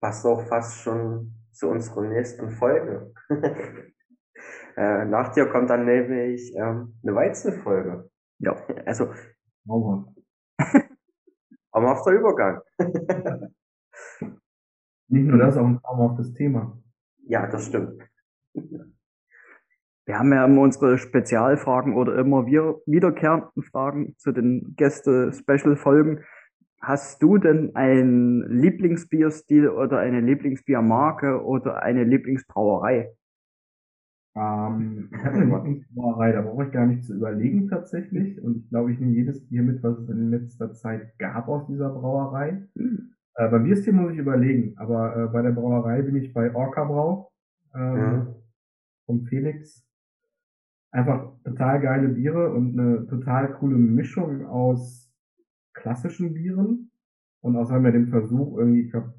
Passt 0.00 0.26
auch 0.26 0.42
fast 0.48 0.80
schon 0.82 1.34
zu 1.52 1.68
unserer 1.68 2.02
nächsten 2.02 2.50
Folge. 2.50 3.12
äh, 4.76 5.04
nach 5.04 5.32
dir 5.32 5.46
kommt 5.46 5.70
dann 5.70 5.84
nämlich 5.84 6.52
ähm, 6.56 6.98
eine 7.02 7.14
Weizenfolge. 7.14 8.10
Ja. 8.38 8.56
Also, 8.86 9.12
Traumhaft. 9.66 10.08
traumhafter 11.72 12.10
Übergang. 12.12 12.60
Nicht 15.08 15.26
nur 15.26 15.38
das, 15.38 15.56
auch 15.56 15.66
ein 15.66 15.80
traumhaftes 15.80 16.32
Thema. 16.34 16.78
Ja, 17.26 17.46
das 17.46 17.66
stimmt. 17.66 18.02
Wir 20.04 20.18
haben 20.18 20.32
ja 20.32 20.44
immer 20.44 20.62
unsere 20.62 20.98
Spezialfragen 20.98 21.94
oder 21.94 22.18
immer 22.18 22.46
wir 22.46 22.80
wiederkehrenden 22.86 23.62
Fragen 23.62 24.14
zu 24.18 24.32
den 24.32 24.74
Gäste-Special-Folgen. 24.76 26.24
Hast 26.80 27.22
du 27.22 27.38
denn 27.38 27.76
einen 27.76 28.42
Lieblingsbierstil 28.60 29.68
oder 29.68 30.00
eine 30.00 30.20
Lieblingsbiermarke 30.20 31.44
oder 31.44 31.80
eine 31.80 32.02
Lieblingsbrauerei? 32.02 33.12
Ähm, 34.34 35.08
ich 35.12 35.24
habe 35.24 35.36
eine 35.36 35.44
Lieblingsbrauerei, 35.44 36.32
da 36.32 36.42
brauche 36.42 36.64
ich 36.64 36.72
gar 36.72 36.86
nicht 36.86 37.04
zu 37.04 37.14
überlegen 37.14 37.68
tatsächlich. 37.68 38.42
Und 38.42 38.56
ich 38.56 38.68
glaube, 38.70 38.92
ich 38.92 38.98
nehme 38.98 39.12
jedes 39.12 39.46
Bier 39.46 39.62
mit, 39.62 39.82
was 39.84 39.98
es 39.98 40.08
in 40.08 40.30
letzter 40.30 40.72
Zeit 40.72 41.16
gab 41.18 41.48
aus 41.48 41.66
dieser 41.68 41.90
Brauerei. 41.90 42.66
Hm. 42.76 43.11
Äh, 43.36 43.48
beim 43.48 43.64
Bierstil 43.64 43.92
muss 43.94 44.12
ich 44.12 44.18
überlegen, 44.18 44.74
aber 44.76 45.16
äh, 45.16 45.28
bei 45.32 45.42
der 45.42 45.52
Brauerei 45.52 46.02
bin 46.02 46.16
ich 46.16 46.32
bei 46.32 46.54
Orca 46.54 46.84
Brau 46.84 47.32
ähm, 47.74 47.96
Mhm. 47.96 48.26
vom 49.06 49.24
Felix. 49.26 49.86
Einfach 50.90 51.32
total 51.44 51.80
geile 51.80 52.08
Biere 52.08 52.52
und 52.52 52.78
eine 52.78 53.06
total 53.06 53.54
coole 53.54 53.76
Mischung 53.76 54.44
aus 54.46 55.10
klassischen 55.72 56.34
Bieren 56.34 56.90
und 57.40 57.56
außerdem 57.56 57.86
ja 57.86 57.90
dem 57.92 58.08
Versuch 58.08 58.58
irgendwie, 58.58 58.82
ich 58.82 58.90
glaube, 58.90 59.14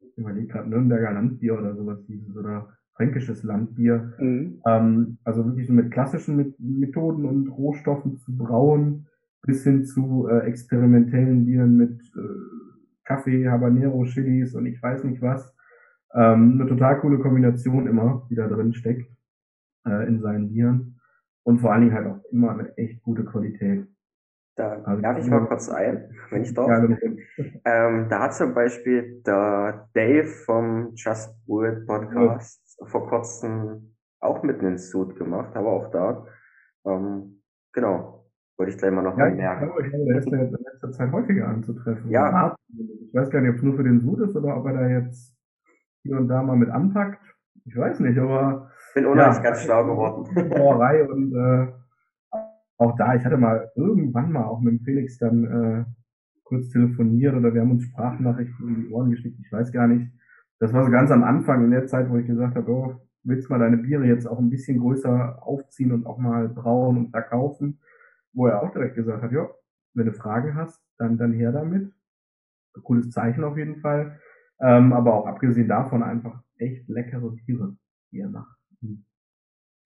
ich 0.00 0.16
überlege 0.16 0.46
gerade 0.46 0.68
Nürnberger 0.70 1.12
Landbier 1.12 1.58
oder 1.58 1.74
sowas 1.74 1.98
hieß 2.06 2.28
es 2.28 2.36
oder 2.36 2.68
fränkisches 2.94 3.42
Landbier. 3.42 4.14
Mhm. 4.20 4.60
Ähm, 4.66 5.18
also 5.24 5.44
wirklich 5.44 5.66
so 5.66 5.72
mit 5.72 5.90
klassischen 5.90 6.36
Met- 6.36 6.60
Methoden 6.60 7.24
und 7.24 7.48
Rohstoffen 7.48 8.16
zu 8.18 8.36
brauen, 8.36 9.08
bis 9.42 9.64
hin 9.64 9.84
zu 9.84 10.28
äh, 10.28 10.46
experimentellen 10.46 11.44
Bieren 11.44 11.76
mit 11.76 12.00
äh, 12.16 12.55
Kaffee, 13.06 13.48
Habanero, 13.48 14.04
Chilis 14.04 14.54
und 14.54 14.66
ich 14.66 14.82
weiß 14.82 15.04
nicht 15.04 15.22
was. 15.22 15.54
Ähm, 16.14 16.58
eine 16.60 16.66
total 16.68 17.00
coole 17.00 17.18
Kombination 17.18 17.86
immer, 17.86 18.26
die 18.30 18.34
da 18.36 18.46
drin 18.46 18.72
steckt 18.74 19.10
äh, 19.86 20.06
in 20.08 20.20
seinen 20.20 20.48
Bieren. 20.52 21.00
Und 21.44 21.60
vor 21.60 21.72
allen 21.72 21.82
Dingen 21.82 21.94
halt 21.94 22.06
auch 22.08 22.20
immer 22.32 22.50
eine 22.50 22.76
echt 22.76 23.02
gute 23.02 23.24
Qualität. 23.24 23.86
Da 24.56 24.82
Also- 24.82 25.02
werfe 25.02 25.20
ich 25.20 25.28
mal 25.28 25.46
kurz 25.46 25.68
ein, 25.68 26.10
wenn 26.30 26.42
ich 26.42 26.54
darf. 26.54 26.68
Ja, 26.68 26.78
genau. 26.80 26.96
Ähm, 27.64 28.06
da 28.08 28.20
hat 28.22 28.34
zum 28.34 28.54
Beispiel 28.54 29.22
der 29.26 29.88
Dave 29.94 30.24
vom 30.46 30.92
Just 30.94 31.30
It 31.46 31.86
Podcast 31.86 32.78
vor 32.88 33.08
kurzem 33.08 33.94
auch 34.20 34.42
mit 34.42 34.60
einen 34.60 34.78
Suit 34.78 35.14
gemacht, 35.16 35.54
aber 35.54 35.68
auch 35.68 35.90
da, 35.90 36.24
ähm, 36.86 37.42
genau, 37.72 38.24
wollte 38.56 38.72
ich 38.72 38.78
gleich 38.78 38.90
mal 38.92 39.02
noch 39.02 39.12
Ja, 39.18 39.24
mal 39.24 39.30
ich 39.30 39.36
merken. 39.36 39.66
glaube, 39.66 39.82
ich 39.84 39.90
glaube, 39.90 40.04
der 40.06 40.18
ist 40.18 40.30
ja 40.30 40.38
jetzt 40.38 40.54
in 40.58 40.64
letzter 40.64 40.92
Zeit 40.92 41.12
häufiger 41.12 41.48
anzutreffen. 41.48 42.10
Ja. 42.10 42.55
Ich 42.68 43.14
weiß 43.14 43.30
gar 43.30 43.40
nicht, 43.40 43.50
ob 43.50 43.56
es 43.56 43.62
nur 43.62 43.76
für 43.76 43.84
den 43.84 44.00
Sud 44.00 44.20
ist 44.20 44.36
oder 44.36 44.56
ob 44.56 44.66
er 44.66 44.74
da 44.74 44.88
jetzt 44.88 45.36
hier 46.02 46.16
und 46.16 46.28
da 46.28 46.42
mal 46.42 46.56
mit 46.56 46.70
anpackt. 46.70 47.22
Ich 47.64 47.76
weiß 47.76 48.00
nicht, 48.00 48.18
aber 48.18 48.70
Bin 48.94 49.04
Ja. 49.04 49.10
unheimlich 49.10 49.42
ganz 49.42 49.62
schlau 49.62 49.84
geworden. 49.84 50.24
Brauerei 50.50 51.08
und 51.08 51.34
äh, 51.34 51.72
auch 52.78 52.96
da, 52.96 53.14
ich 53.14 53.24
hatte 53.24 53.38
mal 53.38 53.70
irgendwann 53.74 54.32
mal 54.32 54.44
auch 54.44 54.60
mit 54.60 54.72
dem 54.72 54.80
Felix 54.84 55.18
dann 55.18 55.44
äh, 55.44 55.84
kurz 56.44 56.68
telefoniert 56.70 57.34
oder 57.34 57.52
wir 57.54 57.60
haben 57.62 57.72
uns 57.72 57.84
Sprachnachrichten 57.84 58.68
in 58.68 58.74
die 58.82 58.88
Ohren 58.90 59.10
geschickt, 59.10 59.38
ich 59.40 59.50
weiß 59.50 59.72
gar 59.72 59.86
nicht. 59.88 60.12
Das 60.58 60.72
war 60.72 60.84
so 60.84 60.90
ganz 60.90 61.10
am 61.10 61.24
Anfang 61.24 61.64
in 61.64 61.70
der 61.70 61.86
Zeit, 61.86 62.08
wo 62.08 62.16
ich 62.16 62.26
gesagt 62.26 62.56
habe, 62.56 62.70
oh, 62.70 62.94
willst 63.24 63.50
mal 63.50 63.58
deine 63.58 63.78
Biere 63.78 64.04
jetzt 64.06 64.26
auch 64.26 64.38
ein 64.38 64.50
bisschen 64.50 64.78
größer 64.78 65.42
aufziehen 65.42 65.92
und 65.92 66.06
auch 66.06 66.18
mal 66.18 66.48
brauen 66.48 66.96
und 66.96 67.10
verkaufen, 67.10 67.80
wo 68.32 68.46
er 68.46 68.62
auch 68.62 68.70
direkt 68.72 68.94
gesagt 68.94 69.22
hat, 69.22 69.32
ja, 69.32 69.48
wenn 69.94 70.06
du 70.06 70.12
Fragen 70.12 70.54
hast, 70.54 70.80
dann, 70.98 71.18
dann 71.18 71.32
her 71.32 71.52
damit. 71.52 71.92
Cooles 72.82 73.10
Zeichen 73.10 73.44
auf 73.44 73.56
jeden 73.56 73.80
Fall. 73.80 74.18
Ähm, 74.60 74.92
aber 74.92 75.14
auch 75.14 75.26
abgesehen 75.26 75.68
davon 75.68 76.02
einfach 76.02 76.42
echt 76.56 76.88
leckere 76.88 77.30
Biere, 77.30 77.76
die 78.10 78.20
er 78.20 78.30
macht. 78.30 78.56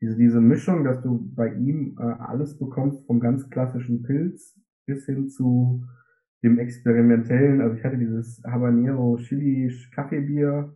Diese, 0.00 0.16
diese 0.16 0.40
Mischung, 0.40 0.84
dass 0.84 1.02
du 1.02 1.30
bei 1.34 1.52
ihm 1.52 1.96
äh, 1.98 2.02
alles 2.02 2.58
bekommst, 2.58 3.06
vom 3.06 3.20
ganz 3.20 3.50
klassischen 3.50 4.02
Pilz 4.02 4.58
bis 4.86 5.04
hin 5.04 5.28
zu 5.28 5.84
dem 6.42 6.58
experimentellen. 6.58 7.60
Also 7.60 7.76
ich 7.76 7.84
hatte 7.84 7.98
dieses 7.98 8.42
Habanero 8.44 9.18
Chili 9.18 9.70
Kaffeebier. 9.94 10.74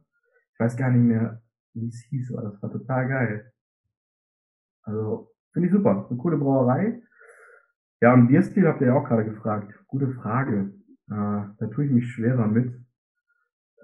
Ich 0.52 0.60
weiß 0.60 0.76
gar 0.76 0.90
nicht 0.90 1.02
mehr, 1.02 1.42
wie 1.72 1.88
es 1.88 2.04
hieß, 2.10 2.34
aber 2.34 2.50
das 2.50 2.62
war 2.62 2.70
total 2.70 3.08
geil. 3.08 3.52
Also 4.82 5.30
finde 5.52 5.68
ich 5.68 5.72
super. 5.72 6.06
Eine 6.08 6.18
coole 6.18 6.36
Brauerei. 6.36 7.02
Ja, 8.02 8.12
und 8.12 8.28
Bierstil 8.28 8.66
habt 8.66 8.82
ihr 8.82 8.88
ja 8.88 8.94
auch 8.94 9.08
gerade 9.08 9.24
gefragt. 9.24 9.72
Gute 9.86 10.10
Frage. 10.10 10.74
Äh, 11.10 11.14
da 11.58 11.66
tue 11.72 11.86
ich 11.86 11.90
mich 11.90 12.10
schwerer 12.12 12.46
mit. 12.46 12.72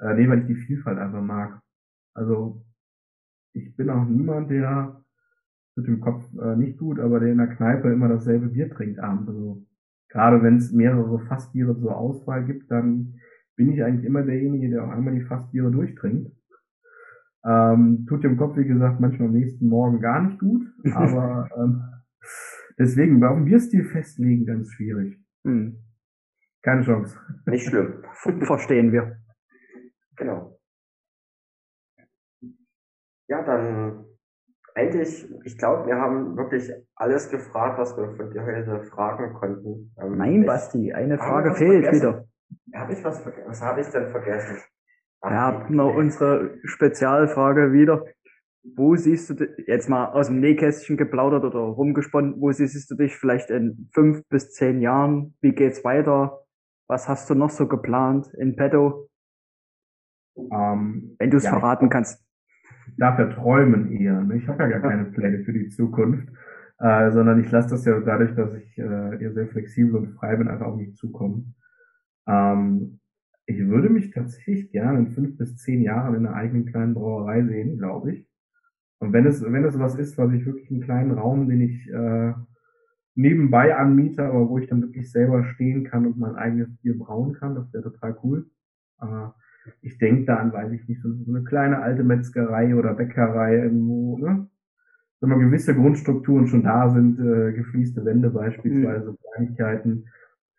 Äh, 0.00 0.14
nee, 0.14 0.28
weil 0.28 0.40
ich 0.40 0.46
die 0.46 0.54
Vielfalt 0.66 0.98
einfach 0.98 1.22
mag. 1.22 1.60
Also 2.14 2.64
ich 3.52 3.76
bin 3.76 3.90
auch 3.90 4.04
niemand, 4.06 4.50
der 4.50 5.02
mit 5.76 5.86
dem 5.86 6.00
Kopf 6.00 6.24
äh, 6.40 6.56
nicht 6.56 6.78
gut, 6.78 6.98
aber 6.98 7.20
der 7.20 7.32
in 7.32 7.38
der 7.38 7.48
Kneipe 7.48 7.92
immer 7.92 8.08
dasselbe 8.08 8.48
Bier 8.48 8.70
trinkt 8.70 8.98
abends. 8.98 9.28
Also 9.28 9.66
gerade 10.08 10.42
wenn 10.42 10.56
es 10.56 10.72
mehrere 10.72 11.20
Fassbiere 11.26 11.78
zur 11.78 11.96
Auswahl 11.96 12.44
gibt, 12.44 12.70
dann 12.70 13.14
bin 13.56 13.72
ich 13.72 13.82
eigentlich 13.82 14.06
immer 14.06 14.22
derjenige, 14.22 14.70
der 14.70 14.84
auch 14.84 14.90
einmal 14.90 15.14
die 15.14 15.24
Fassbiere 15.24 15.70
durchtrinkt. 15.70 16.32
Ähm, 17.44 18.06
tut 18.08 18.22
dem 18.24 18.36
Kopf, 18.36 18.56
wie 18.56 18.66
gesagt, 18.66 19.00
manchmal 19.00 19.28
am 19.28 19.34
nächsten 19.34 19.68
Morgen 19.68 20.00
gar 20.00 20.22
nicht 20.22 20.38
gut, 20.38 20.66
aber 20.94 21.48
ähm, 21.56 21.82
deswegen, 22.78 23.20
warum 23.20 23.44
Bierstil 23.44 23.84
festlegen, 23.84 24.44
ganz 24.44 24.70
schwierig. 24.72 25.18
Hm. 25.44 25.76
Keine 26.62 26.82
Chance. 26.82 27.18
Nicht 27.46 27.66
schlimm. 27.66 28.04
Verstehen 28.42 28.92
wir. 28.92 29.16
Genau. 30.16 30.58
Ja, 33.28 33.42
dann 33.42 34.04
eigentlich, 34.74 35.26
ich 35.44 35.58
glaube, 35.58 35.86
wir 35.86 35.96
haben 35.96 36.36
wirklich 36.36 36.70
alles 36.94 37.30
gefragt, 37.30 37.78
was 37.78 37.96
wir 37.96 38.14
von 38.16 38.30
dir 38.30 38.44
heute 38.44 38.84
fragen 38.84 39.34
konnten. 39.34 39.94
Ähm, 40.00 40.16
Nein, 40.16 40.46
Basti, 40.46 40.92
eine 40.92 41.18
Frage 41.18 41.54
fehlt 41.54 41.84
vergessen? 41.84 41.94
wieder. 41.94 42.24
Habe 42.74 42.92
ich 42.92 43.04
was 43.04 43.20
vergessen? 43.20 43.48
Was 43.48 43.62
habe 43.62 43.80
ich 43.80 43.86
denn 43.88 44.10
vergessen? 44.10 44.58
Ach, 45.22 45.30
ja, 45.30 45.66
noch 45.70 45.94
unsere 45.94 46.58
Spezialfrage 46.64 47.72
wieder. 47.72 48.04
Wo 48.76 48.94
siehst 48.96 49.30
du, 49.30 49.48
jetzt 49.66 49.88
mal 49.88 50.06
aus 50.12 50.26
dem 50.26 50.40
Nähkästchen 50.40 50.96
geplaudert 50.96 51.44
oder 51.44 51.60
rumgesponnen, 51.60 52.40
wo 52.40 52.52
siehst 52.52 52.90
du 52.90 52.94
dich 52.94 53.16
vielleicht 53.16 53.50
in 53.50 53.88
fünf 53.94 54.26
bis 54.28 54.52
zehn 54.52 54.80
Jahren? 54.80 55.34
Wie 55.40 55.52
geht's 55.52 55.82
weiter? 55.84 56.39
Was 56.90 57.08
hast 57.08 57.30
du 57.30 57.36
noch 57.36 57.50
so 57.50 57.68
geplant 57.68 58.34
in 58.34 58.56
petto? 58.56 59.08
Ähm, 60.36 61.14
Wenn 61.20 61.30
du 61.30 61.36
es 61.36 61.44
ja, 61.44 61.50
verraten 61.50 61.88
kannst. 61.88 62.20
Ich 62.88 62.96
darf 62.96 63.16
ja 63.16 63.26
träumen 63.26 63.92
eher. 63.92 64.20
Ne? 64.22 64.38
Ich 64.38 64.48
habe 64.48 64.64
ja 64.64 64.68
gar 64.70 64.80
keine 64.80 65.04
Pläne 65.04 65.44
für 65.44 65.52
die 65.52 65.68
Zukunft, 65.68 66.28
äh, 66.80 67.12
sondern 67.12 67.38
ich 67.38 67.48
lasse 67.52 67.70
das 67.70 67.84
ja 67.84 68.00
dadurch, 68.00 68.34
dass 68.34 68.54
ich 68.54 68.76
äh, 68.76 69.22
eher 69.22 69.32
sehr 69.32 69.46
flexibel 69.46 69.94
und 69.94 70.14
frei 70.14 70.34
bin, 70.34 70.48
einfach 70.48 70.66
auf 70.66 70.78
mich 70.78 70.96
zukommen. 70.96 71.54
Ähm, 72.26 72.98
ich 73.46 73.58
würde 73.68 73.88
mich 73.88 74.10
tatsächlich 74.10 74.72
gerne 74.72 74.98
in 74.98 75.12
fünf 75.12 75.38
bis 75.38 75.58
zehn 75.58 75.82
Jahren 75.82 76.16
in 76.16 76.26
einer 76.26 76.34
eigenen 76.34 76.66
kleinen 76.66 76.94
Brauerei 76.94 77.44
sehen, 77.44 77.78
glaube 77.78 78.14
ich. 78.14 78.28
Und 78.98 79.12
wenn 79.12 79.26
es, 79.26 79.40
wenn 79.44 79.64
es 79.64 79.78
was 79.78 79.94
ist, 79.94 80.18
was 80.18 80.32
ich 80.32 80.44
wirklich 80.44 80.68
einen 80.72 80.82
kleinen 80.82 81.12
Raum, 81.12 81.48
den 81.48 81.60
ich 81.60 81.88
äh, 81.88 82.32
nebenbei 83.14 83.76
anmiete, 83.76 84.24
aber 84.24 84.48
wo 84.48 84.58
ich 84.58 84.68
dann 84.68 84.82
wirklich 84.82 85.10
selber 85.10 85.44
stehen 85.44 85.84
kann 85.84 86.06
und 86.06 86.18
mein 86.18 86.36
eigenes 86.36 86.74
Bier 86.78 86.98
brauen 86.98 87.34
kann, 87.34 87.54
das 87.54 87.72
wäre 87.72 87.84
total 87.84 88.16
cool. 88.22 88.50
Äh, 89.00 89.28
ich 89.82 89.98
denke 89.98 90.24
da 90.24 90.36
an, 90.36 90.52
weiß 90.52 90.72
ich 90.72 90.88
nicht, 90.88 91.02
so, 91.02 91.08
eine 91.08 91.44
kleine 91.44 91.80
alte 91.80 92.02
Metzgerei 92.02 92.74
oder 92.74 92.94
Bäckerei 92.94 93.56
irgendwo, 93.56 94.18
ne? 94.18 94.48
Wenn 95.20 95.28
mal 95.28 95.38
gewisse 95.38 95.74
Grundstrukturen 95.74 96.46
schon 96.46 96.62
da 96.62 96.88
sind, 96.88 97.20
äh, 97.20 97.52
gefließte 97.52 98.04
Wände 98.06 98.30
beispielsweise, 98.30 99.10
mhm. 99.10 99.16
Kleinigkeiten, 99.34 100.06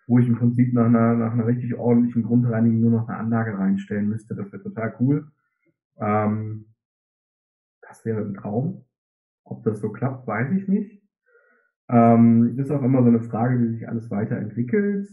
wo 0.05 0.19
ich 0.19 0.27
im 0.27 0.37
Prinzip 0.37 0.73
nach 0.73 0.85
einer, 0.85 1.15
nach 1.15 1.33
einer 1.33 1.47
richtig 1.47 1.73
ordentlichen 1.75 2.23
Grundreinigung 2.23 2.81
nur 2.81 2.91
noch 2.91 3.07
eine 3.07 3.17
Anlage 3.17 3.57
reinstellen 3.57 4.07
müsste, 4.07 4.35
das 4.35 4.51
wäre 4.51 4.61
total 4.61 4.95
cool. 4.99 5.31
Ähm, 5.99 6.65
das 7.81 8.05
wäre 8.05 8.21
ein 8.21 8.35
Traum. 8.35 8.85
Ob 9.43 9.63
das 9.63 9.79
so 9.79 9.91
klappt, 9.91 10.27
weiß 10.27 10.51
ich 10.51 10.67
nicht. 10.67 11.00
Ähm, 11.91 12.57
ist 12.57 12.71
auch 12.71 12.83
immer 12.83 13.03
so 13.03 13.09
eine 13.09 13.21
Frage, 13.21 13.59
wie 13.59 13.67
sich 13.67 13.87
alles 13.87 14.09
weiterentwickelt. 14.09 15.07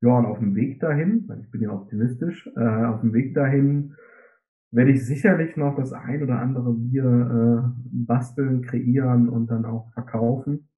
Ja, 0.00 0.18
und 0.18 0.26
auf 0.26 0.38
dem 0.38 0.54
Weg 0.56 0.80
dahin, 0.80 1.24
weil 1.28 1.40
ich 1.40 1.50
bin 1.50 1.62
ja 1.62 1.72
optimistisch, 1.72 2.50
äh, 2.56 2.84
auf 2.84 3.00
dem 3.00 3.14
Weg 3.14 3.34
dahin 3.34 3.94
werde 4.74 4.90
ich 4.90 5.06
sicherlich 5.06 5.56
noch 5.56 5.76
das 5.76 5.92
ein 5.92 6.22
oder 6.22 6.40
andere 6.40 6.74
Bier 6.74 7.04
äh, 7.04 7.82
basteln, 7.92 8.62
kreieren 8.62 9.28
und 9.28 9.48
dann 9.48 9.64
auch 9.64 9.92
verkaufen. 9.92 10.68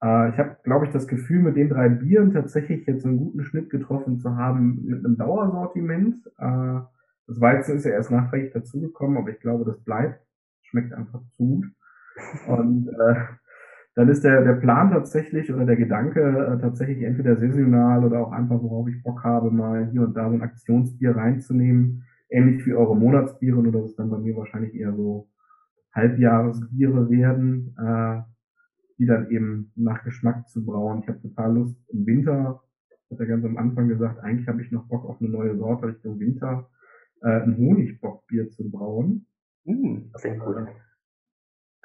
Äh, 0.00 0.30
ich 0.30 0.38
habe, 0.38 0.56
glaube 0.62 0.86
ich, 0.86 0.92
das 0.92 1.08
Gefühl, 1.08 1.42
mit 1.42 1.56
den 1.56 1.68
drei 1.68 1.88
Bieren 1.88 2.32
tatsächlich 2.32 2.86
jetzt 2.86 3.04
einen 3.04 3.18
guten 3.18 3.42
Schnitt 3.42 3.68
getroffen 3.68 4.18
zu 4.18 4.36
haben 4.36 4.84
mit 4.84 5.04
einem 5.04 5.16
Dauersortiment. 5.16 6.24
Äh, 6.38 6.80
das 7.26 7.40
Weizen 7.40 7.76
ist 7.76 7.84
ja 7.84 7.92
erst 7.92 8.12
nachträglich 8.12 8.52
dazugekommen, 8.52 9.18
aber 9.18 9.30
ich 9.30 9.40
glaube, 9.40 9.64
das 9.64 9.82
bleibt. 9.82 10.24
Schmeckt 10.62 10.92
einfach 10.92 11.20
zu 11.32 11.46
gut. 11.46 11.66
Und 12.46 12.88
äh, 12.88 13.14
dann 13.96 14.10
ist 14.10 14.24
der, 14.24 14.44
der 14.44 14.52
Plan 14.52 14.90
tatsächlich 14.90 15.52
oder 15.52 15.64
der 15.64 15.76
Gedanke 15.76 16.20
äh, 16.20 16.60
tatsächlich 16.60 17.02
entweder 17.02 17.36
saisonal 17.36 18.04
oder 18.04 18.20
auch 18.20 18.30
einfach, 18.30 18.62
worauf 18.62 18.86
ich 18.88 19.02
Bock 19.02 19.24
habe, 19.24 19.50
mal 19.50 19.88
hier 19.90 20.02
und 20.02 20.14
da 20.14 20.28
so 20.28 20.34
ein 20.34 20.42
Aktionsbier 20.42 21.16
reinzunehmen. 21.16 22.04
Ähnlich 22.28 22.66
wie 22.66 22.74
eure 22.74 22.94
Monatsbiere, 22.94 23.62
nur 23.62 23.72
dass 23.72 23.86
es 23.86 23.96
dann 23.96 24.10
bei 24.10 24.18
mir 24.18 24.36
wahrscheinlich 24.36 24.74
eher 24.74 24.94
so 24.94 25.30
Halbjahresbiere 25.94 27.08
werden, 27.08 27.74
äh, 27.78 28.20
die 28.98 29.06
dann 29.06 29.30
eben 29.30 29.72
nach 29.76 30.04
Geschmack 30.04 30.46
zu 30.46 30.62
brauen. 30.66 31.00
Ich 31.02 31.08
habe 31.08 31.22
total 31.22 31.54
Lust 31.54 31.80
im 31.88 32.04
Winter, 32.04 32.60
hat 33.10 33.18
er 33.18 33.26
ganz 33.26 33.46
am 33.46 33.56
Anfang 33.56 33.88
gesagt, 33.88 34.22
eigentlich 34.22 34.46
habe 34.46 34.60
ich 34.60 34.70
noch 34.72 34.86
Bock 34.88 35.06
auf 35.06 35.22
eine 35.22 35.30
neue 35.30 35.56
Sorte 35.56 35.86
Richtung 35.86 36.20
Winter, 36.20 36.68
äh, 37.22 37.40
ein 37.40 37.56
Honigbockbier 37.56 38.50
zu 38.50 38.70
brauen. 38.70 39.26
Mm, 39.64 40.10
das 40.12 40.20
klingt 40.20 40.40
gut. 40.40 40.56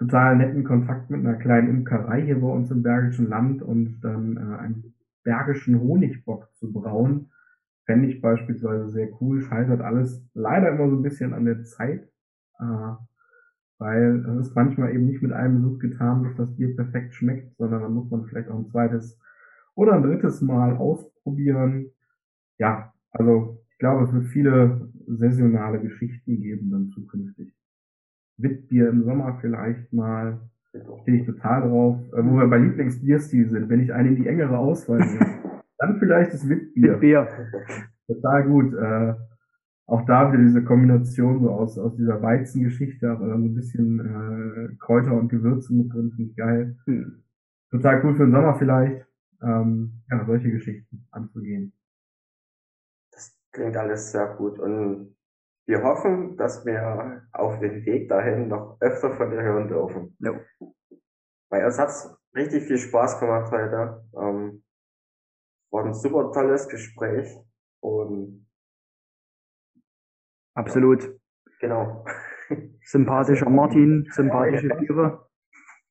Total 0.02 0.36
netten 0.36 0.64
Kontakt 0.64 1.12
mit 1.12 1.20
einer 1.20 1.36
kleinen 1.36 1.70
Imkerei 1.70 2.24
hier 2.24 2.42
bei 2.42 2.48
uns 2.48 2.72
im 2.72 2.82
Bergischen 2.82 3.30
Land 3.30 3.62
und 3.62 4.02
dann 4.02 4.36
äh, 4.36 4.58
einen 4.58 4.96
bergischen 5.24 5.80
Honigbock 5.80 6.52
zu 6.56 6.74
brauen, 6.74 7.30
fände 7.86 8.08
ich 8.08 8.20
beispielsweise 8.20 8.90
sehr 8.90 9.10
cool. 9.22 9.42
Scheitert 9.42 9.82
alles 9.82 10.26
leider 10.34 10.70
immer 10.70 10.90
so 10.90 10.96
ein 10.96 11.04
bisschen 11.04 11.36
an 11.36 11.46
der 11.46 11.62
Zeit, 11.66 12.10
äh, 12.58 12.94
weil 13.78 14.26
es 14.26 14.48
ist 14.48 14.56
manchmal 14.56 14.92
eben 14.92 15.06
nicht 15.06 15.22
mit 15.22 15.34
einem 15.34 15.62
Sud 15.62 15.80
getan, 15.80 16.24
dass 16.24 16.36
das 16.36 16.56
Bier 16.56 16.76
perfekt 16.76 17.14
schmeckt, 17.14 17.56
sondern 17.58 17.84
dann 17.84 17.94
muss 17.94 18.10
man 18.10 18.26
vielleicht 18.26 18.50
auch 18.50 18.58
ein 18.58 18.66
zweites 18.66 19.20
oder 19.76 19.94
ein 19.94 20.02
drittes 20.02 20.42
Mal 20.42 20.78
ausprobieren. 20.78 21.92
Ja, 22.58 22.92
also 23.12 23.62
ich 23.70 23.78
glaube, 23.78 24.06
es 24.06 24.14
wird 24.14 24.26
viele 24.30 24.90
saisonale 25.06 25.80
Geschichten 25.80 26.42
geben 26.42 26.72
dann 26.72 26.90
zukünftig. 26.90 27.54
Witbier 28.42 28.90
im 28.90 29.04
Sommer 29.04 29.38
vielleicht 29.42 29.92
mal. 29.94 30.40
Stehe 31.02 31.20
ich 31.20 31.26
total 31.26 31.62
drauf. 31.68 31.98
Äh, 32.14 32.24
wo 32.24 32.38
wir 32.38 32.48
bei 32.48 32.58
Lieblingsbierstil 32.58 33.50
sind, 33.50 33.70
wenn 33.70 33.82
ich 33.82 33.94
einen 33.94 34.16
in 34.16 34.24
die 34.24 34.28
engere 34.28 34.58
Auswahl 34.58 35.00
nehme, 35.00 35.26
dann 35.78 36.00
vielleicht 36.00 36.34
das 36.34 36.48
Witbier. 36.48 36.94
Witbier. 36.94 37.28
Total 38.08 38.44
gut. 38.48 38.74
Äh, 38.74 39.14
auch 39.92 40.06
da 40.06 40.32
wieder 40.32 40.42
diese 40.42 40.64
Kombination 40.64 41.42
so 41.42 41.50
aus, 41.50 41.78
aus 41.78 41.98
dieser 41.98 42.22
Weizengeschichte, 42.22 43.10
aber 43.12 43.28
dann 43.28 43.42
so 43.42 43.50
ein 43.50 43.56
bisschen 43.56 44.00
äh, 44.00 44.76
Kräuter 44.80 45.14
und 45.14 45.28
Gewürze 45.28 45.74
mit 45.74 45.94
drin, 45.94 46.14
finde 46.16 46.32
ich 46.32 46.38
geil. 46.38 46.78
Hm. 46.86 47.24
Total 47.72 48.02
cool 48.04 48.16
für 48.16 48.24
den 48.24 48.32
Sommer 48.32 48.56
vielleicht. 48.56 49.06
Ähm, 49.42 50.02
ja, 50.10 50.24
solche 50.26 50.52
Geschichten 50.52 51.08
anzugehen. 51.12 51.74
Das 53.12 53.36
klingt 53.52 53.76
alles 53.76 54.12
sehr 54.12 54.28
gut 54.36 54.60
und 54.60 55.16
wir 55.72 55.84
hoffen, 55.84 56.36
dass 56.36 56.66
wir 56.66 57.26
auf 57.32 57.60
dem 57.60 57.86
Weg 57.86 58.10
dahin 58.10 58.50
noch 58.50 58.76
öfter 58.82 59.16
von 59.16 59.32
dir 59.32 59.42
hören 59.42 59.70
dürfen. 59.70 60.18
Ja. 60.20 60.38
Weil 61.50 61.66
es 61.66 61.80
hat 61.80 61.92
richtig 62.36 62.66
viel 62.66 62.78
Spaß 62.78 63.22
gemacht 63.22 63.50
heute. 63.54 64.06
Ähm, 64.18 64.66
war 65.72 65.86
ein 65.86 65.94
super 65.94 66.34
tolles 66.34 66.68
Gespräch 66.68 67.34
und 67.80 68.50
absolut. 70.56 71.04
Ja, 71.04 71.12
genau. 71.62 72.06
Sympathischer 72.84 73.50
Martin, 73.50 74.10
sympathische 74.12 74.68
Biere. 74.68 75.26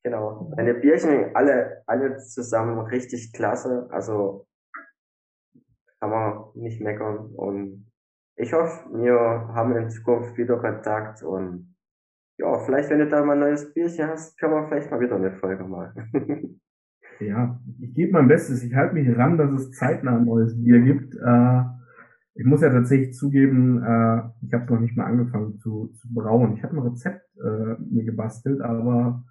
Genau. 0.02 0.52
Deine 0.56 0.74
Bierchen 0.74 1.34
alle, 1.34 1.82
alle 1.86 2.18
zusammen 2.18 2.78
richtig 2.80 3.32
klasse. 3.32 3.88
Also 3.90 4.46
kann 6.00 6.10
man 6.10 6.50
nicht 6.54 6.82
meckern 6.82 7.34
und 7.34 7.89
ich 8.40 8.52
hoffe, 8.54 8.88
wir 8.94 9.18
haben 9.54 9.76
in 9.76 9.90
Zukunft 9.90 10.36
wieder 10.38 10.56
Kontakt 10.56 11.22
und 11.22 11.74
ja, 12.38 12.58
vielleicht, 12.60 12.88
wenn 12.88 13.00
du 13.00 13.08
da 13.08 13.22
mal 13.22 13.34
ein 13.34 13.40
neues 13.40 13.72
Bierchen 13.74 14.08
hast, 14.08 14.38
können 14.38 14.54
wir 14.54 14.66
vielleicht 14.66 14.90
mal 14.90 15.00
wieder 15.00 15.16
eine 15.16 15.32
Folge 15.32 15.64
machen. 15.64 16.60
ja, 17.20 17.60
ich 17.80 17.94
gebe 17.94 18.12
mein 18.12 18.28
Bestes. 18.28 18.62
Ich 18.64 18.74
halte 18.74 18.94
mich 18.94 19.14
ran, 19.14 19.36
dass 19.36 19.50
es 19.50 19.72
zeitnah 19.72 20.16
ein 20.16 20.24
neues 20.24 20.58
Bier 20.58 20.80
gibt. 20.80 21.14
Äh, 21.16 21.62
ich 22.34 22.46
muss 22.46 22.62
ja 22.62 22.70
tatsächlich 22.70 23.12
zugeben, 23.12 23.82
äh, 23.82 24.22
ich 24.40 24.54
habe 24.54 24.64
es 24.64 24.70
noch 24.70 24.80
nicht 24.80 24.96
mal 24.96 25.04
angefangen 25.04 25.58
zu, 25.58 25.88
zu 25.88 26.08
brauen. 26.14 26.56
Ich 26.56 26.62
habe 26.62 26.76
ein 26.76 26.82
Rezept 26.82 27.28
äh, 27.36 27.76
mir 27.90 28.04
gebastelt, 28.04 28.62
aber 28.62 29.22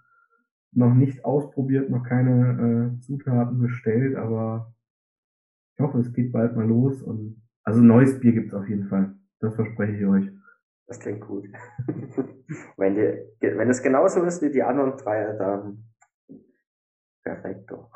noch 0.72 0.94
nicht 0.94 1.26
ausprobiert, 1.26 1.90
noch 1.90 2.04
keine 2.04 2.94
äh, 2.96 3.02
Zutaten 3.02 3.60
bestellt, 3.60 4.16
aber 4.16 4.72
ich 5.74 5.84
hoffe, 5.84 5.98
es 5.98 6.14
geht 6.14 6.32
bald 6.32 6.56
mal 6.56 6.68
los 6.68 7.02
und 7.02 7.42
also 7.70 7.82
neues 7.82 8.20
Bier 8.20 8.32
gibt's 8.32 8.54
auf 8.56 8.68
jeden 8.68 8.88
Fall. 8.88 9.16
Das 9.42 9.54
verspreche 9.54 9.94
ich 9.94 10.06
euch. 10.06 10.32
Das 10.88 11.00
klingt 11.00 11.22
gut. 11.22 11.46
wenn, 12.78 12.96
die, 12.96 13.58
wenn 13.58 13.70
es 13.70 13.84
genauso 13.84 14.24
ist 14.24 14.42
wie 14.42 14.50
die 14.50 14.64
anderen 14.64 14.98
drei, 14.98 15.34
dann 15.38 15.84
perfekt 17.24 17.70
doch. 17.70 17.92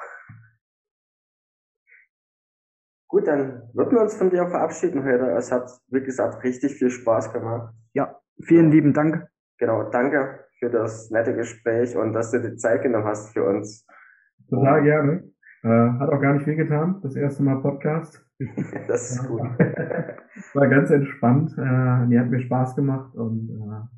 Gut, 3.07 3.25
dann 3.25 3.63
würden 3.73 3.93
wir 3.93 4.01
uns 4.01 4.15
von 4.15 4.29
dir 4.29 4.47
verabschieden 4.47 5.03
heute. 5.03 5.31
Es 5.31 5.51
hat, 5.51 5.71
wie 5.87 6.01
gesagt, 6.01 6.43
richtig 6.43 6.75
viel 6.75 6.91
Spaß 6.91 7.33
gemacht. 7.33 7.73
Ja, 7.93 8.19
vielen 8.43 8.69
lieben 8.69 8.93
Dank. 8.93 9.27
Genau, 9.57 9.89
danke 9.89 10.45
für 10.59 10.69
das 10.69 11.09
nette 11.09 11.35
Gespräch 11.35 11.97
und 11.97 12.13
dass 12.13 12.29
du 12.29 12.39
die 12.41 12.57
Zeit 12.57 12.83
genommen 12.83 13.05
hast 13.05 13.33
für 13.33 13.43
uns. 13.43 13.87
Total 14.49 14.79
und, 14.79 14.83
gerne. 14.85 15.31
Äh, 15.63 15.99
hat 15.99 16.09
auch 16.11 16.21
gar 16.21 16.33
nicht 16.33 16.45
wehgetan, 16.45 17.01
das 17.01 17.15
erste 17.15 17.41
Mal 17.41 17.59
Podcast. 17.61 18.22
das 18.87 19.11
ist 19.11 19.27
gut. 19.27 19.41
War 20.53 20.67
ganz 20.67 20.89
entspannt. 20.89 21.51
Äh, 21.51 22.07
die 22.09 22.19
hat 22.19 22.29
mir 22.29 22.39
Spaß 22.39 22.75
gemacht 22.75 23.15
und 23.15 23.49
äh, 23.49 23.97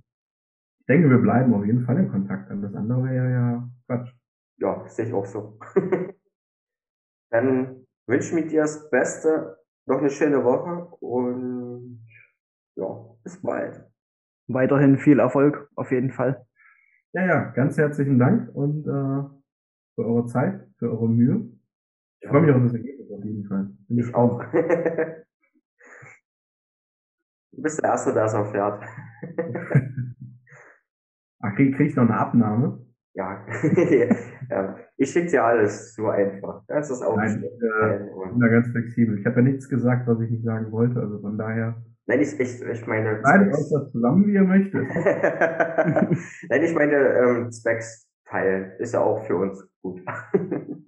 ich 0.80 0.86
denke, 0.88 1.10
wir 1.10 1.20
bleiben 1.20 1.54
auf 1.54 1.66
jeden 1.66 1.86
Fall 1.86 1.98
in 1.98 2.12
Kontakt. 2.12 2.52
Das 2.52 2.76
andere 2.76 3.04
wäre 3.06 3.32
ja 3.32 3.70
Quatsch. 3.88 4.14
Ja, 4.58 4.88
sehe 4.88 5.06
ich 5.06 5.14
auch 5.14 5.26
so. 5.26 5.60
Dann 7.32 7.86
wünsche 8.08 8.28
ich 8.30 8.34
mir 8.34 8.48
dir 8.48 8.62
das 8.62 8.90
Beste, 8.90 9.58
noch 9.88 10.00
eine 10.00 10.10
schöne 10.10 10.44
Woche 10.44 10.88
und 11.00 12.06
ja, 12.76 12.86
bis 13.24 13.42
bald. 13.42 13.84
Weiterhin 14.48 14.98
viel 14.98 15.20
Erfolg, 15.20 15.70
auf 15.76 15.92
jeden 15.92 16.12
Fall. 16.12 16.46
Ja, 17.14 17.26
ja, 17.26 17.44
ganz 17.52 17.78
herzlichen 17.78 18.20
Dank 18.20 18.54
und 18.54 18.86
äh, 18.86 19.24
für 19.96 20.06
eure 20.06 20.26
Zeit, 20.28 20.68
für 20.78 20.92
eure 20.92 21.10
Mühe. 21.10 21.50
Ich 22.20 22.30
freue 22.30 22.42
mich 22.42 22.52
auf 22.52 22.62
das 22.62 22.74
auf 23.18 23.24
jeden 23.24 23.46
Fall. 23.46 23.70
Bin 23.88 24.00
ich 24.00 24.14
auch. 24.14 24.44
du 27.52 27.62
bist 27.62 27.82
der 27.82 27.90
Erste, 27.92 28.14
der 28.14 28.26
es 28.26 28.34
erfährt. 28.34 28.84
Ach, 31.40 31.56
krieg, 31.56 31.76
krieg 31.76 31.90
ich 31.90 31.96
noch 31.96 32.04
eine 32.04 32.18
Abnahme? 32.18 32.86
Ja, 33.14 33.46
ja. 34.50 34.76
ich 34.98 35.12
schicke 35.12 35.30
dir 35.30 35.44
alles 35.44 35.94
so 35.94 36.10
einfach. 36.10 36.64
Das 36.68 36.92
ist 36.92 37.02
auch 37.02 37.16
Nein, 37.16 37.44
ich 37.46 37.64
äh, 37.64 38.30
bin 38.30 38.40
da 38.40 38.48
ganz 38.50 38.68
flexibel. 38.70 39.18
Ich 39.20 39.26
habe 39.26 39.38
ja 39.38 39.42
nichts 39.44 39.70
gesagt, 39.70 40.06
was 40.06 40.20
ich 40.20 40.30
nicht 40.32 40.44
sagen 40.44 40.70
wollte, 40.72 41.00
also 41.00 41.20
von 41.20 41.38
daher. 41.38 41.82
Nein, 42.08 42.20
ich, 42.20 42.38
ich, 42.40 42.62
ich 42.62 42.88
meine. 42.88 43.22
Nein, 43.22 43.54
euch 43.54 43.70
das 43.72 43.92
zusammen, 43.92 44.28
wie 44.28 44.34
ihr 44.34 44.44
möchtet. 44.44 44.86
Nein, 46.50 46.64
ich 46.64 46.76
meine, 46.76 46.96
ähm, 46.96 47.52
Specs 47.52 48.10
teilen 48.26 48.72
ist 48.80 48.94
ja 48.94 49.00
auch 49.00 49.26
für 49.26 49.38
uns 49.38 49.66
gut. 49.82 50.02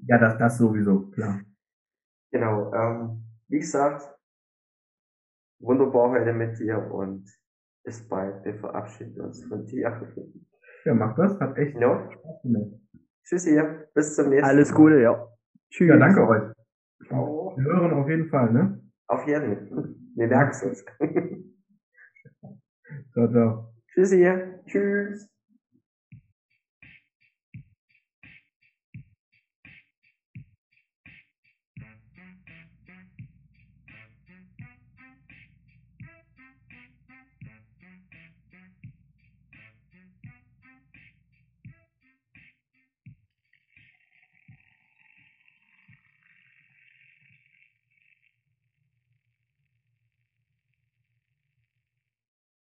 ja, 0.08 0.18
das, 0.18 0.38
das 0.38 0.58
sowieso, 0.58 1.08
klar. 1.12 1.40
Genau, 2.32 2.74
ähm, 2.74 3.24
wie 3.48 3.60
gesagt, 3.60 4.04
wunderbar 5.60 6.12
heute 6.12 6.34
mit 6.34 6.60
dir 6.60 6.78
und 6.92 7.26
bis 7.84 8.08
bald. 8.08 8.44
Wir 8.44 8.56
verabschieden 8.56 9.22
uns 9.22 9.44
von 9.46 9.66
dir. 9.66 10.02
Ja, 10.86 10.94
mach 10.94 11.16
das. 11.16 11.40
Hat 11.40 11.58
echt 11.58 11.76
no. 11.78 12.10
Spaß 12.12 12.42
gemacht. 12.44 12.82
Tschüss 13.24 13.46
hier. 13.46 13.88
Bis 13.94 14.16
zum 14.16 14.30
nächsten 14.30 14.46
Mal. 14.46 14.50
Alles 14.50 14.74
Gute, 14.74 15.02
ja. 15.02 15.28
Tschüss. 15.70 15.88
Ja, 15.90 15.98
danke 15.98 16.28
euch. 16.28 16.54
Ciao. 17.08 17.54
Wir 17.58 17.64
hören 17.66 17.94
auf 17.94 18.10
jeden 18.10 18.30
Fall, 18.30 18.52
ne? 18.52 18.82
Auf 19.08 19.26
jeden. 19.28 19.70
Fall. 19.70 19.96
Wir 20.16 20.28
merken 20.28 20.52
es 20.52 20.64
uns. 20.64 20.86
ciao, 23.14 23.28
ciao. 23.30 23.74
Tschüss 23.94 24.12
hier. 24.12 24.60
Tschüss. 24.66 25.30